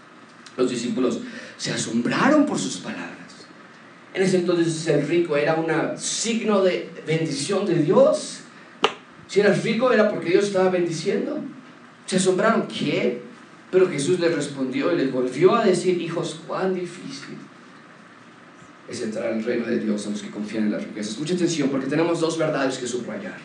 Los 0.56 0.70
discípulos 0.70 1.20
se 1.56 1.70
asombraron 1.70 2.46
por 2.46 2.58
sus 2.58 2.78
palabras. 2.78 3.14
En 4.12 4.24
ese 4.24 4.38
entonces 4.38 4.74
ser 4.74 5.06
rico 5.06 5.36
era 5.36 5.54
un 5.54 5.96
signo 5.96 6.62
de 6.62 6.90
bendición 7.06 7.64
de 7.64 7.76
Dios. 7.76 8.40
Si 9.28 9.38
eras 9.38 9.62
rico 9.62 9.92
era 9.92 10.10
porque 10.10 10.30
Dios 10.30 10.46
estaba 10.46 10.70
bendiciendo. 10.70 11.38
Se 12.06 12.16
asombraron, 12.16 12.66
¿qué? 12.66 13.22
Pero 13.74 13.88
Jesús 13.88 14.20
les 14.20 14.32
respondió 14.32 14.92
y 14.92 14.96
les 14.96 15.10
volvió 15.10 15.56
a 15.56 15.64
decir, 15.64 16.00
hijos, 16.00 16.40
cuán 16.46 16.74
difícil 16.74 17.34
es 18.88 19.02
entrar 19.02 19.32
en 19.32 19.38
el 19.38 19.44
reino 19.44 19.66
de 19.66 19.80
Dios 19.80 20.06
a 20.06 20.10
los 20.10 20.22
que 20.22 20.30
confían 20.30 20.66
en 20.66 20.70
las 20.70 20.84
riquezas. 20.84 21.18
Mucha 21.18 21.34
atención 21.34 21.68
porque 21.70 21.88
tenemos 21.88 22.20
dos 22.20 22.38
verdades 22.38 22.78
que 22.78 22.86
subrayar. 22.86 23.36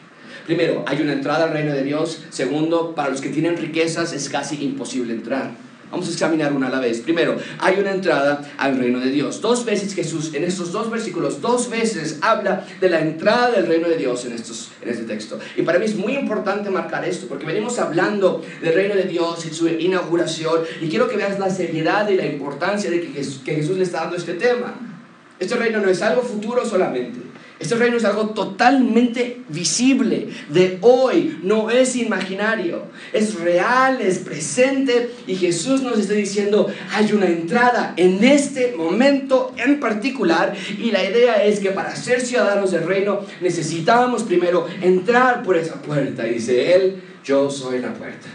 Primero, 0.45 0.83
hay 0.85 1.01
una 1.01 1.13
entrada 1.13 1.45
al 1.45 1.53
reino 1.53 1.73
de 1.73 1.83
Dios. 1.83 2.25
Segundo, 2.29 2.93
para 2.93 3.09
los 3.09 3.21
que 3.21 3.29
tienen 3.29 3.57
riquezas 3.57 4.13
es 4.13 4.29
casi 4.29 4.63
imposible 4.63 5.15
entrar. 5.15 5.49
Vamos 5.91 6.08
a 6.08 6.12
examinar 6.12 6.54
una 6.54 6.67
a 6.67 6.69
la 6.69 6.80
vez. 6.80 7.02
Primero, 7.02 7.38
hay 7.58 7.80
una 7.80 7.91
entrada 7.91 8.47
al 8.58 8.78
reino 8.78 8.99
de 8.99 9.10
Dios. 9.10 9.41
Dos 9.41 9.65
veces 9.65 9.95
Jesús, 9.95 10.34
en 10.34 10.43
estos 10.43 10.71
dos 10.71 10.91
versículos, 10.91 11.41
dos 11.41 11.69
veces 11.69 12.19
habla 12.21 12.65
de 12.80 12.89
la 12.89 13.02
entrada 13.02 13.52
del 13.52 13.65
reino 13.65 13.88
de 13.89 13.97
Dios 13.97 14.23
en, 14.25 14.34
estos, 14.34 14.69
en 14.82 14.89
este 14.89 15.04
texto. 15.04 15.39
Y 15.58 15.63
para 15.63 15.80
mí 15.80 15.86
es 15.86 15.95
muy 15.95 16.15
importante 16.15 16.69
marcar 16.69 17.06
esto, 17.06 17.28
porque 17.28 17.45
venimos 17.45 17.80
hablando 17.80 18.43
del 18.62 18.73
reino 18.73 18.95
de 18.95 19.04
Dios 19.04 19.45
y 19.45 19.54
su 19.54 19.67
inauguración, 19.67 20.62
y 20.80 20.89
quiero 20.89 21.10
que 21.10 21.17
veas 21.17 21.39
la 21.39 21.49
seriedad 21.49 22.08
y 22.10 22.15
la 22.15 22.25
importancia 22.25 22.91
de 22.91 23.02
que 23.02 23.08
Jesús, 23.08 23.41
que 23.43 23.56
Jesús 23.56 23.78
le 23.78 23.84
está 23.84 24.02
dando 24.02 24.15
este 24.15 24.36
tema. 24.36 24.98
Este 25.39 25.56
reino 25.56 25.80
no 25.80 25.89
es 25.89 26.02
algo 26.02 26.21
futuro 26.21 26.65
solamente. 26.65 27.19
Este 27.60 27.75
reino 27.75 27.97
es 27.97 28.06
algo 28.06 28.30
totalmente 28.30 29.41
visible, 29.49 30.30
de 30.47 30.78
hoy, 30.80 31.39
no 31.43 31.69
es 31.69 31.97
imaginario, 31.97 32.84
es 33.12 33.38
real, 33.38 33.99
es 33.99 34.19
presente 34.19 35.12
y 35.28 35.36
Jesús 35.36 35.82
nos 35.82 35.99
está 35.99 36.13
diciendo, 36.13 36.67
hay 36.93 37.12
una 37.12 37.25
entrada 37.25 37.93
en 37.97 38.23
este 38.23 38.73
momento 38.78 39.54
en 39.58 39.82
particular 39.82 40.56
y 40.78 40.91
la 40.91 41.04
idea 41.04 41.43
es 41.43 41.60
que 41.60 41.71
para 41.71 41.93
ser 41.97 42.21
ciudadanos 42.21 42.71
del 42.71 42.88
reino 42.88 43.25
necesitábamos 43.41 44.23
primero 44.23 44.65
entrar 44.82 45.43
por 45.43 45.58
esa 45.58 45.82
puerta. 45.82 46.25
Y 46.25 46.36
dice 46.36 46.75
Él, 46.75 47.04
yo 47.25 47.49
soy 47.49 47.80
la 47.80 47.93
puerta. 47.93 48.28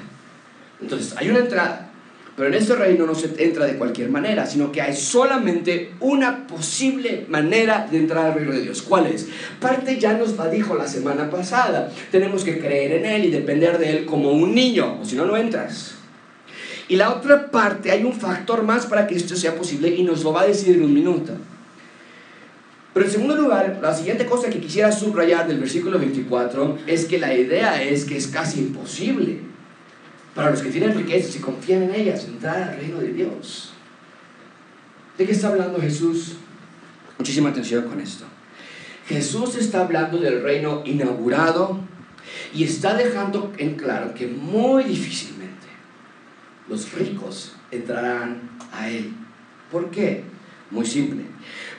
Entonces, 0.82 1.14
hay 1.16 1.30
una 1.30 1.38
entrada. 1.38 1.93
Pero 2.36 2.48
en 2.48 2.54
este 2.54 2.74
reino 2.74 3.06
no 3.06 3.14
se 3.14 3.30
entra 3.38 3.64
de 3.64 3.76
cualquier 3.76 4.10
manera, 4.10 4.44
sino 4.44 4.72
que 4.72 4.82
hay 4.82 4.94
solamente 4.94 5.92
una 6.00 6.48
posible 6.48 7.26
manera 7.28 7.86
de 7.88 7.98
entrar 7.98 8.26
al 8.26 8.34
reino 8.34 8.52
de 8.52 8.62
Dios. 8.62 8.82
¿Cuál 8.82 9.06
es? 9.06 9.28
Parte 9.60 9.98
ya 10.00 10.14
nos 10.14 10.36
la 10.36 10.48
dijo 10.48 10.74
la 10.74 10.88
semana 10.88 11.30
pasada. 11.30 11.92
Tenemos 12.10 12.42
que 12.42 12.58
creer 12.58 12.92
en 12.92 13.06
Él 13.06 13.26
y 13.26 13.30
depender 13.30 13.78
de 13.78 13.90
Él 13.90 14.04
como 14.04 14.32
un 14.32 14.52
niño, 14.52 14.98
o 15.00 15.04
si 15.04 15.14
no, 15.14 15.26
no 15.26 15.36
entras. 15.36 15.94
Y 16.88 16.96
la 16.96 17.14
otra 17.14 17.52
parte, 17.52 17.92
hay 17.92 18.02
un 18.02 18.12
factor 18.12 18.64
más 18.64 18.86
para 18.86 19.06
que 19.06 19.14
esto 19.14 19.36
sea 19.36 19.54
posible 19.54 19.88
y 19.94 20.02
nos 20.02 20.24
lo 20.24 20.32
va 20.32 20.42
a 20.42 20.46
decir 20.46 20.74
en 20.74 20.82
un 20.82 20.92
minuto. 20.92 21.34
Pero 22.92 23.06
en 23.06 23.12
segundo 23.12 23.36
lugar, 23.36 23.78
la 23.80 23.94
siguiente 23.94 24.26
cosa 24.26 24.50
que 24.50 24.60
quisiera 24.60 24.90
subrayar 24.90 25.46
del 25.46 25.60
versículo 25.60 26.00
24 26.00 26.78
es 26.86 27.06
que 27.06 27.18
la 27.18 27.32
idea 27.32 27.80
es 27.80 28.04
que 28.04 28.16
es 28.16 28.26
casi 28.26 28.60
imposible 28.60 29.53
para 30.34 30.50
los 30.50 30.62
que 30.62 30.70
tienen 30.70 30.96
riquezas 30.96 31.36
y 31.36 31.38
confían 31.38 31.84
en 31.84 31.94
ellas, 31.94 32.24
entrar 32.24 32.60
al 32.62 32.76
reino 32.76 32.98
de 32.98 33.12
Dios. 33.12 33.72
¿De 35.16 35.26
qué 35.26 35.32
está 35.32 35.48
hablando 35.48 35.80
Jesús? 35.80 36.36
Muchísima 37.18 37.50
atención 37.50 37.84
con 37.84 38.00
esto. 38.00 38.24
Jesús 39.06 39.54
está 39.56 39.82
hablando 39.82 40.18
del 40.18 40.42
reino 40.42 40.82
inaugurado 40.84 41.78
y 42.52 42.64
está 42.64 42.94
dejando 42.94 43.52
en 43.58 43.76
claro 43.76 44.14
que 44.14 44.26
muy 44.26 44.84
difícilmente 44.84 45.66
los 46.68 46.92
ricos 46.92 47.54
entrarán 47.70 48.50
a 48.72 48.88
Él. 48.88 49.12
¿Por 49.70 49.90
qué? 49.90 50.24
Muy 50.70 50.86
simple. 50.86 51.26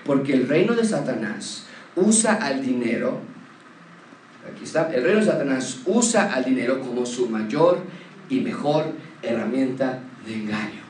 Porque 0.05 0.33
el 0.33 0.47
reino 0.47 0.73
de 0.73 0.85
Satanás 0.85 1.65
usa 1.95 2.35
al 2.35 2.63
dinero, 2.63 3.19
aquí 4.49 4.63
está, 4.63 4.93
el 4.93 5.03
reino 5.03 5.19
de 5.19 5.25
Satanás 5.25 5.79
usa 5.85 6.33
al 6.33 6.45
dinero 6.45 6.79
como 6.79 7.05
su 7.05 7.27
mayor 7.27 7.81
y 8.29 8.39
mejor 8.41 8.85
herramienta 9.21 9.99
de 10.25 10.33
engaño. 10.33 10.85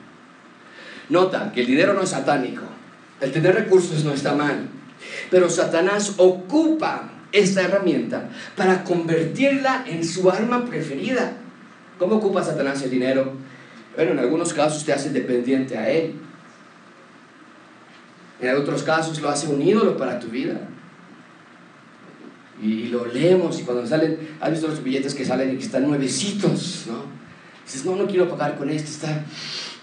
Nota 1.09 1.51
que 1.51 1.61
el 1.61 1.67
dinero 1.67 1.93
no 1.93 2.01
es 2.01 2.09
satánico, 2.09 2.63
el 3.21 3.31
tener 3.31 3.55
recursos 3.55 4.03
no 4.03 4.11
está 4.11 4.33
mal, 4.33 4.67
pero 5.29 5.49
Satanás 5.49 6.13
ocupa 6.17 7.11
esta 7.31 7.61
herramienta 7.61 8.29
para 8.55 8.83
convertirla 8.83 9.85
en 9.87 10.03
su 10.03 10.29
arma 10.29 10.65
preferida. 10.65 11.33
¿Cómo 11.99 12.15
ocupa 12.15 12.43
Satanás 12.43 12.81
el 12.81 12.91
dinero? 12.91 13.33
Bueno, 13.95 14.11
en 14.11 14.19
algunos 14.19 14.53
casos 14.53 14.83
te 14.83 14.93
hace 14.93 15.09
dependiente 15.09 15.77
a 15.77 15.89
él. 15.89 16.15
En 18.41 18.55
otros 18.55 18.83
casos 18.83 19.19
lo 19.21 19.29
hace 19.29 19.47
un 19.47 19.61
ídolo 19.61 19.95
para 19.97 20.19
tu 20.19 20.27
vida. 20.27 20.59
Y, 22.61 22.87
lo 22.87 23.05
leemos 23.05 23.59
y 23.59 23.63
cuando 23.63 23.85
salen, 23.85 24.37
¿has 24.39 24.51
visto 24.51 24.67
los 24.67 24.81
billetes 24.81 25.13
que 25.13 25.25
salen 25.25 25.53
y 25.53 25.57
que 25.57 25.65
están 25.65 25.87
nuevecitos? 25.87 26.85
¿no? 26.87 27.14
Dices, 27.65 27.83
no, 27.85 27.95
no 27.95 28.05
quiero 28.05 28.29
pagar 28.29 28.57
con 28.57 28.69
este, 28.69 28.89
está, 28.89 29.25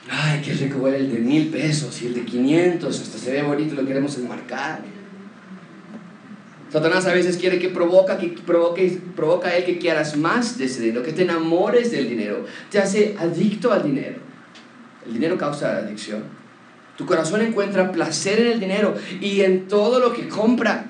ay, 0.08 0.40
qué 0.44 0.54
rico 0.54 0.78
huele 0.78 0.98
el 0.98 1.12
de 1.12 1.18
mil 1.18 1.48
pesos 1.48 2.00
y 2.02 2.06
el 2.06 2.14
de 2.14 2.24
500, 2.24 3.00
hasta 3.00 3.18
se 3.18 3.32
ve 3.32 3.42
bonito, 3.42 3.74
lo 3.74 3.86
queremos 3.86 4.16
enmarcar. 4.18 4.80
Satanás 6.72 7.06
a 7.06 7.12
veces 7.12 7.36
quiere 7.36 7.58
que 7.58 7.68
provoca, 7.68 8.16
que 8.16 8.28
provoque, 8.28 8.98
provoca 9.14 9.48
a 9.48 9.56
él 9.56 9.64
que 9.64 9.78
quieras 9.78 10.16
más 10.16 10.56
de 10.56 10.64
ese 10.64 10.80
dinero, 10.80 11.02
que 11.02 11.12
te 11.12 11.22
enamores 11.22 11.90
del 11.90 12.08
dinero, 12.08 12.46
te 12.70 12.78
hace 12.78 13.14
adicto 13.18 13.72
al 13.72 13.82
dinero. 13.82 14.16
El 15.04 15.14
dinero 15.14 15.36
causa 15.36 15.76
adicción. 15.76 16.22
Tu 16.96 17.04
corazón 17.04 17.42
encuentra 17.42 17.90
placer 17.90 18.40
en 18.40 18.52
el 18.52 18.60
dinero 18.60 18.94
y 19.20 19.42
en 19.42 19.66
todo 19.66 19.98
lo 19.98 20.14
que 20.14 20.28
compra. 20.28 20.86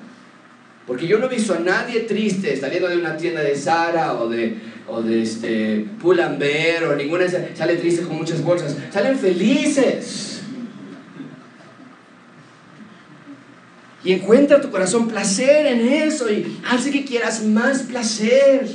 Porque 0.85 1.07
yo 1.07 1.17
no 1.17 1.25
he 1.25 1.35
visto 1.35 1.53
a 1.53 1.59
nadie 1.59 2.01
triste 2.01 2.55
saliendo 2.55 2.87
de 2.87 2.97
una 2.97 3.17
tienda 3.17 3.41
de 3.41 3.55
Sara 3.55 4.13
o 4.13 4.29
de, 4.29 4.57
o 4.87 5.01
de 5.01 5.21
este, 5.21 5.87
Pull&Bear 6.01 6.85
o 6.85 6.95
ninguna 6.95 7.25
sale 7.29 7.75
triste 7.77 8.03
con 8.03 8.17
muchas 8.17 8.43
bolsas. 8.43 8.75
Salen 8.91 9.17
felices. 9.17 10.41
Y 14.03 14.11
encuentra 14.11 14.59
tu 14.59 14.69
corazón 14.69 15.07
placer 15.07 15.65
en 15.65 15.87
eso 15.87 16.29
y 16.29 16.59
hace 16.69 16.91
que 16.91 17.05
quieras 17.05 17.43
más 17.43 17.83
placer. 17.83 18.67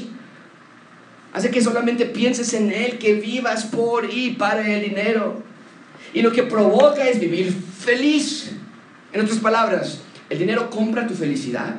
Hace 1.34 1.50
que 1.50 1.60
solamente 1.60 2.06
pienses 2.06 2.54
en 2.54 2.72
Él, 2.72 2.98
que 2.98 3.14
vivas 3.14 3.66
por 3.66 4.08
y 4.10 4.30
para 4.30 4.66
el 4.66 4.82
dinero. 4.82 5.42
Y 6.14 6.22
lo 6.22 6.32
que 6.32 6.42
provoca 6.44 7.06
es 7.06 7.20
vivir 7.20 7.52
feliz. 7.52 8.52
En 9.12 9.20
otras 9.20 9.38
palabras, 9.38 10.00
el 10.30 10.38
dinero 10.38 10.70
compra 10.70 11.06
tu 11.06 11.14
felicidad. 11.14 11.76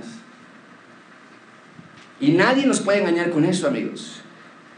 Y 2.20 2.32
nadie 2.32 2.66
nos 2.66 2.82
puede 2.82 3.00
engañar 3.00 3.30
con 3.30 3.46
eso, 3.46 3.68
amigos. 3.68 4.22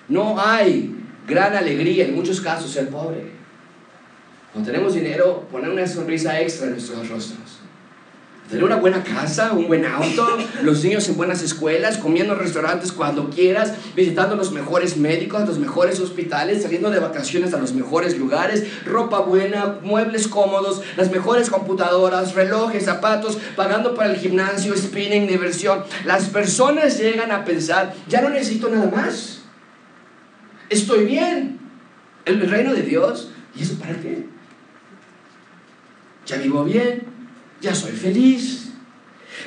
No 0.07 0.39
hay 0.39 0.95
gran 1.27 1.55
alegría 1.55 2.05
en 2.05 2.15
muchos 2.15 2.41
casos 2.41 2.71
ser 2.71 2.89
pobre. 2.89 3.31
Cuando 4.51 4.71
tenemos 4.71 4.93
dinero, 4.93 5.47
poner 5.51 5.69
una 5.69 5.87
sonrisa 5.87 6.39
extra 6.41 6.67
en 6.67 6.73
nuestros 6.73 7.07
rostros. 7.07 7.60
Tener 8.51 8.65
una 8.65 8.75
buena 8.75 9.01
casa, 9.01 9.53
un 9.53 9.69
buen 9.69 9.85
auto, 9.85 10.37
los 10.61 10.83
niños 10.83 11.07
en 11.07 11.15
buenas 11.15 11.41
escuelas, 11.41 11.97
comiendo 11.97 12.33
en 12.33 12.39
restaurantes 12.39 12.91
cuando 12.91 13.29
quieras, 13.29 13.75
visitando 13.95 14.35
los 14.35 14.51
mejores 14.51 14.97
médicos, 14.97 15.47
los 15.47 15.57
mejores 15.57 16.01
hospitales, 16.01 16.61
saliendo 16.61 16.89
de 16.89 16.99
vacaciones 16.99 17.53
a 17.53 17.59
los 17.59 17.71
mejores 17.71 18.19
lugares, 18.19 18.65
ropa 18.85 19.19
buena, 19.19 19.77
muebles 19.81 20.27
cómodos, 20.27 20.81
las 20.97 21.09
mejores 21.09 21.49
computadoras, 21.49 22.35
relojes, 22.35 22.83
zapatos, 22.83 23.37
pagando 23.55 23.95
para 23.95 24.11
el 24.11 24.17
gimnasio, 24.17 24.75
spinning, 24.75 25.27
diversión. 25.27 25.85
Las 26.03 26.25
personas 26.25 26.99
llegan 26.99 27.31
a 27.31 27.45
pensar, 27.45 27.93
ya 28.09 28.19
no 28.19 28.31
necesito 28.31 28.67
nada 28.67 28.91
más. 28.93 29.43
Estoy 30.69 31.05
bien. 31.05 31.57
El 32.25 32.49
reino 32.49 32.73
de 32.73 32.81
Dios, 32.81 33.31
¿y 33.55 33.63
eso 33.63 33.75
para 33.75 33.95
qué? 33.95 34.25
Ya 36.25 36.35
vivo 36.35 36.65
bien, 36.65 37.10
ya 37.61 37.75
soy 37.75 37.91
feliz. 37.91 38.71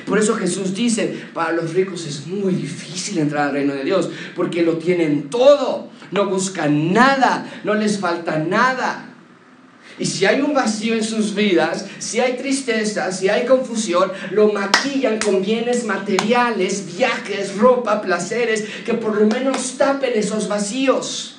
Por 0.05 0.17
eso 0.19 0.35
Jesús 0.35 0.73
dice, 0.73 1.25
para 1.33 1.53
los 1.53 1.73
ricos 1.73 2.05
es 2.05 2.27
muy 2.27 2.53
difícil 2.53 3.17
entrar 3.19 3.47
al 3.47 3.53
reino 3.53 3.73
de 3.73 3.83
Dios, 3.83 4.09
porque 4.35 4.63
lo 4.63 4.77
tienen 4.77 5.29
todo, 5.29 5.89
no 6.11 6.27
buscan 6.27 6.93
nada, 6.93 7.61
no 7.63 7.75
les 7.75 7.99
falta 7.99 8.39
nada. 8.39 9.09
Y 9.97 10.05
si 10.05 10.25
hay 10.25 10.41
un 10.41 10.53
vacío 10.53 10.93
en 10.93 11.03
sus 11.03 11.33
vidas, 11.35 11.85
si 11.99 12.19
hay 12.19 12.35
tristeza, 12.35 13.11
si 13.11 13.29
hay 13.29 13.45
confusión, 13.45 14.11
lo 14.31 14.51
maquillan 14.51 15.19
con 15.19 15.41
bienes 15.41 15.85
materiales, 15.85 16.97
viajes, 16.97 17.55
ropa, 17.57 18.01
placeres, 18.01 18.65
que 18.85 18.93
por 18.93 19.19
lo 19.19 19.27
menos 19.27 19.77
tapen 19.77 20.11
esos 20.15 20.49
vacíos. 20.49 21.37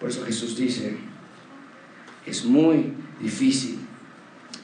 Por 0.00 0.08
eso 0.08 0.24
Jesús 0.24 0.56
dice, 0.56 0.96
es 2.26 2.44
muy 2.44 2.94
difícil 3.20 3.83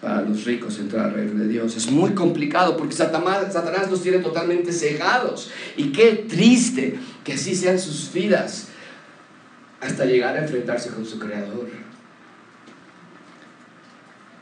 para 0.00 0.22
los 0.22 0.44
ricos 0.44 0.78
entrar 0.78 1.06
al 1.06 1.14
reino 1.14 1.38
de 1.40 1.48
Dios. 1.48 1.76
Es 1.76 1.90
muy 1.90 2.12
complicado 2.12 2.76
porque 2.76 2.94
Satanás, 2.94 3.52
Satanás 3.52 3.90
los 3.90 4.02
tiene 4.02 4.18
totalmente 4.18 4.72
cegados. 4.72 5.50
Y 5.76 5.92
qué 5.92 6.24
triste 6.28 6.98
que 7.22 7.34
así 7.34 7.54
sean 7.54 7.78
sus 7.78 8.12
vidas 8.12 8.68
hasta 9.80 10.04
llegar 10.04 10.36
a 10.36 10.42
enfrentarse 10.42 10.90
con 10.90 11.04
su 11.04 11.18
Creador. 11.18 11.68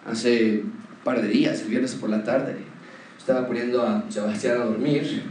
Hace 0.06 0.62
un 0.62 0.72
par 1.04 1.20
de 1.20 1.28
días, 1.28 1.61
el 1.62 1.68
viernes 1.68 1.94
por 1.94 2.11
la 2.11 2.22
tarde, 2.22 2.56
estaba 3.18 3.46
poniendo 3.46 3.82
a 3.82 4.04
Sebastián 4.09 4.61
a 4.61 4.64
dormir 4.64 5.22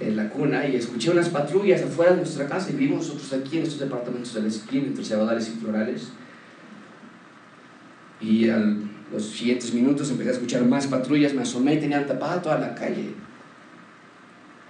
en 0.00 0.16
la 0.16 0.28
cuna 0.28 0.66
y 0.66 0.76
escuché 0.76 1.10
unas 1.10 1.28
patrullas 1.28 1.82
afuera 1.82 2.12
de 2.12 2.18
nuestra 2.18 2.46
casa 2.46 2.70
y 2.70 2.74
vimos 2.74 3.06
nosotros 3.06 3.32
aquí 3.32 3.58
en 3.58 3.62
estos 3.62 3.80
departamentos 3.80 4.34
de 4.34 4.42
la 4.42 4.48
esquina 4.48 4.86
entre 4.86 5.04
Cebadales 5.04 5.48
y 5.48 5.60
Florales. 5.60 6.08
Y 8.20 8.48
al 8.48 8.85
los 9.12 9.24
siguientes 9.24 9.72
minutos 9.72 10.10
empecé 10.10 10.30
a 10.30 10.32
escuchar 10.32 10.64
más 10.64 10.86
patrullas, 10.86 11.34
me 11.34 11.42
asomé 11.42 11.74
y 11.74 11.80
tenían 11.80 12.06
tapada 12.06 12.42
toda 12.42 12.58
la 12.58 12.74
calle. 12.74 13.10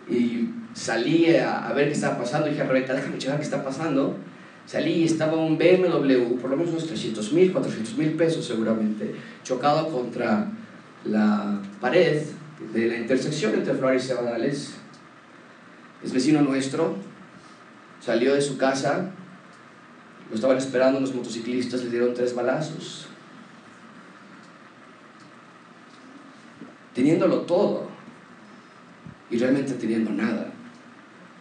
Y 0.09 0.51
salí 0.74 1.34
a, 1.37 1.72
ver 1.74 1.89
qué 1.89 1.95
estaba 1.95 2.18
pasando, 2.18 2.49
dije 2.49 2.62
a 2.62 2.66
Rebeca, 2.66 2.95
déjame 2.95 3.18
checar 3.18 3.39
qué 3.39 3.45
está 3.45 3.64
pasando. 3.64 4.16
Salí 4.66 4.93
y 4.93 5.05
estaba 5.05 5.37
un 5.37 5.57
BMW, 5.59 6.37
por 6.41 6.51
lo 6.51 6.57
menos 6.57 6.72
unos 6.72 6.87
300 6.87 7.32
mil, 7.32 7.53
400 7.53 7.97
mil 7.97 8.12
pesos 8.12 8.45
seguramente, 8.45 9.14
chocado 9.43 9.89
contra 9.89 10.51
la 11.05 11.62
pared 11.80 12.22
de 12.72 12.87
la 12.89 12.97
intersección 12.97 13.55
entre 13.55 13.74
Flores 13.74 14.05
y 14.05 14.09
Cebadales. 14.09 14.74
Es 16.05 16.12
vecino 16.12 16.43
nuestro, 16.43 16.97
salió 18.01 18.34
de 18.34 18.43
su 18.43 18.59
casa, 18.59 19.11
lo 20.28 20.34
estaban 20.34 20.59
esperando 20.59 20.99
unos 20.99 21.14
motociclistas, 21.14 21.84
le 21.84 21.91
dieron 21.91 22.12
tres 22.12 22.34
balazos. 22.34 23.09
Teniéndolo 26.97 27.42
todo 27.42 27.86
y 29.30 29.36
realmente 29.36 29.74
teniendo 29.74 30.11
nada, 30.12 30.51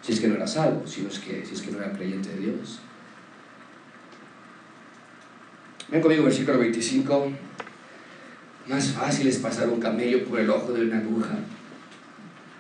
si 0.02 0.12
es 0.12 0.20
que 0.20 0.28
no 0.28 0.36
era 0.36 0.46
salvo, 0.46 0.86
si, 0.86 1.06
es 1.06 1.18
que, 1.20 1.46
si 1.46 1.54
es 1.54 1.62
que 1.62 1.72
no 1.72 1.78
era 1.78 1.94
creyente 1.94 2.30
de 2.30 2.42
Dios. 2.42 2.82
Ven 5.88 6.02
conmigo, 6.02 6.26
versículo 6.26 6.60
25. 6.60 7.32
Más 8.68 8.92
fácil 8.92 9.28
es 9.28 9.38
pasar 9.38 9.70
un 9.70 9.80
camello 9.80 10.26
por 10.26 10.42
el 10.42 10.50
ojo 10.50 10.74
de 10.74 10.88
una 10.88 10.98
aguja 10.98 11.38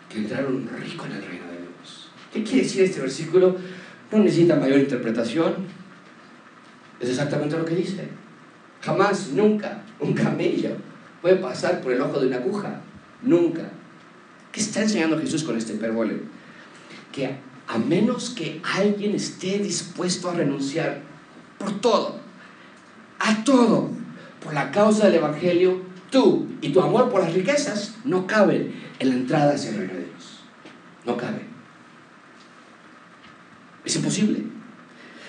que 0.09 0.19
entrar 0.19 0.45
un 0.45 0.69
rico 0.81 1.05
en 1.05 1.11
el 1.11 1.21
reino 1.21 1.45
de 1.47 1.57
Dios. 1.57 2.09
¿Qué 2.31 2.43
quiere 2.43 2.63
decir 2.63 2.83
este 2.83 3.01
versículo? 3.01 3.57
No 4.09 4.19
necesita 4.19 4.55
mayor 4.55 4.79
interpretación. 4.79 5.55
Es 7.01 7.09
exactamente 7.09 7.57
lo 7.57 7.65
que 7.65 7.75
dice. 7.75 8.07
Jamás, 8.81 9.31
nunca, 9.31 9.81
un 9.99 10.13
camello 10.13 10.77
puede 11.21 11.37
pasar 11.37 11.81
por 11.81 11.91
el 11.91 11.99
ojo 12.01 12.19
de 12.19 12.27
una 12.27 12.37
aguja. 12.37 12.81
Nunca. 13.25 13.71
¿Qué 14.51 14.61
está 14.61 14.81
enseñando 14.81 15.19
Jesús 15.19 15.43
con 15.43 15.57
este 15.57 15.73
hipérbole? 15.73 16.21
Que 17.11 17.35
a 17.67 17.77
menos 17.77 18.29
que 18.29 18.61
alguien 18.63 19.15
esté 19.15 19.57
dispuesto 19.59 20.29
a 20.29 20.35
renunciar 20.35 21.01
por 21.57 21.81
todo, 21.81 22.19
a 23.19 23.43
todo, 23.43 23.89
por 24.41 24.53
la 24.53 24.71
causa 24.71 25.07
del 25.07 25.15
Evangelio, 25.15 25.81
tú 26.11 26.47
y 26.61 26.69
tu 26.69 26.81
amor 26.81 27.09
por 27.09 27.21
las 27.21 27.33
riquezas 27.33 27.95
no 28.05 28.27
caben 28.27 28.73
en 28.99 29.09
la 29.09 29.15
entrada 29.15 29.55
hacia 29.55 29.71
el 29.71 29.77
reino 29.77 29.93
de 29.93 30.05
Dios. 30.05 30.43
No 31.05 31.17
cabe. 31.17 31.41
Es 33.83 33.95
imposible. 33.95 34.43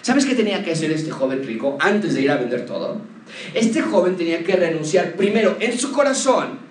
¿Sabes 0.03 0.25
qué 0.27 0.35
tenía 0.35 0.63
que 0.63 0.73
hacer 0.73 0.93
este 0.93 1.11
joven 1.11 1.43
rico 1.45 1.77
antes 1.81 2.15
de 2.15 2.23
ir 2.23 2.31
a 2.31 2.37
vender 2.37 2.67
todo? 2.67 3.01
Este 3.55 3.83
joven 3.83 4.17
tenía 4.17 4.45
que 4.45 4.55
renunciar 4.55 5.15
primero 5.15 5.57
en 5.59 5.77
su 5.77 5.91
corazón 5.93 6.66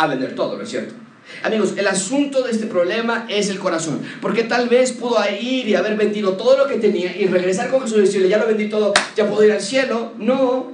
a 0.00 0.06
vender 0.06 0.34
todo, 0.34 0.56
¿no 0.56 0.62
es 0.62 0.70
cierto? 0.70 0.94
Amigos, 1.42 1.74
el 1.76 1.86
asunto 1.86 2.42
de 2.42 2.50
este 2.50 2.66
problema 2.66 3.26
es 3.28 3.50
el 3.50 3.58
corazón. 3.58 4.00
Porque 4.20 4.44
tal 4.44 4.68
vez 4.68 4.92
pudo 4.92 5.16
ir 5.40 5.68
y 5.68 5.74
haber 5.74 5.96
vendido 5.96 6.32
todo 6.32 6.56
lo 6.56 6.66
que 6.66 6.76
tenía 6.76 7.14
y 7.16 7.26
regresar 7.26 7.70
con 7.70 7.82
Jesús 7.82 7.98
y 7.98 8.00
decirle, 8.02 8.28
ya 8.28 8.38
lo 8.38 8.46
vendí 8.46 8.68
todo, 8.68 8.92
ya 9.14 9.28
puedo 9.28 9.44
ir 9.44 9.52
al 9.52 9.60
cielo. 9.60 10.12
No. 10.18 10.72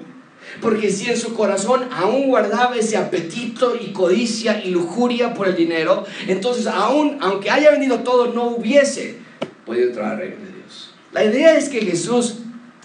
Porque 0.60 0.90
si 0.90 1.10
en 1.10 1.16
su 1.16 1.34
corazón 1.34 1.88
aún 1.92 2.28
guardaba 2.28 2.76
ese 2.76 2.96
apetito 2.96 3.76
y 3.76 3.92
codicia 3.92 4.64
y 4.64 4.70
lujuria 4.70 5.34
por 5.34 5.48
el 5.48 5.56
dinero, 5.56 6.04
entonces 6.28 6.66
aún, 6.68 7.18
aunque 7.20 7.50
haya 7.50 7.72
vendido 7.72 8.00
todo, 8.00 8.32
no 8.32 8.44
hubiese 8.46 9.18
podido 9.66 9.88
entrar 9.88 10.12
al 10.12 10.18
reino 10.18 10.36
de 10.36 10.52
Dios. 10.52 10.94
La 11.12 11.24
idea 11.24 11.56
es 11.58 11.68
que 11.68 11.80
Jesús 11.80 12.36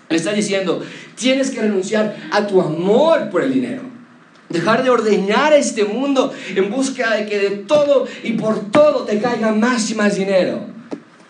le 0.10 0.18
está 0.18 0.34
diciendo, 0.34 0.84
tienes 1.16 1.52
que 1.52 1.62
renunciar 1.62 2.18
a 2.32 2.48
tu 2.48 2.60
amor 2.60 3.30
por 3.30 3.44
el 3.44 3.54
dinero. 3.54 3.91
Dejar 4.52 4.84
de 4.84 4.90
ordeñar 4.90 5.54
este 5.54 5.86
mundo 5.86 6.34
en 6.56 6.70
busca 6.70 7.16
de 7.16 7.26
que 7.26 7.40
de 7.40 7.50
todo 7.58 8.08
y 8.24 8.34
por 8.34 8.72
todo 8.72 9.04
te 9.04 9.20
caiga 9.20 9.54
más 9.54 9.90
y 9.90 9.96
más 9.96 10.16
dinero. 10.16 10.66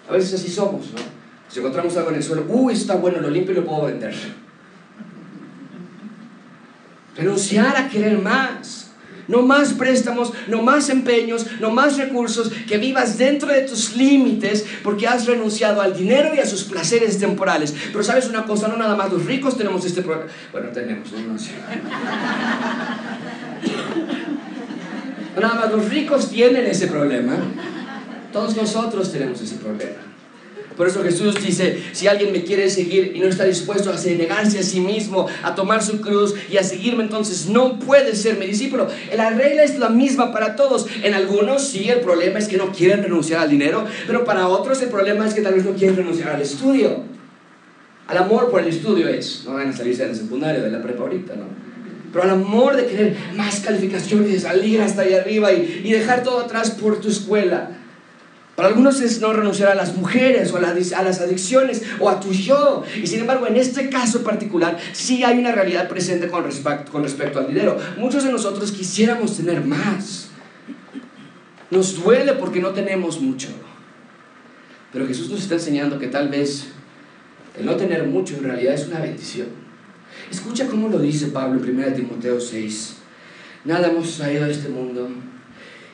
A 0.09 0.13
veces 0.13 0.33
así 0.33 0.49
somos, 0.51 0.87
¿no? 0.91 0.99
Si 1.47 1.59
encontramos 1.59 1.95
algo 1.97 2.09
en 2.09 2.15
el 2.15 2.23
suelo, 2.23 2.45
uy, 2.47 2.73
está 2.73 2.95
bueno, 2.95 3.19
lo 3.19 3.29
limpio 3.29 3.53
y 3.53 3.57
lo 3.57 3.65
puedo 3.65 3.85
vender. 3.85 4.15
Renunciar 7.15 7.75
a 7.75 7.89
querer 7.89 8.17
más. 8.17 8.90
No 9.27 9.41
más 9.41 9.73
préstamos, 9.73 10.33
no 10.47 10.61
más 10.61 10.89
empeños, 10.89 11.45
no 11.59 11.71
más 11.71 11.97
recursos, 11.97 12.51
que 12.67 12.77
vivas 12.77 13.17
dentro 13.17 13.49
de 13.49 13.61
tus 13.61 13.95
límites 13.95 14.65
porque 14.83 15.07
has 15.07 15.25
renunciado 15.25 15.81
al 15.81 15.95
dinero 15.95 16.33
y 16.35 16.39
a 16.39 16.45
sus 16.45 16.63
placeres 16.63 17.17
temporales. 17.19 17.73
Pero 17.91 18.03
sabes 18.03 18.27
una 18.27 18.45
cosa, 18.45 18.67
no 18.67 18.77
nada 18.77 18.95
más 18.95 19.11
los 19.11 19.25
ricos 19.25 19.57
tenemos 19.57 19.85
este 19.85 20.01
problema. 20.01 20.31
Bueno, 20.51 20.69
tenemos, 20.69 21.11
no, 21.11 21.19
no. 21.19 21.37
Nada 25.39 25.55
más 25.55 25.71
los 25.71 25.89
ricos 25.89 26.29
tienen 26.29 26.65
ese 26.65 26.87
problema. 26.87 27.37
Todos 28.33 28.55
nosotros 28.55 29.11
tenemos 29.11 29.41
ese 29.41 29.55
problema. 29.55 30.10
Por 30.81 30.87
eso 30.87 31.03
Jesús 31.03 31.35
dice, 31.45 31.79
si 31.91 32.07
alguien 32.07 32.31
me 32.31 32.43
quiere 32.43 32.67
seguir 32.67 33.11
y 33.13 33.19
no 33.19 33.27
está 33.27 33.43
dispuesto 33.43 33.91
a 33.91 33.95
negarse 34.17 34.57
a 34.57 34.63
sí 34.63 34.79
mismo, 34.79 35.27
a 35.43 35.53
tomar 35.53 35.83
su 35.83 36.01
cruz 36.01 36.33
y 36.49 36.57
a 36.57 36.63
seguirme, 36.63 37.03
entonces 37.03 37.45
no 37.49 37.77
puede 37.77 38.15
ser 38.15 38.39
mi 38.39 38.47
discípulo. 38.47 38.87
La 39.15 39.29
regla 39.29 39.61
es 39.61 39.77
la 39.77 39.89
misma 39.89 40.31
para 40.31 40.55
todos. 40.55 40.87
En 41.03 41.13
algunos 41.13 41.67
sí 41.67 41.87
el 41.87 41.99
problema 41.99 42.39
es 42.39 42.47
que 42.47 42.57
no 42.57 42.71
quieren 42.71 43.03
renunciar 43.03 43.41
al 43.41 43.51
dinero, 43.51 43.85
pero 44.07 44.25
para 44.25 44.47
otros 44.47 44.81
el 44.81 44.89
problema 44.89 45.27
es 45.27 45.35
que 45.35 45.41
tal 45.43 45.53
vez 45.53 45.65
no 45.65 45.75
quieren 45.75 45.97
renunciar 45.97 46.29
al 46.29 46.41
estudio. 46.41 47.03
Al 48.07 48.17
amor 48.17 48.49
por 48.49 48.61
el 48.61 48.67
estudio 48.67 49.07
es, 49.07 49.43
no 49.45 49.53
van 49.53 49.69
a 49.69 49.77
salirse 49.77 50.01
de 50.01 50.09
la 50.09 50.15
secundaria, 50.15 50.63
de 50.63 50.71
la 50.71 50.81
prepa 50.81 51.03
ahorita, 51.03 51.35
¿no? 51.35 51.45
Pero 52.11 52.23
al 52.23 52.31
amor 52.31 52.75
de 52.75 52.87
querer 52.87 53.15
más 53.35 53.59
calificaciones, 53.59 54.41
salir 54.41 54.81
hasta 54.81 55.03
ahí 55.03 55.13
arriba 55.13 55.53
y, 55.53 55.83
y 55.83 55.91
dejar 55.91 56.23
todo 56.23 56.39
atrás 56.39 56.71
por 56.71 56.99
tu 56.99 57.09
escuela 57.09 57.77
Para 58.61 58.73
algunos 58.75 59.01
es 59.01 59.19
no 59.21 59.33
renunciar 59.33 59.69
a 59.71 59.73
las 59.73 59.97
mujeres 59.97 60.51
o 60.51 60.57
a, 60.57 60.61
las 60.61 61.19
adicciones 61.19 61.81
o 61.99 62.07
a 62.07 62.19
tu 62.19 62.31
yo. 62.31 62.83
Y 63.01 63.07
sin 63.07 63.21
embargo, 63.21 63.47
en 63.47 63.55
este 63.55 63.89
caso 63.89 64.23
particular, 64.23 64.77
sí 64.93 65.23
hay 65.23 65.39
una 65.39 65.51
realidad 65.51 65.89
presente 65.89 66.27
con 66.27 66.43
respecto, 66.43 66.91
con 66.91 67.01
respecto 67.01 67.39
al 67.39 67.47
dinero. 67.47 67.75
Muchos 67.97 68.23
de 68.23 68.31
nosotros 68.31 68.71
quisiéramos 68.71 69.35
tener 69.35 69.65
más. 69.65 70.29
Nos 71.71 72.03
duele 72.03 72.33
porque 72.33 72.59
no 72.59 72.69
tenemos 72.69 73.19
mucho. 73.19 73.47
Pero 74.93 75.07
Jesús 75.07 75.31
nos 75.31 75.41
está 75.41 75.55
enseñando 75.55 75.97
que 75.97 76.05
tal 76.05 76.29
vez 76.29 76.67
el 77.57 77.65
no 77.65 77.75
tener 77.77 78.05
mucho 78.05 78.35
en 78.35 78.43
realidad 78.43 78.75
es 78.75 78.85
una 78.85 78.99
bendición. 78.99 79.47
Escucha 80.29 80.67
cómo 80.67 80.87
lo 80.87 80.99
dice 80.99 81.29
Pablo 81.29 81.59
en 81.65 81.79
1 81.79 81.93
Timoteo 81.95 82.39
6. 82.39 82.97
Nada 83.65 83.87
hemos 83.87 84.17
traído 84.17 84.45
a 84.45 84.49
este 84.49 84.69
mundo 84.69 85.09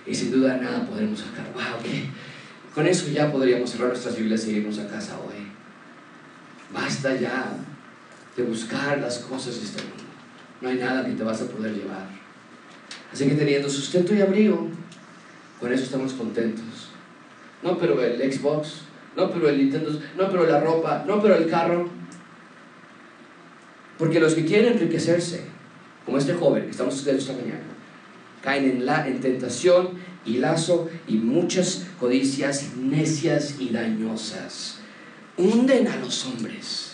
y 0.06 0.14
sin 0.14 0.32
duda 0.32 0.58
nada 0.58 0.86
podremos 0.86 1.22
sacar. 1.22 1.46
¡Wow! 1.54 1.82
¿qué? 1.82 2.27
Con 2.78 2.86
eso 2.86 3.08
ya 3.08 3.32
podríamos 3.32 3.72
cerrar 3.72 3.88
nuestras 3.88 4.16
Biblias 4.16 4.46
y 4.46 4.52
irnos 4.52 4.78
a 4.78 4.88
casa 4.88 5.18
hoy. 5.18 5.48
Basta 6.72 7.16
ya 7.16 7.56
de 8.36 8.44
buscar 8.44 9.00
las 9.00 9.18
cosas 9.18 9.56
de 9.56 9.66
este 9.66 9.82
mundo. 9.82 10.04
No 10.62 10.70
hay 10.70 10.76
nada 10.76 11.04
que 11.04 11.14
te 11.14 11.24
vas 11.24 11.42
a 11.42 11.48
poder 11.48 11.74
llevar. 11.74 12.08
Así 13.12 13.28
que 13.28 13.34
teniendo 13.34 13.68
sustento 13.68 14.14
y 14.14 14.22
abrigo, 14.22 14.70
con 15.60 15.74
eso 15.74 15.86
estamos 15.86 16.14
contentos. 16.14 16.92
No, 17.64 17.80
pero 17.80 18.00
el 18.00 18.32
Xbox, 18.32 18.82
no, 19.16 19.32
pero 19.32 19.50
el 19.50 19.58
Nintendo, 19.58 20.00
no, 20.16 20.30
pero 20.30 20.46
la 20.46 20.60
ropa, 20.60 21.04
no, 21.08 21.20
pero 21.20 21.34
el 21.34 21.50
carro. 21.50 21.90
Porque 23.98 24.20
los 24.20 24.36
que 24.36 24.46
quieren 24.46 24.74
enriquecerse, 24.74 25.46
como 26.06 26.20
este 26.20 26.36
joven 26.36 26.66
que 26.66 26.70
estamos 26.70 26.94
estudiando 26.94 27.24
esta 27.24 27.34
mañana, 27.34 27.66
caen 28.44 28.66
en, 28.66 28.86
la, 28.86 29.08
en 29.08 29.20
tentación 29.20 29.94
y 30.28 30.38
lazo 30.38 30.88
y 31.08 31.16
muchas 31.16 31.87
codicias 32.00 32.76
necias 32.78 33.56
y 33.60 33.70
dañosas. 33.70 34.80
Hunden 35.38 35.88
a 35.88 35.98
los 35.98 36.26
hombres 36.26 36.88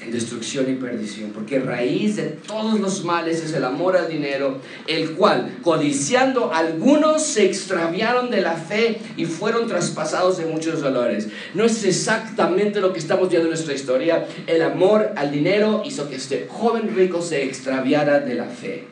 en 0.00 0.12
destrucción 0.12 0.70
y 0.70 0.74
perdición, 0.74 1.30
porque 1.32 1.58
raíz 1.58 2.16
de 2.16 2.24
todos 2.24 2.78
los 2.78 3.04
males 3.04 3.42
es 3.42 3.52
el 3.52 3.64
amor 3.64 3.96
al 3.96 4.08
dinero, 4.08 4.60
el 4.86 5.12
cual, 5.12 5.58
codiciando 5.62 6.52
algunos, 6.52 7.22
se 7.22 7.44
extraviaron 7.44 8.30
de 8.30 8.40
la 8.40 8.54
fe 8.54 9.00
y 9.16 9.24
fueron 9.24 9.66
traspasados 9.66 10.38
de 10.38 10.46
muchos 10.46 10.80
dolores. 10.80 11.28
No 11.54 11.64
es 11.64 11.84
exactamente 11.84 12.80
lo 12.80 12.92
que 12.92 13.00
estamos 13.00 13.28
viendo 13.28 13.48
en 13.48 13.54
nuestra 13.54 13.74
historia. 13.74 14.26
El 14.46 14.62
amor 14.62 15.12
al 15.16 15.32
dinero 15.32 15.82
hizo 15.84 16.08
que 16.08 16.16
este 16.16 16.46
joven 16.48 16.94
rico 16.94 17.20
se 17.20 17.44
extraviara 17.44 18.20
de 18.20 18.34
la 18.34 18.46
fe, 18.46 18.86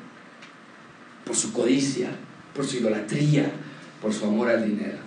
por 1.24 1.37
su 1.37 1.53
codicia, 1.53 2.09
por 2.55 2.66
su 2.66 2.78
idolatría, 2.78 3.53
por 4.01 4.12
su 4.12 4.26
amor 4.26 4.51
al 4.51 4.64
dinero. 4.64 4.99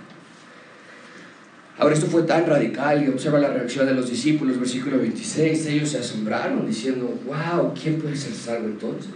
Ahora 1.78 1.96
esto 1.96 2.08
fue 2.08 2.24
tan 2.24 2.46
radical 2.46 3.04
y 3.04 3.08
observa 3.08 3.40
la 3.40 3.54
reacción 3.54 3.86
de 3.86 3.94
los 3.94 4.10
discípulos, 4.10 4.60
versículo 4.60 4.98
26, 4.98 5.66
ellos 5.68 5.90
se 5.90 6.00
asombraron 6.00 6.68
diciendo, 6.68 7.18
wow, 7.26 7.74
¿quién 7.74 8.02
puede 8.02 8.18
ser 8.18 8.34
salvo 8.34 8.68
entonces? 8.68 9.14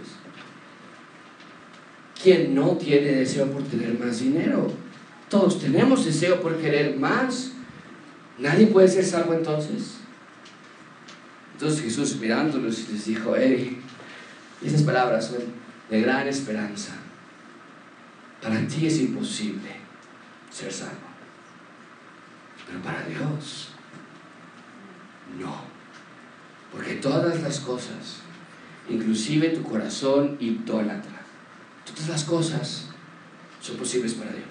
¿Quién 2.22 2.54
no 2.54 2.70
tiene 2.78 3.08
deseo 3.08 3.50
por 3.50 3.62
tener 3.64 3.98
más 3.98 4.20
dinero? 4.20 4.72
Todos 5.28 5.60
tenemos 5.60 6.06
deseo 6.06 6.40
por 6.40 6.56
querer 6.56 6.96
más. 6.96 7.52
¿Nadie 8.38 8.68
puede 8.68 8.88
ser 8.88 9.04
salvo 9.04 9.34
entonces? 9.34 9.96
Entonces 11.52 11.82
Jesús 11.82 12.16
mirándolos 12.18 12.88
les 12.90 13.04
dijo, 13.04 13.34
hey, 13.36 13.78
esas 14.64 14.82
palabras 14.82 15.26
son 15.26 15.40
de 15.90 16.00
gran 16.00 16.26
esperanza. 16.26 16.92
Para 18.44 18.60
ti 18.68 18.86
es 18.86 19.00
imposible 19.00 19.70
ser 20.50 20.70
salvo. 20.70 21.08
Pero 22.66 22.78
para 22.82 23.02
Dios, 23.06 23.70
no. 25.40 25.62
Porque 26.70 26.96
todas 26.96 27.40
las 27.40 27.60
cosas, 27.60 28.20
inclusive 28.90 29.48
tu 29.48 29.62
corazón 29.62 30.36
idólatra, 30.40 31.22
todas 31.86 32.10
las 32.10 32.24
cosas 32.24 32.88
son 33.62 33.78
posibles 33.78 34.12
para 34.12 34.32
Dios. 34.32 34.44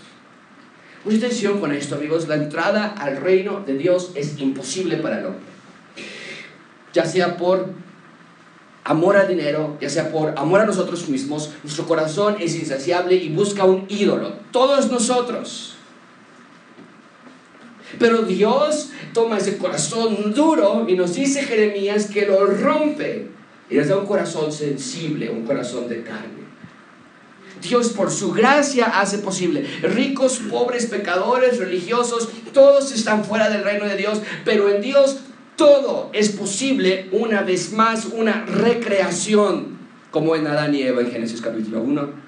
Mucha 1.06 1.18
atención 1.18 1.60
con 1.60 1.72
esto, 1.72 1.94
amigos. 1.94 2.28
La 2.28 2.36
entrada 2.36 2.96
al 2.98 3.18
reino 3.18 3.60
de 3.60 3.78
Dios 3.78 4.14
es 4.16 4.40
imposible 4.40 4.98
para 4.98 5.20
el 5.20 5.28
hombre. 5.28 5.44
Ya 6.94 7.06
sea 7.06 7.38
por 7.38 7.72
amor 8.84 9.16
al 9.18 9.28
dinero, 9.28 9.78
ya 9.80 9.90
sea 9.90 10.12
por 10.12 10.38
amor 10.38 10.62
a 10.62 10.66
nosotros 10.66 11.08
mismos, 11.08 11.52
nuestro 11.64 11.86
corazón 11.86 12.38
es 12.40 12.56
insaciable 12.56 13.16
y 13.16 13.30
busca 13.30 13.64
un 13.64 13.86
ídolo. 13.88 14.34
Todos 14.52 14.92
nosotros. 14.92 15.76
Pero 18.00 18.24
Dios 18.24 18.90
toma 19.14 19.38
ese 19.38 19.58
corazón 19.58 20.34
duro 20.34 20.86
y 20.88 20.96
nos 20.96 21.14
dice 21.14 21.44
Jeremías 21.44 22.08
que 22.08 22.26
lo 22.26 22.46
rompe 22.46 23.30
y 23.70 23.76
les 23.76 23.88
da 23.88 23.98
un 23.98 24.06
corazón 24.06 24.52
sensible, 24.52 25.30
un 25.30 25.46
corazón 25.46 25.88
de 25.88 26.04
carne. 26.04 26.44
Dios 27.62 27.90
por 27.90 28.12
su 28.12 28.34
gracia 28.34 29.00
hace 29.00 29.20
posible. 29.20 29.66
Ricos, 29.84 30.42
pobres, 30.50 30.88
pecadores, 30.88 31.60
religiosos, 31.60 32.28
todos 32.54 32.92
están 32.92 33.24
fuera 33.24 33.50
del 33.50 33.64
reino 33.64 33.86
de 33.86 33.96
Dios, 33.96 34.22
pero 34.44 34.70
en 34.70 34.82
Dios 34.82 35.20
todo 35.56 36.10
es 36.14 36.30
posible 36.30 37.10
una 37.12 37.42
vez 37.42 37.74
más, 37.74 38.06
una 38.06 38.46
recreación, 38.46 39.78
como 40.12 40.36
en 40.36 40.48
Adán 40.48 40.76
y 40.76 40.84
Eva 40.84 41.02
en 41.02 41.12
Génesis 41.12 41.42
capítulo 41.42 41.82
1. 41.82 42.24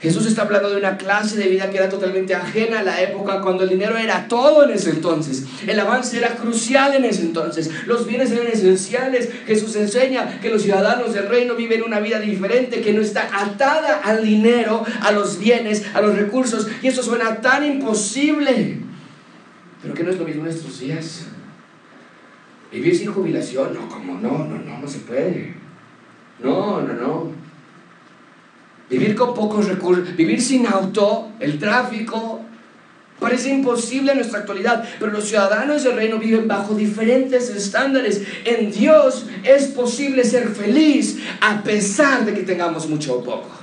Jesús 0.00 0.26
está 0.26 0.42
hablando 0.42 0.70
de 0.70 0.76
una 0.76 0.96
clase 0.96 1.36
de 1.38 1.48
vida 1.48 1.70
que 1.70 1.78
era 1.78 1.88
totalmente 1.88 2.32
ajena 2.32 2.80
a 2.80 2.82
la 2.84 3.00
época 3.00 3.40
cuando 3.40 3.64
el 3.64 3.70
dinero 3.70 3.96
era 3.96 4.28
todo 4.28 4.62
en 4.62 4.70
ese 4.70 4.90
entonces. 4.90 5.44
El 5.66 5.80
avance 5.80 6.16
era 6.16 6.36
crucial 6.36 6.94
en 6.94 7.04
ese 7.04 7.22
entonces. 7.22 7.68
Los 7.86 8.06
bienes 8.06 8.30
eran 8.30 8.46
esenciales. 8.46 9.28
Jesús 9.46 9.74
enseña 9.74 10.38
que 10.40 10.50
los 10.50 10.62
ciudadanos 10.62 11.14
del 11.14 11.28
reino 11.28 11.56
viven 11.56 11.82
una 11.82 11.98
vida 11.98 12.20
diferente 12.20 12.80
que 12.80 12.92
no 12.92 13.02
está 13.02 13.28
atada 13.32 14.00
al 14.04 14.24
dinero, 14.24 14.84
a 15.00 15.10
los 15.10 15.40
bienes, 15.40 15.84
a 15.92 16.00
los 16.00 16.16
recursos. 16.16 16.68
Y 16.80 16.86
eso 16.86 17.02
suena 17.02 17.40
tan 17.40 17.66
imposible. 17.66 18.78
Pero 19.82 19.94
que 19.94 20.04
no 20.04 20.12
es 20.12 20.18
lo 20.18 20.24
mismo 20.24 20.44
en 20.44 20.52
estos 20.52 20.78
días. 20.78 21.26
Vivir 22.70 22.96
sin 22.96 23.12
jubilación, 23.12 23.74
no, 23.74 23.88
como 23.88 24.14
no, 24.14 24.44
no, 24.44 24.58
no, 24.58 24.78
no 24.78 24.88
se 24.88 24.98
puede. 25.00 25.54
No, 26.42 26.82
no, 26.82 26.92
no 26.92 27.48
vivir 28.90 29.14
con 29.14 29.34
pocos 29.34 29.68
recursos, 29.68 30.16
vivir 30.16 30.40
sin 30.40 30.66
auto, 30.66 31.30
el 31.40 31.58
tráfico, 31.58 32.40
parece 33.20 33.50
imposible 33.50 34.12
en 34.12 34.18
nuestra 34.18 34.40
actualidad, 34.40 34.84
pero 34.98 35.12
los 35.12 35.28
ciudadanos 35.28 35.82
del 35.84 35.96
reino 35.96 36.18
viven 36.18 36.48
bajo 36.48 36.74
diferentes 36.74 37.50
estándares. 37.50 38.22
En 38.44 38.70
Dios 38.70 39.26
es 39.44 39.66
posible 39.68 40.24
ser 40.24 40.48
feliz 40.48 41.18
a 41.40 41.62
pesar 41.62 42.24
de 42.24 42.34
que 42.34 42.42
tengamos 42.42 42.88
mucho 42.88 43.18
o 43.18 43.24
poco. 43.24 43.57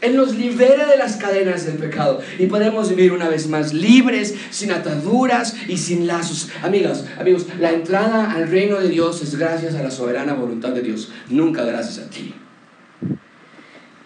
Él 0.00 0.16
nos 0.16 0.36
libera 0.36 0.86
de 0.86 0.96
las 0.96 1.16
cadenas 1.16 1.66
del 1.66 1.76
pecado 1.76 2.20
y 2.38 2.46
podemos 2.46 2.88
vivir 2.88 3.12
una 3.12 3.28
vez 3.28 3.48
más 3.48 3.72
libres, 3.72 4.34
sin 4.50 4.70
ataduras 4.70 5.56
y 5.66 5.76
sin 5.76 6.06
lazos. 6.06 6.50
Amigas, 6.62 7.04
amigos, 7.18 7.46
la 7.58 7.72
entrada 7.72 8.30
al 8.32 8.48
reino 8.48 8.78
de 8.78 8.88
Dios 8.88 9.20
es 9.22 9.36
gracias 9.36 9.74
a 9.74 9.82
la 9.82 9.90
soberana 9.90 10.34
voluntad 10.34 10.70
de 10.70 10.82
Dios, 10.82 11.10
nunca 11.28 11.64
gracias 11.64 11.98
a 11.98 12.10
ti. 12.10 12.32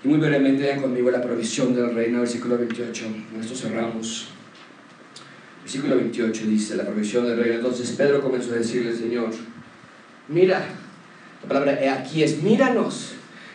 Y 0.05 0.09
muy 0.09 0.19
brevemente 0.19 0.63
vean 0.63 0.81
conmigo 0.81 1.11
la 1.11 1.21
provisión 1.21 1.75
del 1.75 1.95
reino, 1.95 2.21
versículo 2.21 2.59
28. 2.59 3.05
Con 3.31 3.41
esto 3.41 3.55
cerramos. 3.55 4.29
Versículo 5.63 5.97
28 5.97 6.47
dice, 6.47 6.75
la 6.75 6.85
provisión 6.85 7.27
del 7.27 7.37
reino. 7.37 7.57
Entonces 7.57 7.91
Pedro 7.93 8.21
comenzó 8.21 8.53
a 8.53 8.57
decirle, 8.57 8.93
Señor, 8.95 9.31
mira, 10.27 10.65
la 11.43 11.49
palabra 11.49 11.79
aquí 12.01 12.23
es, 12.23 12.43
míranos. 12.43 13.15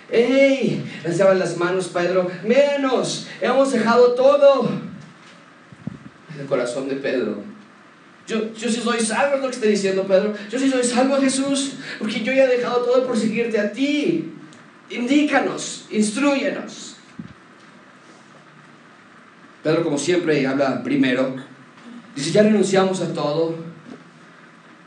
¡Ey! 0.10 0.84
Lanzaban 1.04 1.40
las 1.40 1.58
manos 1.58 1.90
Pedro, 1.90 2.30
míranos, 2.44 3.28
hemos 3.42 3.72
dejado 3.72 4.14
todo. 4.14 4.70
El 6.40 6.46
corazón 6.46 6.88
de 6.88 6.96
Pedro. 6.96 7.44
Yo, 8.26 8.54
yo 8.54 8.70
sí 8.70 8.82
soy 8.82 9.00
salvo, 9.00 9.36
es 9.36 9.42
lo 9.42 9.48
que 9.50 9.56
está 9.56 9.68
diciendo 9.68 10.04
Pedro. 10.04 10.34
Yo 10.50 10.60
sí 10.60 10.70
soy 10.70 10.84
salvo, 10.84 11.18
Jesús, 11.18 11.74
porque 12.00 12.24
yo 12.24 12.34
ya 12.34 12.44
he 12.44 12.58
dejado 12.58 12.84
todo 12.84 13.08
por 13.08 13.18
seguirte 13.18 13.60
a 13.60 13.72
ti 13.72 14.34
indícanos, 14.90 15.86
instruyenos. 15.90 16.96
Pedro, 19.64 19.84
como 19.84 19.98
siempre, 19.98 20.46
habla 20.48 20.84
primero. 20.84 21.36
Dice, 22.16 22.32
ya 22.32 22.44
renunciamos 22.44 23.02
a 23.02 23.14
todo, 23.14 23.56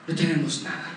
no 0.06 0.14
tenemos 0.14 0.62
nada. 0.62 0.88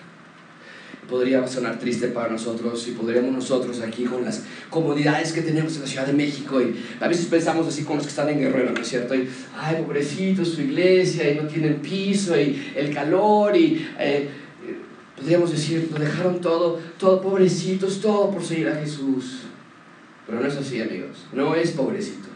Podría 1.10 1.46
sonar 1.48 1.80
triste 1.80 2.08
para 2.08 2.30
nosotros 2.30 2.88
y 2.88 2.92
podríamos 2.92 3.32
nosotros 3.32 3.82
aquí 3.82 4.06
con 4.06 4.24
las 4.24 4.44
comodidades 4.70 5.34
que 5.34 5.42
tenemos 5.42 5.76
en 5.76 5.82
la 5.82 5.88
Ciudad 5.88 6.08
de 6.08 6.14
México 6.14 6.62
y 6.62 6.76
a 7.00 7.08
veces 7.08 7.26
pensamos 7.26 7.68
así 7.68 7.84
con 7.84 7.98
los 7.98 8.06
que 8.06 8.10
están 8.10 8.30
en 8.30 8.40
Guerrero, 8.40 8.72
¿no 8.72 8.82
es 8.82 8.88
cierto? 8.88 9.14
Y, 9.14 9.28
ay, 9.58 9.84
pobrecitos, 9.84 10.50
su 10.50 10.62
iglesia 10.62 11.30
y 11.32 11.36
no 11.36 11.48
tienen 11.48 11.76
piso 11.76 12.40
y 12.40 12.72
el 12.76 12.94
calor 12.94 13.56
y... 13.56 13.88
Eh, 14.00 14.30
Podríamos 15.16 15.52
decir, 15.52 15.90
lo 15.90 16.00
dejaron 16.00 16.42
todo, 16.42 16.80
todo 16.98 17.22
pobrecitos, 17.22 18.02
todo 18.02 18.32
por 18.32 18.44
seguir 18.44 18.68
a 18.68 18.76
Jesús. 18.76 19.44
Pero 20.26 20.42
no 20.42 20.48
es 20.48 20.56
así, 20.58 20.82
amigos. 20.82 21.28
No 21.32 21.56
es 21.56 21.72
pobrecitos. 21.72 22.28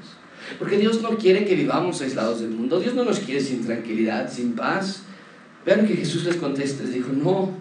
Porque 0.60 0.78
Dios 0.78 1.02
no 1.02 1.18
quiere 1.18 1.44
que 1.44 1.56
vivamos 1.56 2.02
aislados 2.02 2.40
del 2.40 2.52
mundo. 2.52 2.80
Dios 2.80 2.94
no 2.94 3.04
nos 3.04 3.20
quiere 3.20 3.42
sin 3.42 3.66
tranquilidad, 3.66 4.32
sin 4.32 4.54
paz. 4.54 5.02
Vean 5.66 5.86
que 5.86 5.96
Jesús 5.96 6.24
les 6.24 6.38
contesta, 6.38 6.84
les 6.84 6.94
dijo, 6.94 7.12
no, 7.12 7.52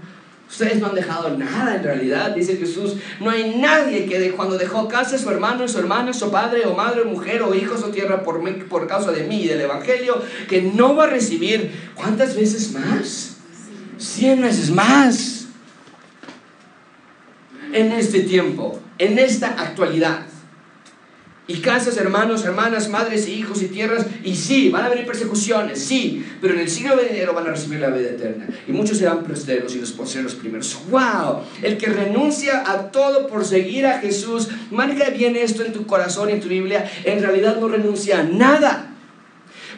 ustedes 0.49 0.81
no 0.81 0.87
han 0.87 0.95
dejado 0.95 1.37
nada 1.37 1.77
en 1.77 1.83
realidad, 1.83 2.31
dice 2.31 2.57
Jesús. 2.57 2.97
No 3.21 3.31
hay 3.31 3.57
nadie 3.57 4.07
que 4.07 4.19
de, 4.19 4.33
cuando 4.33 4.57
dejó 4.57 4.89
casa, 4.89 5.19
su 5.19 5.29
hermano, 5.31 5.67
su 5.69 5.79
hermana, 5.79 6.13
su 6.13 6.31
padre 6.31 6.65
o 6.67 6.75
madre, 6.75 7.05
mujer 7.05 7.43
o 7.43 7.55
hijos 7.55 7.83
o 7.83 7.91
tierra 7.91 8.23
por, 8.23 8.43
por 8.69 8.87
causa 8.87 9.13
de 9.13 9.25
mí 9.25 9.43
y 9.43 9.49
del 9.49 9.61
Evangelio, 9.61 10.23
que 10.49 10.63
no 10.63 10.95
va 10.95 11.05
a 11.05 11.09
recibir, 11.09 11.91
¿cuántas 11.95 12.37
veces 12.37 12.73
más? 12.73 13.37
Cien 13.99 14.43
veces 14.43 14.71
más. 14.71 15.47
En 17.73 17.93
este 17.93 18.21
tiempo, 18.21 18.81
en 18.99 19.19
esta 19.19 19.49
actualidad 19.49 20.27
y 21.49 21.61
casas, 21.61 21.97
hermanos, 21.97 22.45
hermanas, 22.45 22.89
madres, 22.89 23.29
hijos 23.29 23.63
y 23.63 23.69
tierras. 23.69 24.05
Y 24.25 24.35
sí, 24.35 24.69
van 24.69 24.85
a 24.85 24.89
venir 24.89 25.07
persecuciones, 25.07 25.81
sí, 25.81 26.27
pero 26.41 26.55
en 26.55 26.61
el 26.61 26.69
siglo 26.69 26.97
venidero 26.97 27.35
van 27.35 27.47
a 27.47 27.51
recibir 27.51 27.79
la 27.79 27.91
vida 27.91 28.11
eterna. 28.11 28.49
Y 28.67 28.73
muchos 28.73 28.99
serán 28.99 29.23
posteros 29.23 29.75
y 29.77 29.81
los 29.81 29.93
posteros 29.93 30.35
primeros. 30.35 30.77
¡Wow! 30.91 31.43
El 31.63 31.79
que 31.79 31.87
renuncia 31.87 32.69
a 32.69 32.91
todo 32.91 33.29
por 33.29 33.45
seguir 33.45 33.87
a 33.87 34.01
Jesús, 34.01 34.49
marca 34.73 35.11
bien 35.11 35.37
esto 35.37 35.65
en 35.65 35.73
tu 35.73 35.87
corazón 35.87 36.31
y 36.31 36.33
en 36.33 36.41
tu 36.41 36.49
Biblia, 36.49 36.91
en 37.05 37.23
realidad 37.23 37.59
no 37.61 37.69
renuncia 37.69 38.21
a 38.21 38.23
nada. 38.25 38.93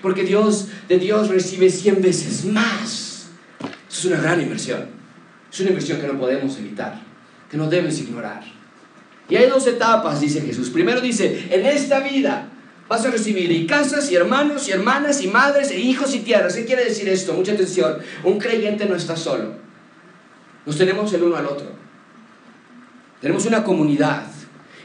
Porque 0.00 0.22
Dios, 0.22 0.68
de 0.88 0.98
Dios 0.98 1.28
recibe 1.28 1.68
cien 1.68 2.00
veces 2.00 2.46
más. 2.46 3.28
Es 3.90 4.04
una 4.06 4.20
gran 4.20 4.40
inversión. 4.40 4.86
Es 5.52 5.60
una 5.60 5.70
inversión 5.70 6.00
que 6.00 6.06
no 6.06 6.18
podemos 6.18 6.56
evitar, 6.58 7.02
que 7.50 7.58
no 7.58 7.68
debes 7.68 8.00
ignorar. 8.00 8.57
Y 9.28 9.36
hay 9.36 9.48
dos 9.48 9.66
etapas, 9.66 10.20
dice 10.20 10.40
Jesús. 10.40 10.70
Primero 10.70 11.00
dice, 11.00 11.48
en 11.50 11.66
esta 11.66 12.00
vida 12.00 12.48
vas 12.88 13.04
a 13.04 13.10
recibir 13.10 13.52
y 13.52 13.66
casas 13.66 14.10
y 14.10 14.16
hermanos 14.16 14.66
y 14.68 14.72
hermanas 14.72 15.20
y 15.20 15.28
madres 15.28 15.70
e 15.70 15.78
hijos 15.78 16.14
y 16.14 16.20
tierras. 16.20 16.54
¿Qué 16.54 16.64
quiere 16.64 16.84
decir 16.84 17.08
esto? 17.08 17.34
Mucha 17.34 17.52
atención. 17.52 17.98
Un 18.24 18.38
creyente 18.38 18.86
no 18.86 18.94
está 18.94 19.16
solo. 19.16 19.52
Nos 20.64 20.78
tenemos 20.78 21.12
el 21.12 21.22
uno 21.22 21.36
al 21.36 21.46
otro. 21.46 21.72
Tenemos 23.20 23.44
una 23.44 23.64
comunidad 23.64 24.24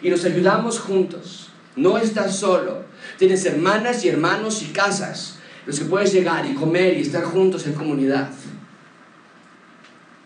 y 0.01 0.09
nos 0.09 0.25
ayudamos 0.25 0.79
juntos. 0.79 1.49
No 1.77 1.97
estás 1.97 2.35
solo. 2.35 2.83
Tienes 3.17 3.45
hermanas 3.45 4.03
y 4.03 4.09
hermanos 4.09 4.61
y 4.61 4.73
casas 4.73 5.39
los 5.65 5.79
que 5.79 5.85
puedes 5.85 6.11
llegar 6.11 6.45
y 6.45 6.53
comer 6.53 6.97
y 6.97 7.01
estar 7.01 7.23
juntos 7.23 7.65
en 7.65 7.73
comunidad. 7.73 8.29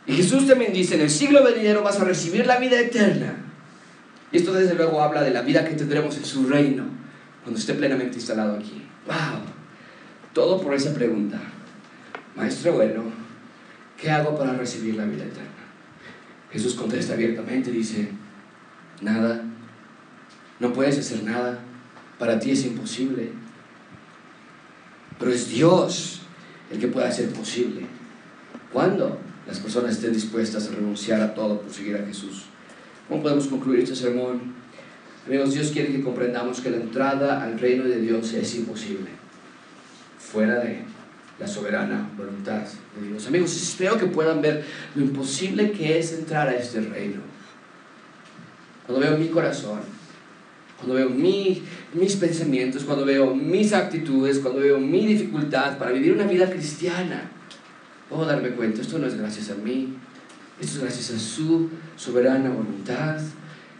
Y 0.07 0.13
Jesús 0.13 0.47
también 0.47 0.73
dice, 0.73 0.95
en 0.95 1.01
el 1.01 1.11
siglo 1.11 1.43
venidero 1.43 1.83
vas 1.83 1.99
a 1.99 2.05
recibir 2.05 2.47
la 2.47 2.57
vida 2.57 2.79
eterna 2.79 3.46
y 4.31 4.37
esto 4.37 4.53
desde 4.53 4.75
luego 4.75 5.01
habla 5.01 5.21
de 5.21 5.31
la 5.31 5.41
vida 5.41 5.65
que 5.65 5.75
tendremos 5.75 6.17
en 6.17 6.25
su 6.25 6.47
reino 6.47 6.83
cuando 7.43 7.59
esté 7.59 7.73
plenamente 7.73 8.17
instalado 8.17 8.57
aquí. 8.57 8.83
¡Wow! 9.05 9.41
Todo 10.33 10.61
por 10.61 10.73
esa 10.73 10.93
pregunta. 10.93 11.39
Maestro 12.35 12.73
bueno, 12.73 13.03
¿qué 13.99 14.11
hago 14.11 14.37
para 14.37 14.53
recibir 14.53 14.95
la 14.95 15.05
vida 15.05 15.23
eterna? 15.23 15.47
Jesús 16.51 16.75
contesta 16.75 17.13
abiertamente, 17.13 17.71
dice, 17.71 18.09
nada, 19.01 19.41
no 20.59 20.73
puedes 20.73 20.97
hacer 20.99 21.23
nada, 21.23 21.59
para 22.19 22.39
ti 22.39 22.51
es 22.51 22.65
imposible. 22.65 23.31
Pero 25.19 25.31
es 25.31 25.49
Dios 25.49 26.21
el 26.69 26.79
que 26.79 26.87
puede 26.87 27.07
hacer 27.07 27.29
posible. 27.29 27.85
¿Cuándo? 28.71 29.19
Las 29.47 29.59
personas 29.59 29.93
estén 29.93 30.13
dispuestas 30.13 30.67
a 30.67 30.71
renunciar 30.71 31.21
a 31.21 31.33
todo 31.33 31.61
por 31.61 31.71
seguir 31.71 31.95
a 31.95 32.05
Jesús. 32.05 32.45
¿Cómo 33.07 33.23
podemos 33.23 33.47
concluir 33.47 33.81
este 33.81 33.95
sermón? 33.95 34.53
Amigos, 35.25 35.53
Dios 35.53 35.71
quiere 35.71 35.91
que 35.91 36.01
comprendamos 36.01 36.59
que 36.59 36.69
la 36.69 36.77
entrada 36.77 37.43
al 37.43 37.59
reino 37.59 37.83
de 37.83 37.99
Dios 37.99 38.33
es 38.33 38.55
imposible, 38.55 39.09
fuera 40.19 40.59
de 40.59 40.81
la 41.39 41.47
soberana 41.47 42.09
voluntad 42.17 42.61
de 42.99 43.07
Dios. 43.07 43.27
Amigos, 43.27 43.55
espero 43.55 43.97
que 43.97 44.07
puedan 44.07 44.41
ver 44.41 44.65
lo 44.95 45.03
imposible 45.03 45.71
que 45.71 45.99
es 45.99 46.13
entrar 46.13 46.49
a 46.49 46.55
este 46.55 46.81
reino. 46.81 47.21
Cuando 48.85 49.05
veo 49.05 49.17
mi 49.17 49.27
corazón, 49.27 49.79
cuando 50.77 50.95
veo 50.95 51.09
mi, 51.09 51.63
mis 51.93 52.15
pensamientos, 52.15 52.83
cuando 52.83 53.05
veo 53.05 53.33
mis 53.33 53.73
actitudes, 53.73 54.39
cuando 54.39 54.61
veo 54.61 54.79
mi 54.79 55.05
dificultad 55.05 55.77
para 55.77 55.91
vivir 55.91 56.13
una 56.13 56.25
vida 56.25 56.49
cristiana, 56.49 57.29
puedo 58.09 58.25
darme 58.25 58.49
cuenta, 58.49 58.81
esto 58.81 58.99
no 58.99 59.07
es 59.07 59.17
gracias 59.17 59.49
a 59.49 59.55
mí, 59.55 59.95
esto 60.59 60.77
es 60.77 60.81
gracias 60.81 61.11
a 61.11 61.19
su 61.19 61.69
soberana 61.95 62.49
voluntad. 62.49 63.19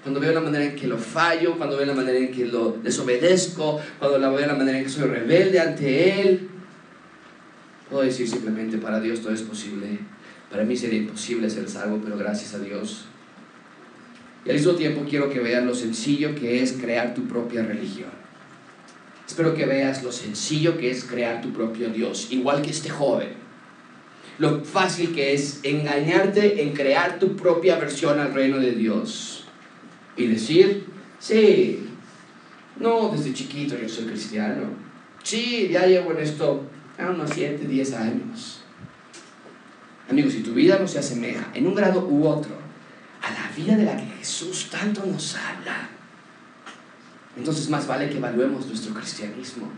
Cuando 0.04 0.20
veo 0.20 0.32
la 0.32 0.42
manera 0.42 0.66
en 0.66 0.76
que 0.76 0.88
lo 0.88 0.98
fallo, 0.98 1.58
cuando 1.58 1.76
veo 1.76 1.86
la 1.86 1.94
manera 1.94 2.18
en 2.18 2.32
que 2.32 2.46
lo 2.46 2.78
desobedezco, 2.84 3.82
cuando 4.00 4.20
veo 4.32 4.46
la 4.46 4.54
manera 4.54 4.78
en 4.78 4.84
que 4.84 4.90
soy 4.90 5.10
rebelde 5.10 5.60
ante 5.60 6.22
Él, 6.22 6.48
puedo 7.90 8.04
decir 8.04 8.30
simplemente, 8.30 8.78
para 8.78 9.00
Dios 9.00 9.22
todo 9.22 9.34
es 9.34 9.42
posible. 9.42 10.00
Para 10.52 10.64
mí 10.64 10.78
sería 10.78 11.00
imposible 11.00 11.50
ser 11.50 11.68
salvo, 11.68 12.00
pero 12.02 12.16
gracias 12.18 12.54
a 12.54 12.60
Dios. 12.60 13.06
Y 14.46 14.50
al 14.50 14.56
mismo 14.56 14.74
tiempo 14.74 15.04
quiero 15.10 15.30
que 15.30 15.40
veas 15.40 15.66
lo 15.66 15.74
sencillo 15.74 16.36
que 16.36 16.62
es 16.62 16.74
crear 16.74 17.14
tu 17.14 17.28
propia 17.28 17.64
religión. 17.64 18.12
Espero 19.28 19.54
que 19.56 19.66
veas 19.66 20.04
lo 20.04 20.12
sencillo 20.12 20.78
que 20.78 20.90
es 20.90 21.04
crear 21.04 21.42
tu 21.42 21.52
propio 21.52 21.90
Dios, 21.90 22.28
igual 22.32 22.62
que 22.62 22.70
este 22.70 22.90
joven 22.90 23.47
lo 24.40 24.64
fácil 24.64 25.14
que 25.14 25.34
es 25.34 25.60
engañarte 25.64 26.62
en 26.62 26.74
crear 26.74 27.20
tu 27.20 27.36
propia 27.36 27.78
versión 27.78 28.20
al 28.20 28.34
reino 28.34 28.58
de 28.60 28.72
Dios. 28.74 29.46
Y 30.16 30.28
decir, 30.28 30.86
sí, 31.20 31.88
no, 32.80 33.10
desde 33.10 33.34
chiquito 33.34 33.76
yo 33.80 33.90
soy 33.90 34.06
cristiano. 34.06 34.70
Sí, 35.24 35.70
ya 35.72 35.86
llevo 35.86 36.12
en 36.12 36.20
esto 36.20 36.64
a 36.98 37.10
unos 37.10 37.32
7, 37.34 37.66
10 37.68 37.94
años. 37.94 38.62
Amigos, 40.10 40.34
si 40.34 40.42
tu 40.42 40.54
vida 40.54 40.78
no 40.80 40.88
se 40.88 41.00
asemeja 41.00 41.48
en 41.54 41.68
un 41.68 41.76
grado 41.76 42.08
u 42.08 42.26
otro 42.28 42.56
a 43.22 43.32
la 43.32 43.52
vida 43.56 43.76
de 43.76 43.84
la 43.84 43.98
que 43.98 44.06
Jesús 44.20 44.70
tanto 44.72 45.06
nos 45.06 45.36
habla, 45.36 45.90
entonces 47.36 47.70
más 47.70 47.88
vale 47.88 48.10
que 48.10 48.18
evaluemos 48.18 48.68
nuestro 48.68 48.94
cristianismo. 48.94 49.70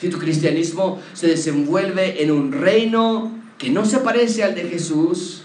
Si 0.00 0.08
tu 0.08 0.18
cristianismo 0.18 1.00
se 1.14 1.28
desenvuelve 1.28 2.22
en 2.22 2.30
un 2.30 2.52
reino 2.52 3.32
que 3.58 3.70
no 3.70 3.84
se 3.84 3.98
parece 3.98 4.44
al 4.44 4.54
de 4.54 4.64
Jesús, 4.64 5.44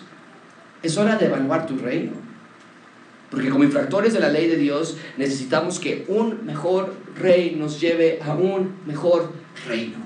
es 0.84 0.98
hora 0.98 1.16
de 1.16 1.28
evaluar 1.28 1.66
tu 1.66 1.78
reino. 1.78 2.14
Porque 3.30 3.50
como 3.50 3.64
infractores 3.64 4.14
de 4.14 4.20
la 4.20 4.30
ley 4.30 4.48
de 4.48 4.58
Dios 4.58 4.98
necesitamos 5.18 5.80
que 5.80 6.06
un 6.10 6.46
mejor 6.46 6.94
rey 7.18 7.56
nos 7.56 7.80
lleve 7.80 8.20
a 8.22 8.36
un 8.36 8.76
mejor 8.86 9.32
reino. 9.68 9.98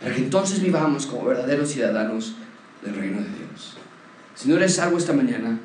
Para 0.00 0.14
que 0.14 0.22
entonces 0.22 0.60
vivamos 0.60 1.06
como 1.06 1.26
verdaderos 1.26 1.70
ciudadanos 1.70 2.34
del 2.84 2.96
reino 2.96 3.18
de 3.18 3.28
Dios. 3.28 3.76
Si 4.34 4.48
no 4.48 4.56
eres 4.56 4.74
salvo 4.74 4.98
esta 4.98 5.12
mañana, 5.12 5.58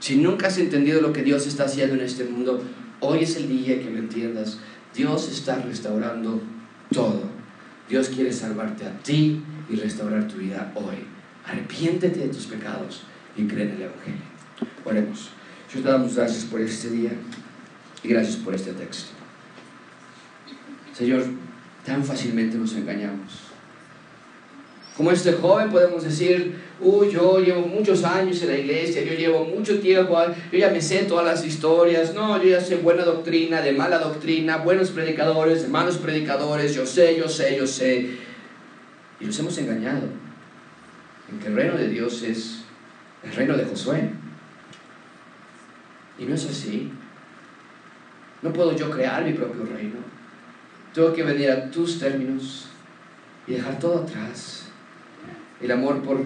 si 0.00 0.16
nunca 0.16 0.48
has 0.48 0.58
entendido 0.58 1.00
lo 1.00 1.12
que 1.12 1.22
Dios 1.22 1.46
está 1.46 1.64
haciendo 1.64 1.94
en 1.94 2.02
este 2.02 2.24
mundo, 2.24 2.62
hoy 3.00 3.20
es 3.20 3.36
el 3.36 3.48
día 3.48 3.80
que 3.80 3.90
lo 3.90 3.98
entiendas. 3.98 4.58
Dios 4.94 5.30
está 5.30 5.56
restaurando 5.56 6.42
todo. 6.92 7.22
Dios 7.88 8.10
quiere 8.10 8.32
salvarte 8.32 8.84
a 8.84 8.98
ti 8.98 9.42
y 9.68 9.76
restaurar 9.76 10.28
tu 10.28 10.36
vida 10.36 10.72
hoy. 10.74 11.06
Arrepiéntete 11.44 12.20
de 12.20 12.28
tus 12.28 12.46
pecados 12.46 13.02
y 13.36 13.46
cree 13.46 13.64
en 13.64 13.70
el 13.70 13.82
Evangelio. 13.82 14.22
Oremos. 14.84 15.30
Yo 15.74 15.80
te 15.80 15.88
damos 15.88 16.14
gracias 16.14 16.44
por 16.44 16.60
este 16.60 16.90
día 16.90 17.12
y 18.02 18.08
gracias 18.08 18.36
por 18.36 18.54
este 18.54 18.72
texto. 18.72 19.12
Señor, 20.92 21.24
tan 21.84 22.04
fácilmente 22.04 22.56
nos 22.58 22.74
engañamos. 22.74 23.52
Como 24.96 25.10
este 25.10 25.32
joven 25.32 25.70
podemos 25.70 26.04
decir, 26.04 26.54
uy, 26.78 27.10
yo 27.10 27.38
llevo 27.38 27.62
muchos 27.62 28.04
años 28.04 28.42
en 28.42 28.48
la 28.48 28.58
iglesia, 28.58 29.02
yo 29.02 29.14
llevo 29.14 29.46
mucho 29.46 29.80
tiempo, 29.80 30.18
yo 30.52 30.58
ya 30.58 30.68
me 30.68 30.82
sé 30.82 31.04
todas 31.04 31.24
las 31.24 31.46
historias, 31.46 32.12
no, 32.14 32.36
yo 32.42 32.50
ya 32.50 32.60
sé 32.60 32.76
buena 32.76 33.02
doctrina, 33.02 33.62
de 33.62 33.72
mala 33.72 33.98
doctrina, 33.98 34.58
buenos 34.58 34.90
predicadores, 34.90 35.62
de 35.62 35.68
malos 35.68 35.96
predicadores, 35.96 36.74
yo 36.74 36.84
sé, 36.84 37.16
yo 37.16 37.26
sé, 37.26 37.56
yo 37.56 37.66
sé. 37.66 38.10
Y 39.22 39.26
los 39.26 39.38
hemos 39.38 39.56
engañado 39.58 40.08
en 41.30 41.38
que 41.38 41.46
el 41.46 41.54
reino 41.54 41.76
de 41.76 41.88
Dios 41.88 42.22
es 42.22 42.62
el 43.22 43.32
reino 43.32 43.56
de 43.56 43.64
Josué. 43.64 44.10
Y 46.18 46.24
no 46.24 46.34
es 46.34 46.44
así. 46.44 46.90
No 48.42 48.52
puedo 48.52 48.74
yo 48.74 48.90
crear 48.90 49.24
mi 49.24 49.32
propio 49.32 49.64
reino. 49.64 49.94
Tengo 50.92 51.12
que 51.12 51.22
venir 51.22 51.52
a 51.52 51.70
tus 51.70 52.00
términos 52.00 52.66
y 53.46 53.52
dejar 53.52 53.78
todo 53.78 54.02
atrás. 54.02 54.64
El 55.60 55.70
amor 55.70 56.02
por 56.02 56.20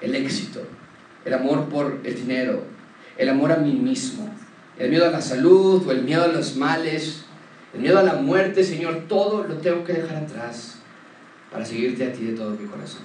el 0.00 0.14
éxito, 0.16 0.66
el 1.24 1.34
amor 1.34 1.68
por 1.68 2.00
el 2.02 2.16
dinero, 2.16 2.64
el 3.16 3.28
amor 3.28 3.52
a 3.52 3.56
mí 3.58 3.74
mismo, 3.74 4.28
el 4.76 4.90
miedo 4.90 5.06
a 5.06 5.12
la 5.12 5.20
salud 5.20 5.86
o 5.86 5.92
el 5.92 6.02
miedo 6.02 6.24
a 6.24 6.28
los 6.28 6.56
males, 6.56 7.26
el 7.72 7.80
miedo 7.80 8.00
a 8.00 8.02
la 8.02 8.14
muerte, 8.14 8.64
Señor, 8.64 9.04
todo 9.08 9.44
lo 9.44 9.58
tengo 9.58 9.84
que 9.84 9.92
dejar 9.92 10.16
atrás 10.16 10.80
para 11.54 11.64
seguirte 11.64 12.04
a 12.04 12.12
ti 12.12 12.24
de 12.24 12.32
todo 12.32 12.50
mi 12.50 12.66
corazón. 12.66 13.02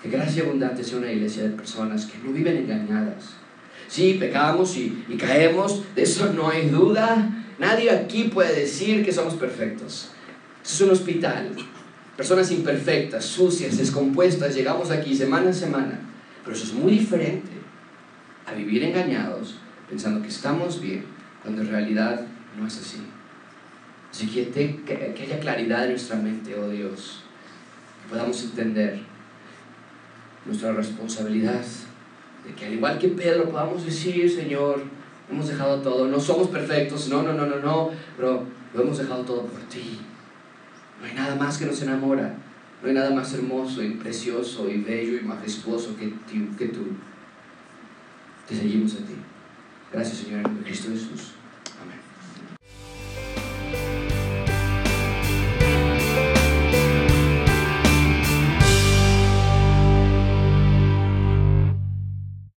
Que 0.00 0.08
gracia 0.08 0.44
abundante 0.44 0.84
sea 0.84 0.98
una 0.98 1.10
iglesia 1.10 1.42
de 1.42 1.48
personas 1.50 2.06
que 2.06 2.16
no 2.18 2.32
viven 2.32 2.58
engañadas. 2.58 3.30
Sí, 3.88 4.18
pecamos 4.20 4.76
y, 4.76 5.04
caemos, 5.18 5.82
de 5.96 6.02
eso 6.04 6.32
no 6.32 6.48
hay 6.48 6.68
duda, 6.68 7.28
Nadie 7.58 7.90
aquí 7.90 8.24
puede 8.24 8.60
decir 8.60 9.04
que 9.04 9.12
somos 9.12 9.34
perfectos. 9.34 10.10
es 10.64 10.80
un 10.80 10.90
hospital. 10.90 11.50
Personas 12.16 12.50
imperfectas, 12.52 13.24
sucias, 13.24 13.78
descompuestas, 13.78 14.54
llegamos 14.54 14.92
aquí 14.92 15.14
semana 15.16 15.50
a 15.50 15.52
semana. 15.52 16.00
Pero 16.44 16.56
eso 16.56 16.66
es 16.66 16.72
muy 16.72 16.92
diferente 16.92 17.50
a 18.46 18.54
vivir 18.54 18.84
engañados, 18.84 19.56
pensando 19.88 20.22
que 20.22 20.28
estamos 20.28 20.80
bien, 20.80 21.04
cuando 21.42 21.62
en 21.62 21.68
realidad 21.68 22.24
no 22.56 22.66
es 22.66 22.78
así. 22.78 22.98
Así 24.14 24.28
que, 24.28 24.48
que, 24.50 25.22
haya 25.24 25.40
claridad 25.40 25.84
en 25.84 25.90
nuestra 25.90 26.14
mente, 26.14 26.54
oh 26.54 26.68
Dios, 26.68 27.23
que 27.23 27.23
podamos 28.14 28.44
entender 28.44 29.00
nuestra 30.46 30.72
responsabilidad, 30.72 31.64
de 32.46 32.54
que 32.54 32.66
al 32.66 32.74
igual 32.74 32.96
que 32.96 33.08
Pedro 33.08 33.50
podamos 33.50 33.84
decir, 33.84 34.30
Señor, 34.30 34.84
hemos 35.28 35.48
dejado 35.48 35.80
todo, 35.80 36.06
no 36.06 36.20
somos 36.20 36.48
perfectos, 36.48 37.08
no, 37.08 37.24
no, 37.24 37.32
no, 37.32 37.46
no, 37.46 37.58
no, 37.58 37.90
pero 38.16 38.44
lo 38.72 38.82
hemos 38.82 38.98
dejado 38.98 39.24
todo 39.24 39.42
por 39.46 39.60
ti. 39.62 39.98
No 41.00 41.06
hay 41.06 41.14
nada 41.14 41.34
más 41.34 41.58
que 41.58 41.66
nos 41.66 41.82
enamora, 41.82 42.36
no 42.80 42.88
hay 42.88 42.94
nada 42.94 43.10
más 43.10 43.34
hermoso 43.34 43.82
y 43.82 43.90
precioso 43.94 44.70
y 44.70 44.80
bello 44.82 45.18
y 45.18 45.24
majestuoso 45.24 45.96
que, 45.96 46.14
que 46.56 46.68
tú. 46.68 46.86
Te 48.48 48.54
seguimos 48.54 48.94
a 48.94 48.98
ti. 48.98 49.14
Gracias, 49.92 50.18
Señor, 50.18 50.46
en 50.46 50.58
Cristo 50.58 50.90
Jesús. 50.90 51.33